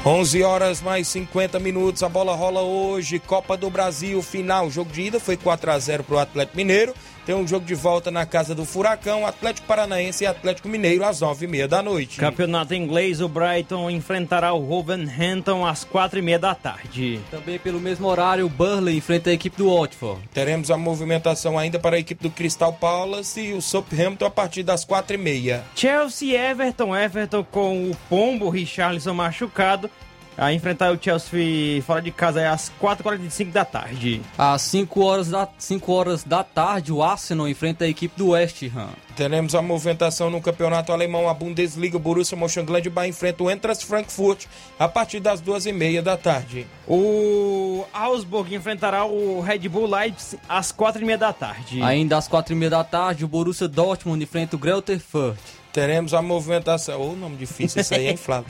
11 0.05 0.42
horas 0.42 0.82
mais 0.82 1.07
50 1.07 1.61
minutos, 1.61 2.03
a 2.03 2.09
bola 2.09 2.34
rola 2.34 2.61
hoje, 2.61 3.20
Copa 3.20 3.57
do 3.57 3.70
Brasil, 3.70 4.20
final, 4.20 4.68
jogo 4.68 4.90
de 4.90 5.03
ida 5.03 5.20
foi 5.20 5.36
4 5.36 5.70
a 5.70 5.78
0 5.78 6.03
para 6.03 6.16
o 6.16 6.18
Atlético 6.18 6.57
Mineiro, 6.57 6.92
tem 7.25 7.35
um 7.35 7.47
jogo 7.47 7.64
de 7.64 7.75
volta 7.75 8.11
na 8.11 8.27
casa 8.27 8.55
do 8.55 8.64
Furacão, 8.64 9.27
Atlético 9.27 9.66
Paranaense 9.66 10.25
e 10.25 10.27
Atlético 10.27 10.68
Mineiro 10.68 11.05
às 11.05 11.20
9h30 11.20 11.66
da 11.66 11.83
noite. 11.83 12.18
Campeonato 12.18 12.75
inglês, 12.75 13.20
o 13.20 13.29
Brighton 13.29 13.91
enfrentará 13.91 14.53
o 14.53 14.64
Wolverhampton 14.64 15.64
às 15.64 15.85
4h30 15.85 16.39
da 16.39 16.55
tarde. 16.55 17.20
Também 17.31 17.59
pelo 17.59 17.81
mesmo 17.81 18.07
horário, 18.09 18.47
o 18.47 18.49
Burley 18.49 18.97
enfrenta 18.97 19.31
a 19.31 19.33
equipe 19.33 19.57
do 19.57 19.75
Watford. 19.75 20.23
Teremos 20.33 20.70
a 20.70 20.77
movimentação 20.77 21.59
ainda 21.59 21.79
para 21.79 21.97
a 21.97 21.99
equipe 21.99 22.23
do 22.23 22.31
Crystal 22.31 22.73
Palace 22.73 23.41
e 23.41 23.53
o 23.53 23.62
Southampton 23.62 24.27
a 24.27 24.31
partir 24.31 24.62
das 24.62 24.85
4h30. 24.85 25.61
Chelsea 25.75 26.29
e 26.31 26.37
Everton, 26.37 26.97
Everton 26.97 27.45
com 27.45 27.91
o 27.91 27.97
Pombo, 28.09 28.49
Richarlison 28.49 29.14
machucado, 29.14 29.91
a 30.37 30.53
enfrentar 30.53 30.93
o 30.93 30.99
Chelsea 31.01 31.83
fora 31.83 32.01
de 32.01 32.11
casa 32.11 32.41
é 32.41 32.47
às 32.47 32.70
4h45 32.80 33.53
da 33.53 33.64
tarde. 33.64 34.20
Às 34.37 34.62
5 34.62 35.01
horas, 35.03 35.28
da, 35.30 35.49
5 35.59 35.93
horas 35.93 36.24
da 36.24 36.43
tarde, 36.43 36.93
o 36.93 37.03
Arsenal 37.03 37.49
enfrenta 37.49 37.85
a 37.85 37.89
equipe 37.89 38.16
do 38.16 38.30
West 38.30 38.62
Ham. 38.74 38.91
Teremos 39.16 39.55
a 39.55 39.61
movimentação 39.61 40.30
no 40.30 40.41
campeonato 40.41 40.91
alemão, 40.91 41.28
a 41.28 41.35
Bundesliga, 41.35 41.97
o 41.97 42.01
Borussia 42.01 42.37
Mönchengladbach 42.37 43.09
enfrenta 43.09 43.45
o 43.45 43.51
Entras 43.51 43.83
Frankfurt 43.83 44.47
a 44.78 44.89
partir 44.89 45.20
das 45.20 45.43
2h30 45.43 46.01
da 46.01 46.16
tarde. 46.16 46.66
O 46.89 47.85
Augsburg 47.93 48.55
enfrentará 48.55 49.05
o 49.05 49.41
Red 49.41 49.68
Bull 49.68 49.87
Leipzig 49.87 50.41
às 50.49 50.72
4h30 50.72 51.16
da 51.16 51.33
tarde. 51.33 51.83
Ainda 51.83 52.16
às 52.16 52.28
4h30 52.28 52.68
da 52.70 52.85
tarde, 52.85 53.24
o 53.24 53.28
Borussia 53.28 53.68
Dortmund 53.68 54.22
enfrenta 54.22 54.57
o 54.57 54.59
Greuther 54.59 54.99
Fürth. 54.99 55.61
Teremos 55.73 56.12
a 56.12 56.20
movimentação. 56.20 57.01
Ô, 57.01 57.12
oh, 57.12 57.16
nome 57.16 57.37
difícil, 57.37 57.81
isso 57.81 57.95
aí 57.95 58.07
é 58.07 58.12
inflado. 58.12 58.47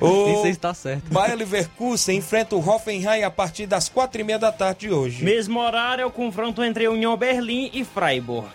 o 0.00 0.28
isso 0.36 0.46
está 0.48 0.74
certo. 0.74 1.04
Bayer 1.10 1.36
Leverkusen 1.36 2.18
enfrenta 2.18 2.54
o 2.54 2.68
Hoffenheim 2.68 3.22
a 3.22 3.30
partir 3.30 3.66
das 3.66 3.88
quatro 3.88 4.20
e 4.20 4.24
meia 4.24 4.38
da 4.38 4.52
tarde 4.52 4.80
de 4.80 4.92
hoje. 4.92 5.24
Mesmo 5.24 5.60
horário 5.60 6.02
é 6.02 6.06
o 6.06 6.10
confronto 6.10 6.62
entre 6.62 6.86
União 6.88 7.16
Berlim 7.16 7.70
e 7.72 7.84
Freiburg. 7.84 8.50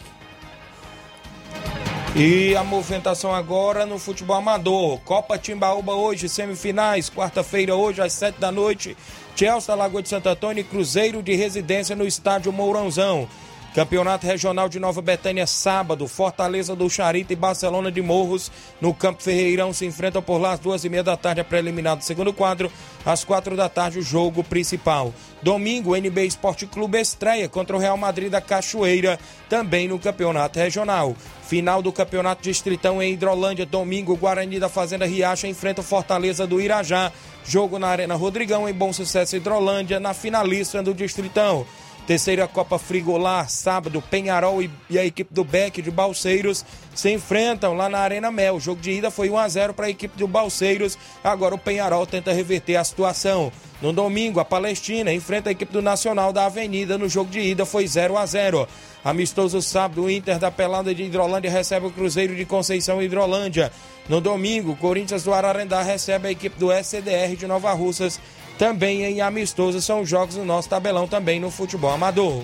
E 2.15 2.55
a 2.55 2.63
movimentação 2.63 3.33
agora 3.33 3.85
no 3.85 3.99
futebol 3.99 4.37
amador. 4.37 4.99
Copa 5.01 5.37
Timbaúba 5.37 5.93
hoje, 5.93 6.27
semifinais. 6.27 7.09
Quarta-feira 7.09 7.75
hoje, 7.75 8.01
às 8.01 8.13
sete 8.13 8.39
da 8.39 8.51
noite. 8.51 8.97
Chelsea, 9.35 9.75
Lagoa 9.75 10.01
de 10.01 10.09
Santo 10.09 10.27
Antônio 10.27 10.61
e 10.61 10.63
Cruzeiro 10.63 11.21
de 11.21 11.35
residência 11.35 11.95
no 11.95 12.07
estádio 12.07 12.51
Mourãozão. 12.51 13.29
Campeonato 13.77 14.25
Regional 14.25 14.67
de 14.67 14.79
Nova 14.79 15.03
Betânia, 15.03 15.45
sábado. 15.45 16.07
Fortaleza 16.07 16.75
do 16.75 16.89
Charita 16.89 17.31
e 17.31 17.35
Barcelona 17.35 17.91
de 17.91 18.01
Morros, 18.01 18.51
no 18.81 18.91
Campo 18.91 19.21
Ferreirão, 19.21 19.71
se 19.71 19.85
enfrentam 19.85 20.19
por 20.19 20.39
lá 20.39 20.53
às 20.53 20.59
duas 20.59 20.83
e 20.83 20.89
meia 20.89 21.03
da 21.03 21.15
tarde, 21.15 21.41
a 21.41 21.43
preliminar 21.43 21.95
do 21.95 22.03
segundo 22.03 22.33
quadro. 22.33 22.71
Às 23.05 23.23
quatro 23.23 23.55
da 23.55 23.69
tarde, 23.69 23.99
o 23.99 24.01
jogo 24.01 24.43
principal. 24.43 25.13
Domingo, 25.43 25.91
o 25.91 25.95
NB 25.95 26.25
Esporte 26.25 26.65
Clube 26.65 26.99
estreia 26.99 27.47
contra 27.47 27.75
o 27.75 27.79
Real 27.79 27.95
Madrid 27.97 28.31
da 28.31 28.41
Cachoeira, 28.41 29.19
também 29.47 29.87
no 29.87 29.99
Campeonato 29.99 30.57
Regional. 30.57 31.15
Final 31.43 31.79
do 31.83 31.93
Campeonato 31.93 32.41
Distritão 32.41 32.99
em 32.99 33.13
Hidrolândia, 33.13 33.63
domingo, 33.63 34.17
Guarani 34.17 34.59
da 34.59 34.69
Fazenda 34.69 35.05
Riacha 35.05 35.47
enfrenta 35.47 35.81
o 35.81 35.83
Fortaleza 35.83 36.47
do 36.47 36.59
Irajá. 36.59 37.11
Jogo 37.45 37.77
na 37.77 37.89
Arena 37.89 38.15
Rodrigão, 38.15 38.67
em 38.67 38.73
Bom 38.73 38.91
Sucesso 38.91 39.35
Hidrolândia, 39.35 39.99
na 39.99 40.15
finalista 40.15 40.81
do 40.81 40.95
Distritão. 40.95 41.63
Terceira 42.07 42.47
Copa 42.47 42.79
Frigolar, 42.79 43.49
sábado, 43.49 44.01
Penharol 44.01 44.63
e, 44.63 44.71
e, 44.89 44.97
a 44.97 45.05
equipe 45.05 45.33
do 45.33 45.43
Beck 45.43 45.81
de 45.81 45.91
Balseiros 45.91 46.63
se 46.95 47.11
enfrentam 47.11 47.73
lá 47.73 47.89
na 47.89 47.99
Arena 47.99 48.31
Mel. 48.31 48.55
O 48.55 48.61
jogo 48.61 48.79
de 48.79 48.91
ida 48.91 49.11
foi 49.11 49.29
1 49.29 49.37
a 49.37 49.49
0 49.49 49.73
para 49.73 49.87
a 49.87 49.89
equipe 49.89 50.17
do 50.17 50.25
Balseiros. 50.25 50.97
Agora 51.21 51.53
o 51.53 51.57
Penharol 51.57 52.07
tenta 52.07 52.31
reverter 52.31 52.77
a 52.77 52.83
situação. 52.85 53.51
No 53.81 53.91
domingo, 53.91 54.39
a 54.39 54.45
Palestina 54.45 55.11
enfrenta 55.11 55.49
a 55.49 55.51
equipe 55.51 55.73
do 55.73 55.81
Nacional 55.81 56.31
da 56.31 56.45
Avenida. 56.45 56.97
No 56.97 57.09
jogo 57.09 57.29
de 57.29 57.41
ida 57.41 57.65
foi 57.65 57.85
0 57.85 58.17
a 58.17 58.25
0. 58.25 58.65
Amistoso 59.03 59.61
sábado, 59.61 60.03
o 60.03 60.09
Inter 60.09 60.39
da 60.39 60.49
Pelada 60.49 60.95
de 60.95 61.03
Hidrolândia 61.03 61.51
recebe 61.51 61.87
o 61.87 61.91
Cruzeiro 61.91 62.33
de 62.37 62.45
Conceição 62.45 63.03
Hidrolândia. 63.03 63.69
No 64.07 64.21
domingo, 64.21 64.71
o 64.71 64.77
Corinthians 64.77 65.25
do 65.25 65.33
Ararendá 65.33 65.81
recebe 65.81 66.29
a 66.29 66.31
equipe 66.31 66.57
do 66.57 66.71
SCDR 66.71 67.35
de 67.35 67.45
Nova 67.45 67.73
Russas 67.73 68.17
também 68.57 69.03
em 69.03 69.21
amistoso 69.21 69.81
são 69.81 70.05
jogos 70.05 70.35
no 70.35 70.45
nosso 70.45 70.67
tabelão 70.67 71.07
também 71.07 71.39
no 71.39 71.51
futebol 71.51 71.91
amador. 71.91 72.43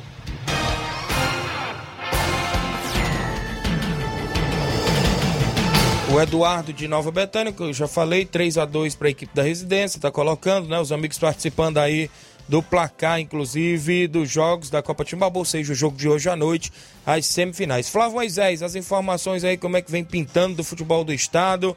O 6.14 6.22
Eduardo 6.22 6.72
de 6.72 6.88
Nova 6.88 7.10
Betânia, 7.10 7.52
que 7.52 7.64
eu 7.64 7.74
já 7.74 7.88
falei, 7.88 8.24
3 8.24 8.60
a 8.60 8.66
2 8.66 8.94
para 8.94 9.08
a 9.08 9.12
equipe 9.12 9.34
da 9.34 9.42
residência, 9.42 9.98
está 9.98 10.12
colocando, 10.12 10.70
né? 10.70 10.80
Os 10.80 10.92
amigos 10.92 11.18
participando 11.18 11.80
aí 11.80 12.08
do 12.48 12.62
placar, 12.62 13.20
inclusive, 13.20 14.08
dos 14.08 14.30
jogos 14.30 14.70
da 14.70 14.84
Copa 14.84 15.04
Timbaúba, 15.04 15.44
seja, 15.44 15.74
o 15.74 15.76
jogo 15.76 15.98
de 15.98 16.08
hoje 16.08 16.30
à 16.30 16.36
noite, 16.36 16.72
as 17.04 17.26
semifinais. 17.26 17.90
Flávio 17.90 18.14
Moisés, 18.14 18.62
as 18.62 18.76
informações 18.76 19.44
aí, 19.44 19.58
como 19.58 19.76
é 19.76 19.82
que 19.82 19.92
vem 19.92 20.04
pintando 20.04 20.58
do 20.58 20.64
futebol 20.64 21.04
do 21.04 21.12
estado, 21.12 21.76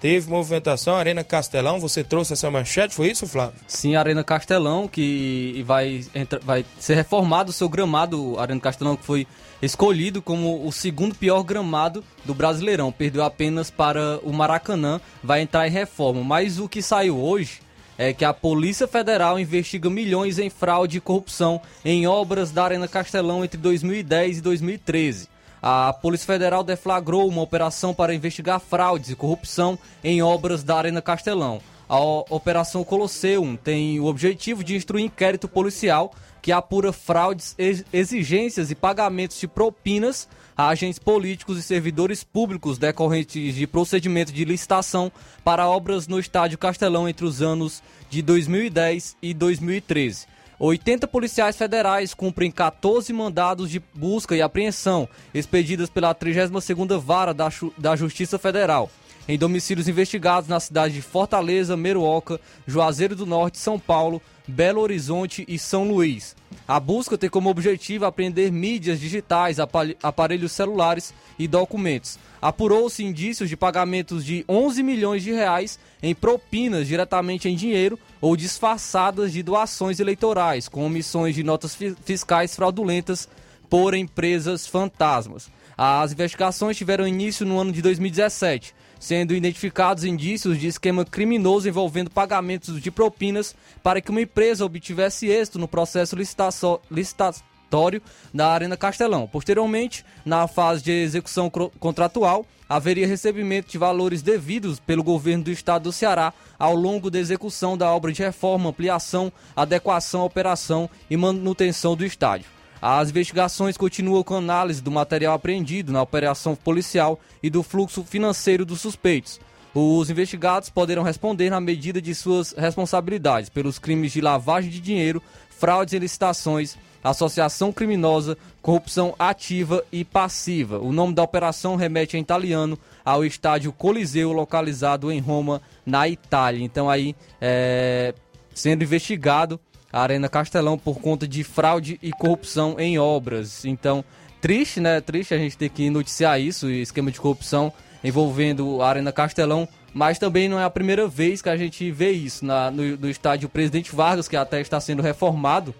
Teve 0.00 0.30
movimentação, 0.30 0.94
Arena 0.94 1.24
Castelão, 1.24 1.80
você 1.80 2.04
trouxe 2.04 2.32
essa 2.32 2.48
manchete, 2.48 2.94
foi 2.94 3.10
isso, 3.10 3.26
Flávio? 3.26 3.58
Sim, 3.66 3.96
Arena 3.96 4.22
Castelão, 4.22 4.86
que 4.86 5.64
vai, 5.66 6.04
entra, 6.14 6.38
vai 6.38 6.64
ser 6.78 6.94
reformado 6.94 7.50
o 7.50 7.52
seu 7.52 7.68
gramado, 7.68 8.38
Arena 8.38 8.60
Castelão, 8.60 8.96
que 8.96 9.04
foi 9.04 9.26
escolhido 9.60 10.22
como 10.22 10.64
o 10.64 10.70
segundo 10.70 11.16
pior 11.16 11.42
gramado 11.42 12.04
do 12.24 12.32
Brasileirão. 12.32 12.92
Perdeu 12.92 13.24
apenas 13.24 13.72
para 13.72 14.20
o 14.22 14.32
Maracanã, 14.32 15.00
vai 15.22 15.42
entrar 15.42 15.66
em 15.66 15.70
reforma. 15.70 16.22
Mas 16.22 16.60
o 16.60 16.68
que 16.68 16.80
saiu 16.80 17.18
hoje 17.18 17.60
é 17.98 18.12
que 18.12 18.24
a 18.24 18.32
Polícia 18.32 18.86
Federal 18.86 19.40
investiga 19.40 19.90
milhões 19.90 20.38
em 20.38 20.48
fraude 20.48 20.98
e 20.98 21.00
corrupção 21.00 21.60
em 21.84 22.06
obras 22.06 22.52
da 22.52 22.62
Arena 22.62 22.86
Castelão 22.86 23.44
entre 23.44 23.58
2010 23.58 24.38
e 24.38 24.40
2013 24.40 25.37
a 25.62 25.92
Polícia 25.92 26.26
Federal 26.26 26.62
deflagrou 26.62 27.28
uma 27.28 27.42
operação 27.42 27.92
para 27.92 28.14
investigar 28.14 28.60
fraudes 28.60 29.10
e 29.10 29.16
corrupção 29.16 29.78
em 30.02 30.22
obras 30.22 30.62
da 30.62 30.76
Arena 30.76 31.02
Castelão. 31.02 31.60
A 31.88 31.98
Operação 31.98 32.84
Colosseum 32.84 33.56
tem 33.56 33.98
o 33.98 34.04
objetivo 34.04 34.62
de 34.62 34.76
instruir 34.76 35.06
inquérito 35.06 35.48
policial 35.48 36.12
que 36.42 36.52
apura 36.52 36.92
fraudes, 36.92 37.56
exigências 37.92 38.70
e 38.70 38.74
pagamentos 38.74 39.38
de 39.40 39.48
propinas 39.48 40.28
a 40.56 40.68
agentes 40.68 40.98
políticos 40.98 41.56
e 41.56 41.62
servidores 41.62 42.24
públicos 42.24 42.78
decorrentes 42.78 43.54
de 43.54 43.66
procedimento 43.66 44.32
de 44.32 44.44
licitação 44.44 45.10
para 45.44 45.68
obras 45.68 46.08
no 46.08 46.18
Estádio 46.18 46.58
Castelão 46.58 47.08
entre 47.08 47.24
os 47.24 47.40
anos 47.40 47.82
de 48.10 48.20
2010 48.22 49.16
e 49.22 49.32
2013. 49.32 50.26
80 50.58 51.06
policiais 51.06 51.56
federais 51.56 52.12
cumprem 52.12 52.50
14 52.50 53.12
mandados 53.12 53.70
de 53.70 53.80
busca 53.94 54.36
e 54.36 54.42
apreensão 54.42 55.08
expedidas 55.32 55.88
pela 55.88 56.14
32ª 56.14 56.98
Vara 56.98 57.32
da, 57.32 57.96
Justiça 57.96 58.38
Federal 58.38 58.90
em 59.28 59.36
domicílios 59.36 59.86
investigados 59.86 60.48
na 60.48 60.58
cidade 60.58 60.94
de 60.94 61.02
Fortaleza, 61.02 61.76
Meruoca, 61.76 62.40
Juazeiro 62.66 63.14
do 63.14 63.26
Norte, 63.26 63.58
São 63.58 63.78
Paulo, 63.78 64.22
Belo 64.46 64.80
Horizonte 64.80 65.44
e 65.46 65.58
São 65.58 65.86
Luís. 65.86 66.34
A 66.68 66.78
busca 66.78 67.16
tem 67.16 67.30
como 67.30 67.48
objetivo 67.48 68.04
apreender 68.04 68.52
mídias 68.52 69.00
digitais, 69.00 69.56
aparelhos 70.02 70.52
celulares 70.52 71.14
e 71.38 71.48
documentos. 71.48 72.18
Apurou-se 72.42 73.02
indícios 73.02 73.48
de 73.48 73.56
pagamentos 73.56 74.22
de 74.22 74.44
11 74.46 74.82
milhões 74.82 75.22
de 75.22 75.32
reais 75.32 75.78
em 76.02 76.14
propinas 76.14 76.86
diretamente 76.86 77.48
em 77.48 77.56
dinheiro 77.56 77.98
ou 78.20 78.36
disfarçadas 78.36 79.32
de 79.32 79.42
doações 79.42 79.98
eleitorais, 79.98 80.68
com 80.68 80.84
omissões 80.84 81.34
de 81.34 81.42
notas 81.42 81.74
fiscais 82.04 82.54
fraudulentas 82.54 83.26
por 83.70 83.94
empresas 83.94 84.66
fantasmas. 84.66 85.50
As 85.74 86.12
investigações 86.12 86.76
tiveram 86.76 87.08
início 87.08 87.46
no 87.46 87.58
ano 87.58 87.72
de 87.72 87.80
2017, 87.80 88.74
sendo 88.98 89.34
identificados 89.34 90.04
indícios 90.04 90.58
de 90.58 90.66
esquema 90.66 91.04
criminoso 91.04 91.68
envolvendo 91.68 92.10
pagamentos 92.10 92.80
de 92.80 92.90
propinas 92.90 93.54
para 93.82 94.00
que 94.00 94.10
uma 94.10 94.22
empresa 94.22 94.64
obtivesse 94.64 95.26
êxito 95.26 95.58
no 95.58 95.68
processo 95.68 96.16
licitação, 96.16 96.80
licita, 96.90 97.32
contraditório 97.68 98.02
da 98.32 98.48
Arena 98.48 98.76
Castelão. 98.76 99.28
Posteriormente, 99.28 100.04
na 100.24 100.48
fase 100.48 100.82
de 100.82 100.90
execução 100.90 101.50
contratual, 101.78 102.46
haveria 102.68 103.06
recebimento 103.06 103.70
de 103.70 103.78
valores 103.78 104.22
devidos 104.22 104.80
pelo 104.80 105.02
governo 105.02 105.44
do 105.44 105.50
estado 105.50 105.84
do 105.84 105.92
Ceará 105.92 106.32
ao 106.58 106.74
longo 106.74 107.10
da 107.10 107.18
execução 107.18 107.76
da 107.76 107.90
obra 107.94 108.12
de 108.12 108.22
reforma, 108.22 108.70
ampliação, 108.70 109.32
adequação, 109.54 110.24
operação 110.24 110.90
e 111.08 111.16
manutenção 111.16 111.94
do 111.94 112.04
estádio. 112.04 112.57
As 112.80 113.10
investigações 113.10 113.76
continuam 113.76 114.22
com 114.22 114.36
análise 114.36 114.80
do 114.80 114.90
material 114.90 115.34
apreendido 115.34 115.92
na 115.92 116.00
operação 116.00 116.54
policial 116.54 117.18
e 117.42 117.50
do 117.50 117.62
fluxo 117.62 118.04
financeiro 118.04 118.64
dos 118.64 118.80
suspeitos. 118.80 119.40
Os 119.74 120.08
investigados 120.10 120.70
poderão 120.70 121.02
responder 121.02 121.50
na 121.50 121.60
medida 121.60 122.00
de 122.00 122.14
suas 122.14 122.52
responsabilidades 122.52 123.50
pelos 123.50 123.78
crimes 123.78 124.12
de 124.12 124.20
lavagem 124.20 124.70
de 124.70 124.80
dinheiro, 124.80 125.22
fraudes 125.50 125.92
em 125.92 125.98
licitações, 125.98 126.76
associação 127.02 127.72
criminosa, 127.72 128.36
corrupção 128.62 129.14
ativa 129.18 129.84
e 129.92 130.04
passiva. 130.04 130.78
O 130.78 130.92
nome 130.92 131.14
da 131.14 131.22
operação 131.22 131.76
remete 131.76 132.16
em 132.16 132.20
italiano 132.20 132.78
ao 133.04 133.24
estádio 133.24 133.72
Coliseu, 133.72 134.32
localizado 134.32 135.10
em 135.12 135.20
Roma, 135.20 135.60
na 135.84 136.08
Itália. 136.08 136.64
Então 136.64 136.88
aí, 136.88 137.14
é, 137.40 138.14
sendo 138.54 138.82
investigado 138.82 139.60
a 139.92 140.02
Arena 140.02 140.28
Castelão 140.28 140.78
por 140.78 141.00
conta 141.00 141.26
de 141.26 141.42
fraude 141.42 141.98
e 142.02 142.12
corrupção 142.12 142.76
em 142.78 142.98
obras. 142.98 143.64
Então, 143.64 144.04
triste, 144.40 144.80
né? 144.80 145.00
Triste 145.00 145.34
a 145.34 145.38
gente 145.38 145.56
ter 145.56 145.68
que 145.68 145.88
noticiar 145.90 146.40
isso, 146.40 146.70
esquema 146.70 147.10
de 147.10 147.20
corrupção 147.20 147.72
envolvendo 148.02 148.80
a 148.80 148.88
Arena 148.88 149.10
Castelão, 149.12 149.68
mas 149.92 150.18
também 150.18 150.48
não 150.48 150.60
é 150.60 150.64
a 150.64 150.70
primeira 150.70 151.08
vez 151.08 151.42
que 151.42 151.48
a 151.48 151.56
gente 151.56 151.90
vê 151.90 152.12
isso 152.12 152.44
na, 152.44 152.70
no, 152.70 152.96
no 152.96 153.10
estádio 153.10 153.48
Presidente 153.48 153.94
Vargas, 153.94 154.28
que 154.28 154.36
até 154.36 154.60
está 154.60 154.78
sendo 154.78 155.02
reformado 155.02 155.74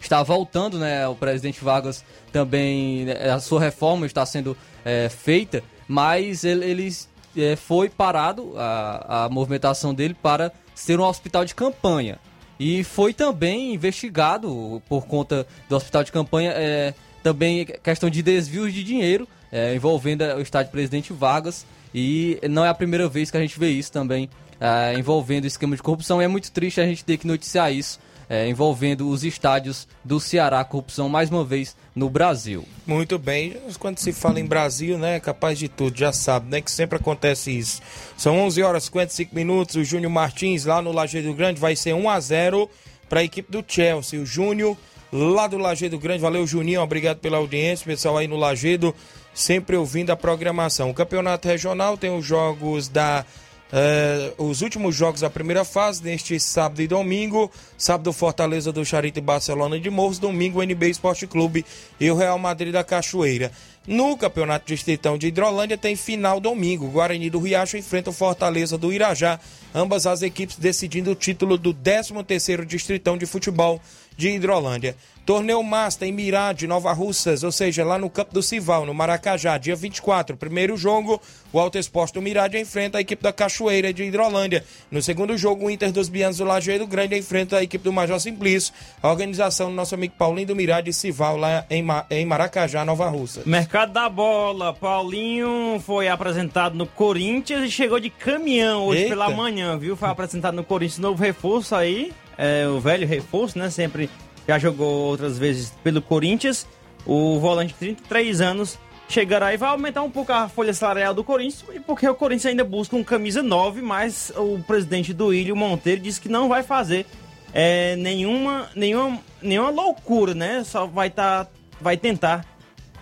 está 0.00 0.22
voltando, 0.22 0.78
né? 0.78 1.06
O 1.08 1.14
presidente 1.14 1.62
Vargas 1.62 2.04
também, 2.32 3.04
né, 3.04 3.30
a 3.30 3.40
sua 3.40 3.60
reforma 3.60 4.06
está 4.06 4.24
sendo 4.24 4.56
é, 4.84 5.08
feita, 5.08 5.62
mas 5.86 6.44
ele, 6.44 6.64
ele 6.64 6.96
é, 7.36 7.56
foi 7.56 7.88
parado, 7.88 8.54
a, 8.56 9.24
a 9.24 9.28
movimentação 9.28 9.92
dele, 9.92 10.14
para 10.14 10.52
ser 10.74 11.00
um 11.00 11.04
hospital 11.04 11.44
de 11.44 11.54
campanha. 11.54 12.18
E 12.58 12.82
foi 12.82 13.12
também 13.14 13.74
investigado 13.74 14.82
por 14.88 15.06
conta 15.06 15.46
do 15.68 15.76
hospital 15.76 16.02
de 16.02 16.10
campanha, 16.10 16.52
é, 16.56 16.94
também 17.22 17.64
questão 17.64 18.10
de 18.10 18.22
desvios 18.22 18.72
de 18.72 18.82
dinheiro 18.82 19.28
é, 19.52 19.74
envolvendo 19.74 20.22
o 20.22 20.40
estádio 20.40 20.70
Presidente 20.72 21.12
Vargas. 21.12 21.66
E 21.94 22.38
não 22.50 22.64
é 22.64 22.68
a 22.68 22.74
primeira 22.74 23.08
vez 23.08 23.30
que 23.30 23.36
a 23.36 23.40
gente 23.40 23.58
vê 23.58 23.70
isso 23.70 23.90
também 23.90 24.28
é, 24.60 24.94
envolvendo 24.98 25.46
esquema 25.46 25.74
de 25.74 25.82
corrupção. 25.82 26.20
E 26.20 26.24
é 26.24 26.28
muito 26.28 26.50
triste 26.50 26.80
a 26.80 26.86
gente 26.86 27.04
ter 27.04 27.16
que 27.16 27.26
noticiar 27.26 27.72
isso 27.72 27.98
é, 28.28 28.46
envolvendo 28.48 29.08
os 29.08 29.24
estádios 29.24 29.88
do 30.04 30.20
Ceará, 30.20 30.62
corrupção 30.64 31.08
mais 31.08 31.30
uma 31.30 31.44
vez 31.44 31.74
no 31.94 32.10
Brasil. 32.10 32.64
Muito 32.86 33.18
bem, 33.18 33.56
quando 33.78 33.98
se 33.98 34.12
fala 34.12 34.38
em 34.38 34.44
Brasil, 34.44 34.98
né, 34.98 35.18
capaz 35.18 35.58
de 35.58 35.68
tudo, 35.68 35.98
já 35.98 36.12
sabe, 36.12 36.50
né, 36.50 36.60
que 36.60 36.70
sempre 36.70 36.96
acontece 36.96 37.50
isso. 37.50 37.80
São 38.16 38.38
11 38.40 38.62
horas 38.62 38.82
e 38.82 38.86
55 38.86 39.34
minutos, 39.34 39.76
o 39.76 39.84
Júnior 39.84 40.12
Martins 40.12 40.64
lá 40.64 40.82
no 40.82 40.92
Lajeado 40.92 41.32
Grande 41.32 41.60
vai 41.60 41.74
ser 41.74 41.94
1 41.94 42.08
a 42.08 42.20
0 42.20 42.70
para 43.08 43.20
a 43.20 43.24
equipe 43.24 43.50
do 43.50 43.64
Chelsea. 43.66 44.20
O 44.20 44.26
Júnior 44.26 44.76
lá 45.10 45.46
do 45.46 45.56
Lajeado 45.56 45.98
Grande, 45.98 46.20
valeu 46.20 46.46
Juninho, 46.46 46.82
obrigado 46.82 47.18
pela 47.18 47.38
audiência, 47.38 47.86
pessoal 47.86 48.18
aí 48.18 48.28
no 48.28 48.36
Lajeado, 48.36 48.94
sempre 49.32 49.76
ouvindo 49.76 50.10
a 50.10 50.16
programação. 50.16 50.90
O 50.90 50.94
campeonato 50.94 51.48
regional 51.48 51.96
tem 51.96 52.14
os 52.14 52.24
jogos 52.24 52.88
da 52.88 53.24
é, 53.72 54.32
os 54.38 54.62
últimos 54.62 54.94
jogos 54.94 55.20
da 55.20 55.28
primeira 55.28 55.64
fase, 55.64 56.02
neste 56.02 56.38
sábado 56.40 56.80
e 56.80 56.88
domingo. 56.88 57.50
Sábado, 57.76 58.12
Fortaleza 58.12 58.72
do 58.72 58.84
Charito 58.84 59.18
e 59.18 59.22
Barcelona 59.22 59.78
de 59.78 59.90
Morros. 59.90 60.18
Domingo, 60.18 60.62
NB 60.62 60.88
Esporte 60.88 61.26
Clube 61.26 61.64
e 62.00 62.10
o 62.10 62.16
Real 62.16 62.38
Madrid 62.38 62.72
da 62.72 62.82
Cachoeira. 62.82 63.52
No 63.86 64.16
Campeonato 64.16 64.66
Distritão 64.66 65.16
de 65.16 65.28
Hidrolândia 65.28 65.78
tem 65.78 65.96
final 65.96 66.40
domingo. 66.40 66.88
Guarani 66.88 67.30
do 67.30 67.38
Riacho 67.38 67.76
enfrenta 67.76 68.10
o 68.10 68.12
Fortaleza 68.12 68.76
do 68.76 68.92
Irajá. 68.92 69.40
Ambas 69.74 70.06
as 70.06 70.22
equipes 70.22 70.56
decidindo 70.56 71.10
o 71.10 71.14
título 71.14 71.56
do 71.56 71.72
13º 71.72 72.64
Distritão 72.64 73.16
de 73.16 73.24
Futebol 73.24 73.80
de 74.18 74.28
Hidrolândia. 74.28 74.96
Torneio 75.24 75.62
Master 75.62 76.08
em 76.08 76.12
Mirade, 76.12 76.66
Nova 76.66 76.90
Russas, 76.90 77.44
ou 77.44 77.52
seja, 77.52 77.84
lá 77.84 77.98
no 77.98 78.08
Campo 78.08 78.32
do 78.32 78.42
Cival, 78.42 78.86
no 78.86 78.94
Maracajá, 78.94 79.58
dia 79.58 79.76
24. 79.76 80.38
Primeiro 80.38 80.74
jogo, 80.74 81.20
o 81.52 81.60
Alto 81.60 81.78
Esporte 81.78 82.14
do 82.14 82.22
Mirade 82.22 82.58
enfrenta 82.58 82.96
a 82.96 83.00
equipe 83.02 83.22
da 83.22 83.30
Cachoeira 83.30 83.92
de 83.92 84.02
Hidrolândia. 84.02 84.64
No 84.90 85.02
segundo 85.02 85.36
jogo, 85.36 85.66
o 85.66 85.70
Inter 85.70 85.92
dos 85.92 86.08
Bianos 86.08 86.38
do 86.38 86.44
Lajeiro 86.44 86.86
Grande 86.86 87.16
enfrenta 87.16 87.58
a 87.58 87.62
equipe 87.62 87.84
do 87.84 87.92
Major 87.92 88.18
Simplício. 88.18 88.72
A 89.02 89.10
organização 89.10 89.68
do 89.68 89.74
nosso 89.74 89.94
amigo 89.94 90.14
Paulinho 90.16 90.48
do 90.48 90.56
Mirade 90.56 90.94
Cival, 90.94 91.36
lá 91.36 91.66
em, 91.68 91.84
em 92.08 92.24
Maracajá, 92.24 92.82
Nova 92.82 93.08
Russa. 93.10 93.42
Mercado 93.44 93.92
da 93.92 94.08
bola. 94.08 94.72
Paulinho 94.72 95.78
foi 95.84 96.08
apresentado 96.08 96.74
no 96.74 96.86
Corinthians 96.86 97.64
e 97.64 97.70
chegou 97.70 98.00
de 98.00 98.08
caminhão 98.08 98.86
hoje 98.86 99.02
Eita. 99.02 99.10
pela 99.10 99.28
manhã, 99.28 99.76
viu? 99.76 99.94
Foi 99.94 100.08
apresentado 100.08 100.54
no 100.54 100.64
Corinthians, 100.64 100.98
novo 100.98 101.22
reforço 101.22 101.74
aí. 101.74 102.12
É, 102.38 102.68
o 102.68 102.78
velho 102.78 103.06
reforço, 103.06 103.58
né? 103.58 103.68
Sempre 103.68 104.08
já 104.46 104.58
jogou 104.58 105.08
outras 105.08 105.36
vezes 105.36 105.72
pelo 105.82 106.00
Corinthians. 106.00 106.66
O 107.04 107.38
volante 107.40 107.72
de 107.72 107.78
33 107.78 108.40
anos 108.40 108.78
chegará 109.08 109.52
e 109.52 109.56
vai 109.56 109.70
aumentar 109.70 110.02
um 110.02 110.10
pouco 110.10 110.32
a 110.32 110.48
folha 110.48 110.72
salarial 110.72 111.14
do 111.14 111.24
Corinthians, 111.24 111.64
porque 111.86 112.06
o 112.06 112.14
Corinthians 112.14 112.46
ainda 112.46 112.64
busca 112.64 112.94
um 112.94 113.02
camisa 113.02 113.42
9, 113.42 113.80
mas 113.80 114.30
o 114.36 114.58
presidente 114.66 115.14
do 115.14 115.32
Ilho 115.32 115.56
Monteiro 115.56 116.00
disse 116.00 116.20
que 116.20 116.28
não 116.28 116.48
vai 116.48 116.62
fazer 116.62 117.06
é, 117.52 117.96
nenhuma, 117.96 118.68
nenhuma, 118.74 119.18
nenhuma 119.40 119.70
loucura, 119.70 120.34
né? 120.34 120.62
Só 120.64 120.86
vai 120.86 121.10
tá, 121.10 121.46
vai 121.80 121.96
tentar 121.96 122.44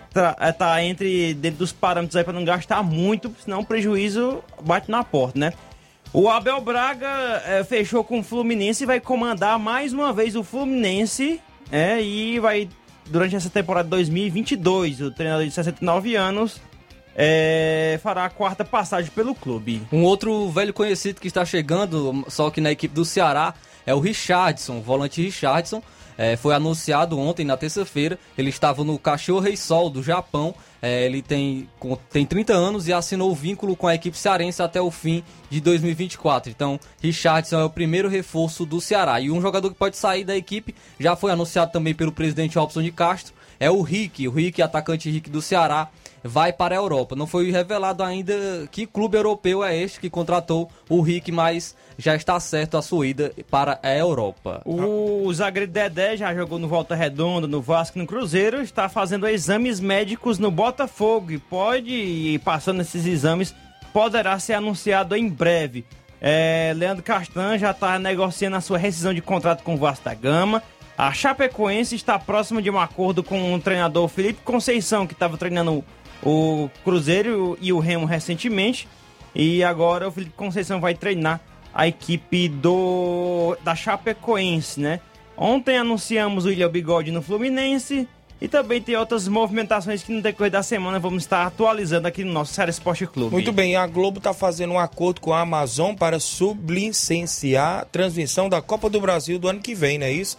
estar 0.09 0.53
tá 0.53 0.83
entre 0.83 1.33
dentro 1.33 1.59
dos 1.59 1.71
parâmetros 1.71 2.15
aí 2.15 2.23
para 2.23 2.33
não 2.33 2.45
gastar 2.45 2.81
muito, 2.81 3.35
senão 3.43 3.59
o 3.59 3.65
prejuízo 3.65 4.43
bate 4.61 4.89
na 4.89 5.03
porta, 5.03 5.37
né? 5.37 5.53
O 6.13 6.29
Abel 6.29 6.61
Braga 6.61 7.41
é, 7.45 7.63
fechou 7.63 8.03
com 8.03 8.19
o 8.19 8.23
Fluminense 8.23 8.83
e 8.83 8.87
vai 8.87 8.99
comandar 8.99 9.59
mais 9.59 9.93
uma 9.93 10.13
vez 10.13 10.35
o 10.35 10.43
Fluminense 10.43 11.41
é, 11.71 12.01
e 12.01 12.39
vai, 12.39 12.69
durante 13.05 13.35
essa 13.35 13.49
temporada 13.49 13.89
2022, 13.89 15.01
o 15.01 15.11
treinador 15.11 15.45
de 15.45 15.51
69 15.51 16.15
anos 16.15 16.61
é, 17.15 17.99
fará 18.01 18.25
a 18.25 18.29
quarta 18.29 18.63
passagem 18.63 19.11
pelo 19.11 19.35
clube. 19.35 19.81
Um 19.91 20.03
outro 20.03 20.49
velho 20.49 20.73
conhecido 20.73 21.19
que 21.19 21.27
está 21.27 21.43
chegando, 21.43 22.25
só 22.29 22.49
que 22.49 22.61
na 22.61 22.71
equipe 22.71 22.93
do 22.93 23.03
Ceará, 23.03 23.53
é 23.85 23.93
o 23.93 23.99
Richardson, 23.99 24.77
o 24.77 24.81
volante 24.81 25.21
Richardson. 25.21 25.81
É, 26.17 26.35
foi 26.35 26.55
anunciado 26.55 27.17
ontem, 27.19 27.45
na 27.45 27.55
terça-feira. 27.55 28.17
Ele 28.37 28.49
estava 28.49 28.83
no 28.83 28.97
Cachorro 28.97 29.39
Rei 29.39 29.55
Sol 29.55 29.89
do 29.89 30.01
Japão 30.01 30.55
é, 30.81 31.05
ele 31.05 31.21
tem, 31.21 31.67
tem 32.11 32.25
30 32.25 32.53
anos 32.53 32.87
e 32.87 32.93
assinou 32.93 33.31
o 33.31 33.35
vínculo 33.35 33.75
com 33.75 33.87
a 33.87 33.95
equipe 33.95 34.17
cearense 34.17 34.61
até 34.61 34.81
o 34.81 34.91
fim 34.91 35.23
de 35.49 35.59
2024. 35.59 36.51
Então, 36.51 36.79
Richardson 37.01 37.59
é 37.59 37.63
o 37.63 37.69
primeiro 37.69 38.07
reforço 38.07 38.65
do 38.65 38.79
Ceará. 38.79 39.19
E 39.19 39.31
um 39.31 39.41
jogador 39.41 39.69
que 39.69 39.77
pode 39.77 39.97
sair 39.97 40.23
da 40.23 40.35
equipe, 40.35 40.75
já 40.99 41.15
foi 41.15 41.31
anunciado 41.31 41.71
também 41.71 41.93
pelo 41.93 42.11
presidente 42.11 42.57
Robson 42.57 42.81
de 42.81 42.91
Castro, 42.91 43.33
é 43.59 43.69
o 43.71 43.81
Rick. 43.81 44.27
O 44.27 44.31
Rick, 44.31 44.61
atacante 44.61 45.09
Rick 45.09 45.29
do 45.29 45.41
Ceará, 45.41 45.89
vai 46.27 46.53
para 46.53 46.75
a 46.75 46.77
Europa. 46.77 47.15
Não 47.15 47.25
foi 47.25 47.49
revelado 47.49 48.03
ainda 48.03 48.33
que 48.69 48.85
clube 48.85 49.17
europeu 49.17 49.63
é 49.63 49.75
este 49.75 49.99
que 49.99 50.09
contratou 50.09 50.69
o 50.89 51.01
Rick, 51.01 51.31
mas 51.31 51.75
já 51.97 52.15
está 52.15 52.39
certo 52.39 52.77
a 52.77 52.81
sua 52.81 53.07
ida 53.07 53.31
para 53.49 53.79
a 53.81 53.95
Europa. 53.95 54.61
O 54.65 55.33
zagueiro 55.33 55.71
Dedé 55.71 56.17
já 56.17 56.33
jogou 56.35 56.59
no 56.59 56.67
Volta 56.67 56.93
Redonda, 56.93 57.47
no 57.47 57.61
Vasco, 57.61 57.97
no 57.97 58.05
Cruzeiro, 58.05 58.61
está 58.61 58.87
fazendo 58.87 59.27
exames 59.27 59.79
médicos 59.79 60.37
no 60.37 60.51
Botafogo 60.51 61.31
e 61.31 61.39
pode 61.39 61.91
ir 61.91 62.39
passando 62.39 62.81
esses 62.81 63.05
exames, 63.05 63.55
poderá 63.91 64.37
ser 64.37 64.53
anunciado 64.53 65.15
em 65.15 65.27
breve. 65.27 65.85
É, 66.19 66.73
Leandro 66.75 67.03
Castan 67.03 67.57
já 67.57 67.71
está 67.71 67.97
negociando 67.97 68.55
a 68.55 68.61
sua 68.61 68.77
rescisão 68.77 69.13
de 69.13 69.21
contrato 69.21 69.63
com 69.63 69.75
o 69.75 69.77
Vasco 69.77 70.05
da 70.05 70.13
Gama. 70.13 70.61
A 70.97 71.13
Chapecoense 71.13 71.95
está 71.95 72.17
próxima 72.17 72.59
de 72.59 72.71
um 72.71 72.79
acordo 72.79 73.23
com 73.23 73.53
o 73.53 73.59
treinador 73.59 74.07
Felipe 74.07 74.41
Conceição, 74.43 75.05
que 75.05 75.13
estava 75.13 75.37
treinando 75.37 75.85
o 76.23 76.69
Cruzeiro 76.83 77.57
e 77.61 77.71
o 77.71 77.79
Remo 77.79 78.05
recentemente. 78.05 78.87
E 79.35 79.63
agora 79.63 80.07
o 80.07 80.11
Felipe 80.11 80.33
Conceição 80.35 80.79
vai 80.79 80.95
treinar 80.95 81.39
a 81.73 81.87
equipe 81.87 82.49
do 82.49 83.55
da 83.63 83.75
Chapecoense, 83.75 84.79
né? 84.79 84.99
Ontem 85.37 85.77
anunciamos 85.77 86.45
o 86.45 86.51
Ilha 86.51 86.67
Bigode 86.67 87.11
no 87.11 87.21
Fluminense 87.21 88.07
e 88.39 88.47
também 88.47 88.81
tem 88.81 88.95
outras 88.95 89.27
movimentações 89.27 90.03
que 90.03 90.11
no 90.11 90.21
decorrer 90.21 90.51
da 90.51 90.63
semana 90.63 90.99
vamos 90.99 91.23
estar 91.23 91.45
atualizando 91.45 92.07
aqui 92.07 92.23
no 92.23 92.31
nosso 92.31 92.53
Série 92.53 92.69
Esporte 92.69 93.05
Clube. 93.05 93.31
Muito 93.31 93.51
bem, 93.51 93.75
a 93.75 93.85
Globo 93.85 94.19
está 94.19 94.33
fazendo 94.33 94.73
um 94.73 94.79
acordo 94.79 95.21
com 95.21 95.33
a 95.33 95.41
Amazon 95.41 95.95
para 95.95 96.19
sublicenciar 96.19 97.79
a 97.81 97.85
transmissão 97.85 98.47
da 98.47 98.61
Copa 98.61 98.89
do 98.89 99.01
Brasil 99.01 99.39
do 99.39 99.47
ano 99.47 99.59
que 99.59 99.73
vem, 99.73 99.97
não 99.97 100.05
é 100.05 100.11
isso? 100.11 100.37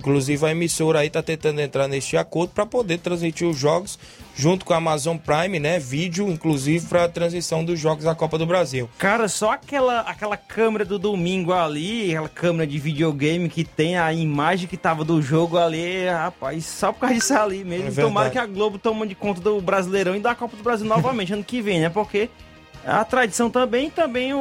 Inclusive 0.00 0.46
a 0.46 0.50
emissora 0.50 1.00
aí 1.00 1.08
está 1.08 1.22
tentando 1.22 1.60
entrar 1.60 1.86
neste 1.86 2.16
acordo 2.16 2.52
para 2.54 2.64
poder 2.64 2.98
transmitir 3.00 3.46
os 3.46 3.58
jogos 3.58 3.98
junto 4.34 4.64
com 4.64 4.72
a 4.72 4.78
Amazon 4.78 5.18
Prime, 5.18 5.60
né? 5.60 5.78
Vídeo, 5.78 6.26
inclusive, 6.30 6.86
para 6.86 7.04
a 7.04 7.08
transmissão 7.08 7.62
dos 7.62 7.78
jogos 7.78 8.04
da 8.04 8.14
Copa 8.14 8.38
do 8.38 8.46
Brasil. 8.46 8.88
Cara, 8.96 9.28
só 9.28 9.52
aquela, 9.52 10.00
aquela 10.00 10.38
câmera 10.38 10.86
do 10.86 10.98
domingo 10.98 11.52
ali, 11.52 12.12
aquela 12.12 12.30
câmera 12.30 12.66
de 12.66 12.78
videogame 12.78 13.50
que 13.50 13.62
tem 13.62 13.98
a 13.98 14.10
imagem 14.10 14.66
que 14.66 14.78
tava 14.78 15.04
do 15.04 15.20
jogo 15.20 15.58
ali, 15.58 16.06
rapaz, 16.06 16.64
só 16.64 16.94
por 16.94 17.00
causa 17.00 17.14
disso 17.16 17.34
ali 17.34 17.62
mesmo. 17.62 18.00
É 18.00 18.02
Tomara 18.02 18.30
que 18.30 18.38
a 18.38 18.46
Globo 18.46 18.78
tome 18.78 19.06
de 19.06 19.14
conta 19.14 19.42
do 19.42 19.60
Brasileirão 19.60 20.16
e 20.16 20.20
da 20.20 20.34
Copa 20.34 20.56
do 20.56 20.62
Brasil 20.62 20.86
novamente 20.86 21.34
ano 21.34 21.44
que 21.44 21.60
vem, 21.60 21.78
né? 21.78 21.90
Porque 21.90 22.30
a 22.86 23.04
tradição 23.04 23.50
também, 23.50 23.90
também 23.90 24.32
o, 24.34 24.38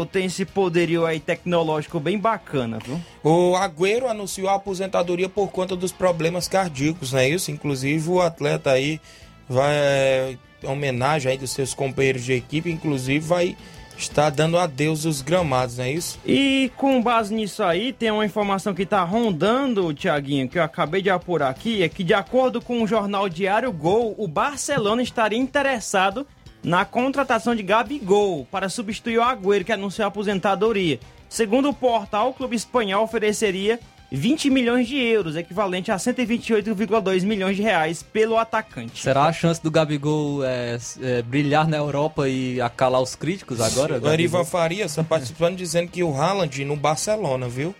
o- 0.00 0.06
tem 0.06 0.26
esse 0.26 0.44
poderio 0.44 1.04
aí 1.06 1.18
tecnológico 1.20 1.98
bem 2.00 2.18
bacana, 2.18 2.78
viu? 2.84 3.00
O 3.22 3.56
Agüero 3.56 4.08
anunciou 4.08 4.48
a 4.48 4.54
aposentadoria 4.54 5.28
por 5.28 5.50
conta 5.50 5.74
dos 5.74 5.92
problemas 5.92 6.46
cardíacos, 6.48 7.12
não 7.12 7.18
é 7.20 7.28
isso? 7.28 7.50
Inclusive 7.50 8.08
o 8.10 8.20
atleta 8.20 8.70
aí 8.70 9.00
vai 9.48 9.72
é, 9.74 10.36
em 10.62 10.66
homenagem 10.68 11.32
aí 11.32 11.38
dos 11.38 11.50
seus 11.50 11.74
companheiros 11.74 12.24
de 12.24 12.32
equipe, 12.32 12.70
inclusive 12.70 13.20
vai 13.20 13.56
estar 13.96 14.28
dando 14.30 14.58
adeus 14.58 15.06
aos 15.06 15.22
gramados, 15.22 15.78
não 15.78 15.84
é 15.84 15.92
isso? 15.92 16.18
E 16.26 16.70
com 16.76 17.00
base 17.00 17.32
nisso 17.32 17.62
aí, 17.62 17.92
tem 17.92 18.10
uma 18.10 18.26
informação 18.26 18.74
que 18.74 18.84
tá 18.84 19.04
rondando, 19.04 19.94
Tiaguinho, 19.94 20.48
que 20.48 20.58
eu 20.58 20.64
acabei 20.64 21.00
de 21.00 21.10
apurar 21.10 21.48
aqui, 21.50 21.80
é 21.82 21.88
que 21.88 22.02
de 22.02 22.12
acordo 22.12 22.60
com 22.60 22.82
o 22.82 22.86
jornal 22.88 23.28
Diário 23.28 23.70
Gol, 23.70 24.14
o 24.18 24.26
Barcelona 24.26 25.00
estaria 25.00 25.38
interessado 25.38 26.26
na 26.64 26.84
contratação 26.84 27.54
de 27.54 27.62
Gabigol 27.62 28.48
para 28.50 28.70
substituir 28.70 29.18
o 29.18 29.22
Agüero, 29.22 29.64
que 29.64 29.72
anunciou 29.72 30.06
a 30.06 30.08
aposentadoria. 30.08 30.98
Segundo 31.28 31.68
o 31.68 31.74
portal, 31.74 32.30
o 32.30 32.34
clube 32.34 32.56
espanhol 32.56 33.04
ofereceria 33.04 33.78
20 34.10 34.48
milhões 34.48 34.86
de 34.86 34.96
euros, 34.96 35.36
equivalente 35.36 35.90
a 35.90 35.96
128,2 35.96 37.24
milhões 37.24 37.56
de 37.56 37.62
reais 37.62 38.02
pelo 38.02 38.38
atacante. 38.38 39.02
Será 39.02 39.24
a 39.24 39.32
chance 39.32 39.62
do 39.62 39.70
Gabigol 39.70 40.44
é, 40.44 40.78
é, 41.02 41.22
brilhar 41.22 41.66
na 41.66 41.76
Europa 41.76 42.28
e 42.28 42.60
acalar 42.60 43.00
os 43.00 43.14
críticos 43.14 43.60
agora? 43.60 44.00
O 44.00 44.08
Erivan 44.08 44.44
Farias 44.44 44.92
está 44.92 45.02
participando 45.02 45.56
dizendo 45.56 45.90
que 45.90 46.02
o 46.02 46.14
Haaland 46.14 46.64
no 46.64 46.76
Barcelona, 46.76 47.48
viu? 47.48 47.74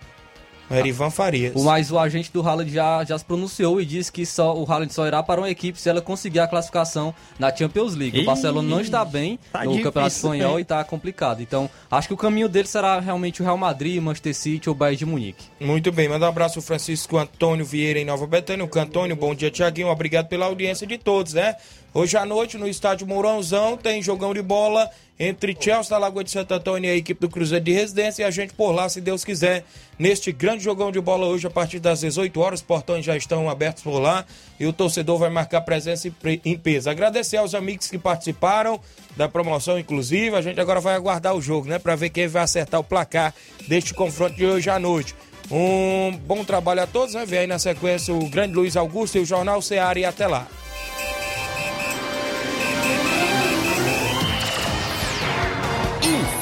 Erivan 0.71 1.09
Farias. 1.09 1.53
O- 1.55 1.63
Mas 1.63 1.91
o 1.91 1.99
agente 1.99 2.31
do 2.31 2.41
Haaland 2.47 2.71
já, 2.71 3.03
já 3.03 3.17
se 3.17 3.25
pronunciou 3.25 3.79
e 3.79 3.85
disse 3.85 4.11
que 4.11 4.25
só, 4.25 4.55
o 4.55 4.63
Haaland 4.69 4.93
só 4.93 5.05
irá 5.07 5.21
para 5.21 5.39
uma 5.41 5.49
equipe 5.49 5.79
se 5.79 5.89
ela 5.89 6.01
conseguir 6.01 6.39
a 6.39 6.47
classificação 6.47 7.13
na 7.37 7.55
Champions 7.55 7.95
League. 7.95 8.17
Ih, 8.19 8.23
o 8.23 8.25
Barcelona 8.25 8.67
não 8.67 8.81
está 8.81 9.03
bem 9.05 9.37
tá 9.51 9.59
no 9.59 9.65
difícil, 9.71 9.83
Campeonato 9.83 10.15
Espanhol 10.15 10.53
né? 10.55 10.59
e 10.59 10.61
está 10.63 10.83
complicado. 10.83 11.41
Então, 11.41 11.69
acho 11.89 12.07
que 12.07 12.13
o 12.13 12.17
caminho 12.17 12.49
dele 12.49 12.67
será 12.67 12.99
realmente 12.99 13.41
o 13.41 13.43
Real 13.43 13.57
Madrid, 13.57 14.01
Manchester 14.01 14.33
City 14.35 14.69
ou 14.69 14.75
Bayern 14.75 14.97
de 14.97 15.05
Munique. 15.05 15.45
Muito 15.59 15.91
bem, 15.91 16.09
manda 16.09 16.25
um 16.25 16.29
abraço 16.29 16.59
ao 16.59 16.63
Francisco 16.63 17.17
Antônio 17.17 17.65
Vieira 17.65 17.99
em 17.99 18.05
Nova 18.05 18.25
Betânia. 18.25 18.65
O 18.65 18.79
Antônio, 18.79 19.15
bom 19.15 19.35
dia, 19.35 19.51
Tiaguinho. 19.51 19.87
Obrigado 19.89 20.27
pela 20.27 20.45
audiência 20.45 20.87
de 20.87 20.97
todos, 20.97 21.33
né? 21.33 21.55
Hoje 21.93 22.17
à 22.17 22.25
noite, 22.25 22.57
no 22.57 22.67
estádio 22.67 23.07
Mourãozão, 23.07 23.77
tem 23.77 24.01
jogão 24.03 24.33
de 24.33 24.41
bola 24.41 24.89
entre 25.19 25.55
Chelsea 25.57 25.89
da 25.89 25.97
Lagoa 25.97 26.23
de 26.23 26.31
Santo 26.31 26.53
Antônio 26.53 26.89
e 26.89 26.91
a 26.91 26.95
equipe 26.95 27.21
do 27.21 27.29
Cruzeiro 27.29 27.63
de 27.63 27.71
Residência. 27.71 28.23
E 28.23 28.25
a 28.25 28.31
gente 28.31 28.53
por 28.53 28.71
lá, 28.71 28.89
se 28.89 28.99
Deus 28.99 29.23
quiser, 29.23 29.63
neste 29.97 30.31
grande 30.31 30.63
jogão 30.63 30.91
de 30.91 30.99
bola 30.99 31.25
hoje, 31.25 31.47
a 31.47 31.49
partir 31.49 31.79
das 31.79 32.01
18 32.01 32.39
horas. 32.39 32.59
Os 32.59 32.65
portões 32.65 33.05
já 33.05 33.15
estão 33.15 33.49
abertos 33.49 33.83
por 33.83 33.99
lá 33.99 34.25
e 34.59 34.65
o 34.65 34.73
torcedor 34.73 35.17
vai 35.17 35.29
marcar 35.29 35.61
presença 35.61 36.11
em 36.43 36.57
peso. 36.57 36.89
Agradecer 36.89 37.37
aos 37.37 37.55
amigos 37.55 37.89
que 37.89 37.97
participaram 37.97 38.79
da 39.15 39.29
promoção, 39.29 39.79
inclusive. 39.79 40.35
A 40.35 40.41
gente 40.41 40.59
agora 40.59 40.79
vai 40.79 40.95
aguardar 40.95 41.33
o 41.33 41.41
jogo, 41.41 41.67
né? 41.67 41.79
Pra 41.79 41.95
ver 41.95 42.09
quem 42.09 42.27
vai 42.27 42.43
acertar 42.43 42.79
o 42.79 42.83
placar 42.83 43.33
deste 43.67 43.93
confronto 43.93 44.35
de 44.35 44.45
hoje 44.45 44.69
à 44.69 44.77
noite. 44.77 45.15
Um 45.51 46.17
bom 46.25 46.43
trabalho 46.43 46.81
a 46.81 46.87
todos, 46.87 47.13
né? 47.13 47.25
Vem 47.25 47.39
aí 47.39 47.47
na 47.47 47.59
sequência 47.59 48.13
o 48.13 48.27
grande 48.29 48.55
Luiz 48.55 48.75
Augusto 48.75 49.17
e 49.17 49.21
o 49.21 49.25
Jornal 49.25 49.61
Ceará 49.61 49.99
e 49.99 50.05
até 50.05 50.27
lá. 50.27 50.47